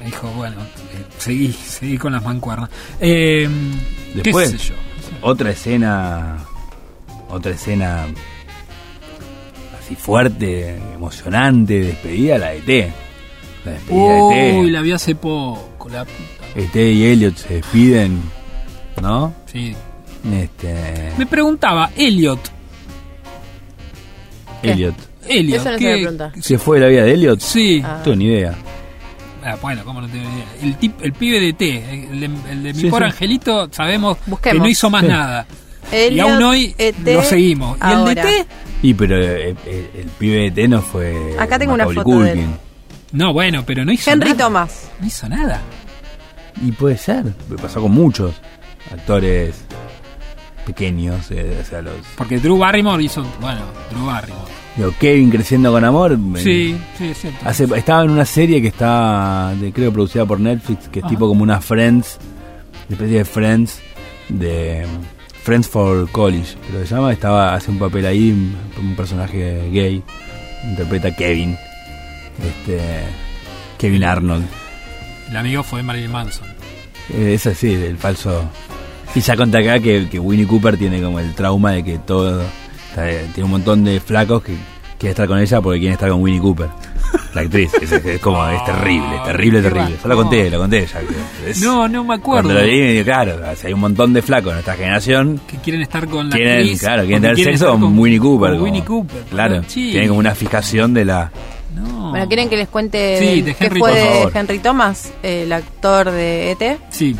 Me 0.00 0.06
dijo, 0.06 0.28
bueno, 0.36 0.56
eh, 0.60 1.04
seguí, 1.18 1.52
seguí 1.52 1.98
con 1.98 2.12
las 2.12 2.22
mancuernas. 2.22 2.70
Eh, 3.00 3.48
Después, 4.14 4.52
¿Qué 4.52 4.58
sé 4.58 4.68
yo? 4.68 4.74
otra 5.22 5.50
escena, 5.50 6.38
otra 7.28 7.52
escena 7.52 8.06
así 9.86 9.94
fuerte, 9.94 10.76
emocionante, 10.94 11.80
despedida, 11.80 12.38
la 12.38 12.48
de 12.50 12.60
T. 12.60 12.92
La 13.64 13.72
despedida 13.72 14.14
de 14.14 14.20
Uy, 14.58 14.66
T. 14.66 14.70
la 14.72 14.80
vi 14.82 14.92
hace 14.92 15.14
poco. 15.14 15.88
La 15.88 16.04
puta. 16.04 16.70
T 16.72 16.90
y 16.92 17.04
Elliot 17.04 17.36
se 17.36 17.54
despiden, 17.54 18.20
¿no? 19.00 19.32
Sí. 19.46 19.74
Este, 20.32 21.12
Me 21.18 21.26
preguntaba, 21.26 21.90
Elliot. 21.96 22.40
¿Qué? 24.62 24.72
Elliot. 24.72 24.94
Elliot. 25.28 25.60
Eso 25.60 25.70
no 25.72 25.78
se 25.78 25.84
¿qué-. 26.34 26.42
¿Se 26.42 26.58
fue 26.58 26.78
de 26.78 26.84
la 26.84 26.90
vida 26.90 27.02
de 27.04 27.12
Elliot? 27.14 27.40
Sí. 27.40 27.80
Ah. 27.84 27.96
No 27.98 28.02
tengo 28.02 28.16
ni 28.16 28.24
idea. 28.26 28.54
Ah, 29.44 29.56
bueno, 29.62 29.84
¿cómo 29.84 30.00
no 30.00 30.08
tengo 30.08 30.24
idea? 30.24 30.46
El, 30.62 30.76
tip, 30.76 30.94
el 31.02 31.12
pibe 31.12 31.38
de 31.40 31.52
T, 31.52 32.08
el 32.10 32.20
de, 32.20 32.26
el 32.50 32.62
de 32.64 32.72
mi 32.74 32.80
Sí, 32.80 32.88
pobre 32.90 33.06
sí. 33.06 33.12
angelito, 33.12 33.68
sabemos 33.72 34.18
Busquemos. 34.26 34.54
que 34.54 34.58
no 34.58 34.68
hizo 34.68 34.90
más 34.90 35.02
Sí. 35.02 35.08
nada. 35.08 35.46
y 35.92 35.94
Elliot, 35.94 36.28
aún 36.30 36.42
hoy 36.42 36.74
E.T., 36.76 37.14
lo 37.14 37.22
seguimos. 37.22 37.78
¿Y 37.78 37.92
el 37.92 38.04
de 38.06 38.14
T? 38.22 38.46
Y 38.82 38.94
pero 38.94 39.16
eh, 39.16 39.54
eh, 39.66 39.90
el, 40.02 40.06
pibe 40.18 40.36
de 40.42 40.50
T 40.50 40.68
no 40.68 40.82
fue. 40.82 41.34
Acá 41.38 41.58
tengo 41.58 41.74
una 41.74 41.84
foto 41.84 42.20
de 42.20 42.32
él. 42.32 42.46
No, 43.12 43.32
bueno, 43.32 43.64
pero 43.66 43.84
no 43.84 43.92
hizo 43.92 44.10
Henry 44.10 44.30
nada. 44.30 44.44
Thomas. 44.44 44.90
No 45.00 45.06
hizo 45.06 45.28
nada. 45.28 45.60
Y 46.64 46.72
puede 46.72 46.96
ser, 46.98 47.24
me 47.48 47.56
pasó 47.56 47.80
con 47.82 47.92
muchos 47.92 48.34
actores 48.92 49.54
pequeños, 50.64 51.30
eh, 51.30 51.58
o 51.62 51.64
sea, 51.64 51.80
los... 51.82 51.94
Porque 52.16 52.38
Drew 52.38 52.58
Barrymore 52.58 53.02
hizo. 53.02 53.24
Bueno, 53.40 53.60
Drew 53.90 54.04
Barrymore. 54.06 54.50
Digo, 54.76 54.92
Kevin 54.98 55.30
creciendo 55.30 55.70
con 55.72 55.84
amor. 55.84 56.18
me- 56.18 56.40
Sí, 56.40 56.76
sí, 56.98 57.08
es 57.08 57.18
cierto. 57.18 57.38
Hace, 57.48 57.64
estaba 57.76 58.02
en 58.04 58.10
una 58.10 58.24
serie 58.24 58.60
que 58.60 58.68
está, 58.68 59.54
de- 59.60 59.72
creo, 59.72 59.92
producida 59.92 60.26
por 60.26 60.40
Netflix, 60.40 60.88
que 60.88 60.98
es 60.98 61.04
Ajá. 61.04 61.10
tipo 61.14 61.28
como 61.28 61.42
una 61.42 61.60
Friends, 61.60 62.18
una 62.88 62.94
especie 62.96 63.18
de 63.18 63.24
Friends, 63.24 63.78
de 64.28 64.86
Friends 65.46 65.68
for 65.68 66.10
College, 66.10 66.56
pero 66.66 66.84
se 66.84 66.92
llama, 66.92 67.12
estaba, 67.12 67.54
hace 67.54 67.70
un 67.70 67.78
papel 67.78 68.04
ahí, 68.04 68.32
un, 68.32 68.56
un 68.84 68.96
personaje 68.96 69.70
gay, 69.72 70.02
interpreta 70.68 71.06
a 71.08 71.14
Kevin, 71.14 71.56
este, 72.44 72.80
Kevin 73.78 74.02
Arnold. 74.02 74.44
El 75.30 75.36
amigo 75.36 75.62
fue 75.62 75.84
Marilyn 75.84 76.10
Manson. 76.10 76.48
Eh, 77.14 77.34
Es 77.34 77.46
así, 77.46 77.72
el 77.74 77.96
falso. 77.96 78.42
Y 79.14 79.20
ya 79.20 79.36
conté 79.36 79.58
acá 79.58 79.78
que, 79.78 80.08
que 80.10 80.18
Winnie 80.18 80.48
Cooper 80.48 80.76
tiene 80.76 81.00
como 81.00 81.20
el 81.20 81.32
trauma 81.34 81.70
de 81.70 81.84
que 81.84 81.98
todo. 82.00 82.42
está- 82.90 83.06
tiene 83.32 83.44
un 83.44 83.50
montón 83.52 83.84
de 83.84 84.00
flacos 84.00 84.42
que 84.42 84.56
quieren 84.98 85.12
estar 85.12 85.28
con 85.28 85.38
ella 85.38 85.60
porque 85.60 85.78
quieren 85.78 85.92
estar 85.94 86.10
con 86.10 86.22
Winnie 86.22 86.40
Cooper. 86.40 86.68
La 87.34 87.42
actriz. 87.42 87.70
Es, 87.80 87.92
es 87.92 88.20
como, 88.20 88.46
es 88.48 88.64
terrible, 88.64 89.18
terrible, 89.24 89.60
terrible. 89.62 89.96
Yo 90.02 90.08
lo 90.08 90.16
conté, 90.16 90.50
lo 90.50 90.58
conté 90.58 90.86
ya. 90.86 91.00
que 91.00 91.50
es- 91.50 91.60
No, 91.60 91.86
no 91.88 92.02
me 92.04 92.14
acuerdo. 92.14 92.44
Cuando 92.48 92.60
lo 92.60 92.66
leí, 92.66 92.80
me 92.80 92.92
digo, 92.92 93.04
claro, 93.04 93.34
o 93.36 93.56
sea, 93.56 93.68
hay 93.68 93.72
un 93.74 93.80
montón 93.80 94.12
de 94.14 94.22
flacos 94.22 94.48
en 94.50 94.54
nuestra 94.54 94.74
generación. 94.74 95.40
Que 95.46 95.58
quieren 95.58 95.82
estar 95.82 96.06
con 96.08 96.30
la 96.30 96.36
Quieren, 96.36 96.58
actriz. 96.60 96.80
claro, 96.80 97.02
quieren 97.02 97.22
tener 97.22 97.36
sexo 97.36 97.52
estar 97.52 97.70
con, 97.80 97.98
Winnie 97.98 98.18
Cooper. 98.18 98.48
con 98.50 98.58
como- 98.58 98.64
Winnie 98.64 98.84
Cooper. 98.84 99.22
Claro, 99.30 99.60
tienen 99.62 100.08
como 100.08 100.20
una 100.20 100.34
fijación 100.34 100.94
de 100.94 101.04
la. 101.04 101.30
No. 101.74 102.10
Bueno, 102.10 102.26
¿quieren 102.26 102.48
que 102.48 102.56
les 102.56 102.68
cuente 102.68 103.18
Sí, 103.18 103.42
de 103.42 103.54
qué 103.54 103.66
Henry 103.66 103.80
fue. 103.80 103.90
Por 103.90 103.98
de 103.98 104.04
favor. 104.06 104.32
Henry 104.34 104.58
Thomas, 104.60 105.12
el 105.22 105.52
actor 105.52 106.10
de 106.10 106.52
E.T.? 106.52 106.78
Sí. 106.88 107.14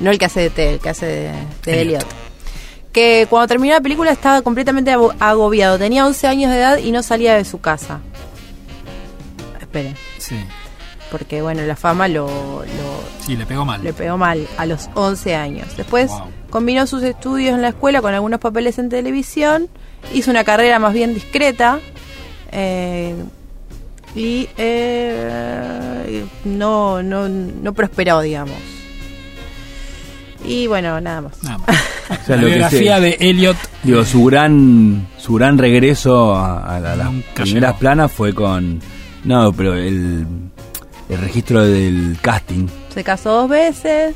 No 0.00 0.10
el 0.10 0.18
que 0.18 0.26
hace 0.26 0.40
de 0.40 0.50
T, 0.50 0.74
el 0.74 0.78
que 0.80 0.88
hace 0.90 1.06
de, 1.06 1.22
de 1.64 1.80
Elliot. 1.80 2.02
Elliot. 2.02 2.06
Que 2.92 3.26
cuando 3.30 3.48
terminó 3.48 3.72
la 3.74 3.80
película 3.80 4.10
estaba 4.12 4.42
completamente 4.42 4.94
agobiado. 5.18 5.78
Tenía 5.78 6.04
11 6.06 6.26
años 6.26 6.50
de 6.50 6.58
edad 6.58 6.78
y 6.78 6.92
no 6.92 7.02
salía 7.02 7.34
de 7.34 7.44
su 7.44 7.60
casa. 7.60 8.00
Sí. 10.18 10.36
porque 11.10 11.42
bueno, 11.42 11.62
la 11.62 11.76
fama 11.76 12.08
lo, 12.08 12.26
lo- 12.64 13.24
Sí, 13.26 13.36
le 13.36 13.46
pegó 13.46 13.64
mal. 13.64 13.82
le 13.84 13.92
pegó 13.92 14.16
mal 14.16 14.46
a 14.56 14.66
los 14.66 14.88
11 14.94 15.34
años. 15.36 15.68
Después 15.76 16.10
Wow. 16.10 16.22
combinó 16.50 16.86
sus 16.86 17.02
estudios 17.02 17.54
en 17.54 17.62
la 17.62 17.68
escuela 17.68 18.00
con 18.02 18.12
algunos 18.14 18.40
papeles 18.40 18.78
en 18.78 18.88
televisión. 18.88 19.68
Hizo 20.12 20.30
una 20.30 20.44
carrera 20.44 20.78
más 20.78 20.92
bien 20.92 21.14
discreta. 21.14 21.78
eh, 22.52 23.14
y 24.16 24.48
eh, 24.56 26.24
no, 26.44 27.02
no, 27.02 27.28
no 27.28 27.72
prosperó, 27.74 28.20
digamos. 28.20 28.54
Y 30.44 30.66
bueno, 30.66 31.00
nada 31.00 31.20
más. 31.22 31.42
Nada 31.42 31.58
más. 31.58 31.68
O 32.10 32.26
sea, 32.26 32.36
la 32.36 32.44
biografía 32.44 33.00
de 33.00 33.16
Elliot. 33.18 33.56
Digo, 33.82 34.04
su 34.04 34.24
gran, 34.26 35.08
su 35.16 35.32
gran 35.34 35.56
regreso 35.56 36.34
a, 36.34 36.76
a 36.76 36.78
la- 36.80 36.96
las 36.96 37.06
Nunca 37.10 37.42
primeras 37.42 37.70
llegó. 37.70 37.78
planas 37.78 38.12
fue 38.12 38.34
con. 38.34 38.78
No, 39.24 39.52
pero 39.52 39.74
el, 39.74 40.26
el 41.08 41.18
registro 41.18 41.64
del 41.64 42.18
casting. 42.20 42.66
Se 42.92 43.02
casó 43.04 43.32
dos 43.42 43.48
veces. 43.50 44.14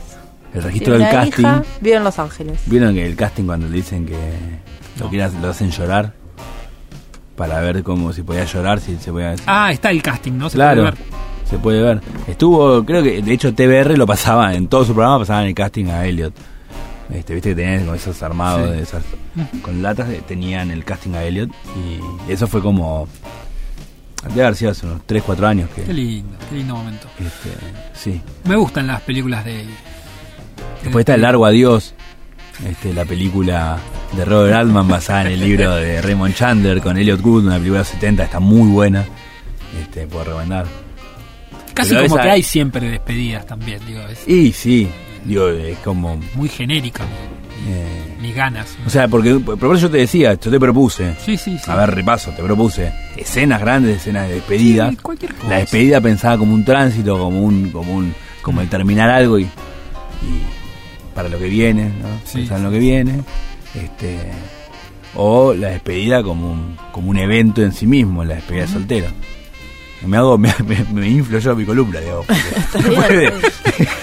El 0.54 0.62
registro 0.62 0.98
del 0.98 1.09
casting. 1.11 1.42
hija, 1.42 1.62
vive 1.80 1.96
en 1.96 2.04
Los 2.04 2.18
Ángeles. 2.18 2.61
¿Vieron 2.66 2.94
que 2.94 3.06
el 3.06 3.16
casting 3.16 3.44
cuando 3.44 3.66
le 3.68 3.76
dicen 3.76 4.06
que 4.06 4.16
lo, 4.98 5.09
quieren- 5.11 5.40
lo 5.42 5.48
hacen 5.50 5.70
llorar? 5.70 6.12
Para 7.36 7.61
ver 7.61 7.82
cómo 7.84 8.12
si 8.12 8.22
podía 8.22 8.44
llorar, 8.44 8.80
si 8.80 8.96
se 8.96 9.12
podía. 9.12 9.34
Ah, 9.46 9.70
está 9.70 9.90
el 9.90 10.02
casting, 10.02 10.32
¿no? 10.32 10.50
Se 10.50 10.56
claro, 10.56 10.82
puede 10.82 10.90
ver. 10.90 10.98
se 11.48 11.59
puede 11.59 11.82
ver. 11.82 12.00
Estuvo, 12.26 12.84
creo 12.84 13.02
que 13.02 13.22
de 13.22 13.32
hecho 13.32 13.54
TBR 13.54 13.96
lo 13.96 14.06
pasaba, 14.06 14.54
en 14.54 14.66
todo 14.68 14.84
su 14.84 14.92
programa 14.92 15.20
pasaban 15.20 15.44
el 15.46 15.54
casting 15.54 15.86
a 15.86 16.04
Elliot. 16.04 16.34
Este, 17.12 17.34
viste 17.34 17.50
que 17.50 17.54
tenían 17.54 17.80
como 17.84 17.94
esos 17.94 18.22
armados 18.22 18.68
Sí. 18.70 18.76
de 18.76 18.82
esas 18.82 19.02
con 19.62 19.82
latas, 19.82 20.11
eh, 20.11 20.20
tenían 20.26 20.70
el 20.72 20.84
casting 20.84 21.12
a 21.14 21.22
Elliot 21.24 21.48
y 22.28 22.30
eso 22.32 22.46
fue 22.48 22.61
como 22.61 23.06
debe 24.28 24.42
haber 24.42 24.56
sido 24.56 24.70
hace 24.72 24.86
unos 24.86 25.02
3, 25.06 25.22
4 25.24 25.46
años 25.46 25.70
que 25.74 25.82
Qué 25.82 25.92
lindo, 25.92 26.36
qué 26.50 26.56
lindo 26.56 26.76
momento. 26.76 27.08
este, 27.18 27.50
sí. 27.94 28.20
Me 28.44 28.56
gustan 28.56 28.86
las 28.86 29.00
películas 29.02 29.44
de. 29.44 29.64
Después 30.82 31.02
está 31.02 31.14
El 31.14 31.22
Largo 31.22 31.44
Adiós, 31.46 31.94
este, 32.66 32.92
la 32.94 33.04
película 33.04 33.78
de 34.16 34.24
Robert 34.24 34.54
Altman 34.54 34.88
basada 34.88 35.22
en 35.22 35.26
el 35.28 35.40
libro 35.40 35.74
de 35.76 36.00
Raymond 36.02 36.34
Chandler 36.34 36.80
con 36.80 36.96
Elliot 36.96 37.20
Gould, 37.20 37.46
una 37.46 37.56
película 37.56 37.78
de 37.78 37.84
los 37.84 37.88
70, 37.88 38.24
está 38.24 38.40
muy 38.40 38.68
buena. 38.70 39.04
Este, 39.80 40.06
puedo 40.06 40.24
recomendar. 40.24 40.66
Casi 41.74 41.90
Pero 41.90 42.02
como 42.04 42.16
esa- 42.16 42.24
que 42.24 42.30
hay 42.30 42.42
siempre 42.42 42.90
despedidas 42.90 43.46
también, 43.46 43.80
digo, 43.86 44.00
es 44.02 44.26
Y 44.26 44.52
sí, 44.52 44.88
digo, 45.24 45.48
es 45.48 45.78
como. 45.78 46.20
muy 46.34 46.48
genérica. 46.48 47.04
Eh, 47.66 48.16
Mis 48.20 48.34
ganas. 48.34 48.76
o 48.86 48.90
sea, 48.90 49.09
porque 49.09 49.34
por 49.34 49.76
eso 49.76 49.86
yo 49.86 49.90
te 49.90 49.98
decía, 49.98 50.34
yo 50.34 50.50
te 50.50 50.61
propuse. 50.61 51.14
sí, 51.24 51.36
sí, 51.36 51.59
sí. 51.59 51.70
A 51.70 51.76
ver, 51.76 51.94
repaso, 51.94 52.30
te 52.32 52.42
propuse 52.42 52.92
escenas 53.16 53.61
grandes, 53.61 53.96
escenas 53.96 54.28
de 54.28 54.34
despedida. 54.36 54.90
Sí, 54.90 54.96
cualquier 54.96 55.34
cosa. 55.34 55.48
La 55.48 55.56
despedida 55.59 56.00
pensada 56.00 56.38
como 56.38 56.54
un 56.54 56.64
tránsito, 56.64 57.18
como 57.18 57.42
un, 57.42 57.70
como 57.70 57.92
un, 57.94 58.14
como 58.42 58.61
el 58.61 58.68
terminar 58.68 59.11
algo 59.11 59.38
y, 59.38 59.44
y 59.44 59.48
para 61.14 61.28
lo 61.28 61.38
que 61.38 61.48
viene, 61.48 61.84
¿no? 61.84 62.09
Sí, 62.24 62.38
Pensar 62.38 62.59
en 62.59 62.64
lo 62.64 62.70
que 62.70 62.78
viene. 62.78 63.20
Este 63.74 64.18
o 65.14 65.52
la 65.54 65.70
despedida 65.70 66.22
como 66.22 66.52
un, 66.52 66.76
como 66.92 67.11
un 67.11 67.16
evento 67.18 67.62
en 67.62 67.72
sí 67.72 67.86
mismo, 67.86 68.24
la 68.24 68.36
despedida 68.36 68.62
de 68.62 68.68
soltero. 68.68 69.06
Me 70.07 70.16
hago, 70.16 70.38
me, 70.38 70.55
me, 70.66 70.84
me 70.92 71.09
inflo 71.09 71.38
yo 71.38 71.53
a 71.53 71.55
mi 71.55 71.64
columna, 71.64 71.99
digamos. 72.01 72.26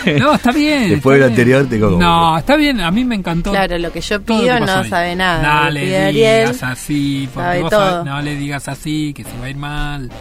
de- 0.05 0.19
No, 0.19 0.33
está 0.33 0.51
bien. 0.51 0.89
Después 0.89 1.19
de 1.19 1.25
está 1.25 1.39
lo 1.41 1.45
bien. 1.45 1.57
anterior 1.57 1.65
te 1.69 1.79
como- 1.79 1.97
No, 1.97 2.37
está 2.37 2.55
bien, 2.57 2.81
a 2.81 2.91
mí 2.91 3.05
me 3.05 3.15
encantó. 3.15 3.51
Claro, 3.51 3.77
lo 3.77 3.91
que 3.91 4.01
yo 4.01 4.21
pido 4.21 4.41
que 4.55 4.59
no 4.59 4.71
ahí. 4.79 4.89
sabe 4.89 5.15
nada. 5.15 5.63
No 5.65 5.69
le 5.71 6.11
digas 6.11 6.63
así, 6.63 7.29
porque 7.33 7.47
sabe 7.47 7.61
vos 7.61 7.71
sabés- 7.71 8.03
no 8.05 8.21
le 8.21 8.35
digas 8.35 8.67
así, 8.67 9.13
que 9.13 9.23
se 9.23 9.37
va 9.39 9.45
a 9.45 9.49
ir 9.49 9.57
mal. 9.57 10.11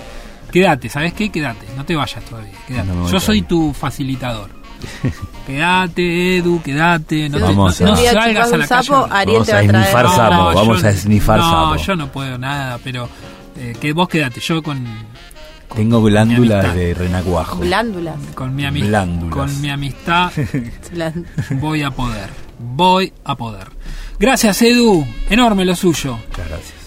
Quédate, 0.53 0.89
¿sabes 0.89 1.13
qué? 1.13 1.31
Quédate, 1.31 1.67
no 1.77 1.85
te 1.85 1.97
vayas 1.97 2.25
todavía. 2.25 2.53
Quédate. 2.69 2.89
No 2.89 3.11
Yo 3.11 3.19
soy 3.21 3.43
tu 3.43 3.73
facilitador. 3.73 4.51
quédate, 5.47 6.37
Edu, 6.39 6.63
quédate. 6.63 7.29
No, 7.29 7.71
Si 7.73 7.85
te, 7.85 7.91
un 7.91 7.97
día 7.97 8.13
salgas 8.13 8.53
a 8.53 8.57
la 8.57 8.67
calle. 8.69 8.87
sapo, 8.87 9.09
Ariel 9.11 9.33
Vamos 9.41 9.47
te 9.47 9.53
va 9.53 9.59
a 9.59 9.67
traer. 9.67 9.93
sapo, 10.09 10.53
yo 10.53 10.59
vamos 10.59 10.85
a 10.85 10.91
esnifar 10.91 11.39
no, 11.41 11.51
sapo. 11.51 11.77
yo 11.85 11.97
no 11.97 12.09
puedo 12.13 12.39
nada, 12.39 12.79
pero 12.85 13.09
eh, 13.57 13.75
que 13.81 13.93
vos 13.93 14.09
quédate. 14.09 14.41
Yo 14.41 14.63
con, 14.63 14.85
Tengo 15.77 16.03
glándulas 16.03 16.75
de 16.75 16.95
renacuajo. 16.95 17.59
Glándulas. 17.59 18.17
con, 18.35 18.55
mi, 18.55 18.63
ami- 18.65 18.83
Glándulas. 18.87 19.35
con 19.35 19.61
mi 19.61 19.71
amistad 19.71 20.31
voy 21.61 21.83
a 21.83 21.91
poder. 21.91 22.31
Voy 22.59 23.13
a 23.25 23.35
poder. 23.37 23.69
Gracias, 24.19 24.63
Edu. 24.63 25.05
Enorme 25.29 25.65
lo 25.65 25.75
suyo. 25.75 26.17
Muchas 26.29 26.49
gracias. 26.49 26.84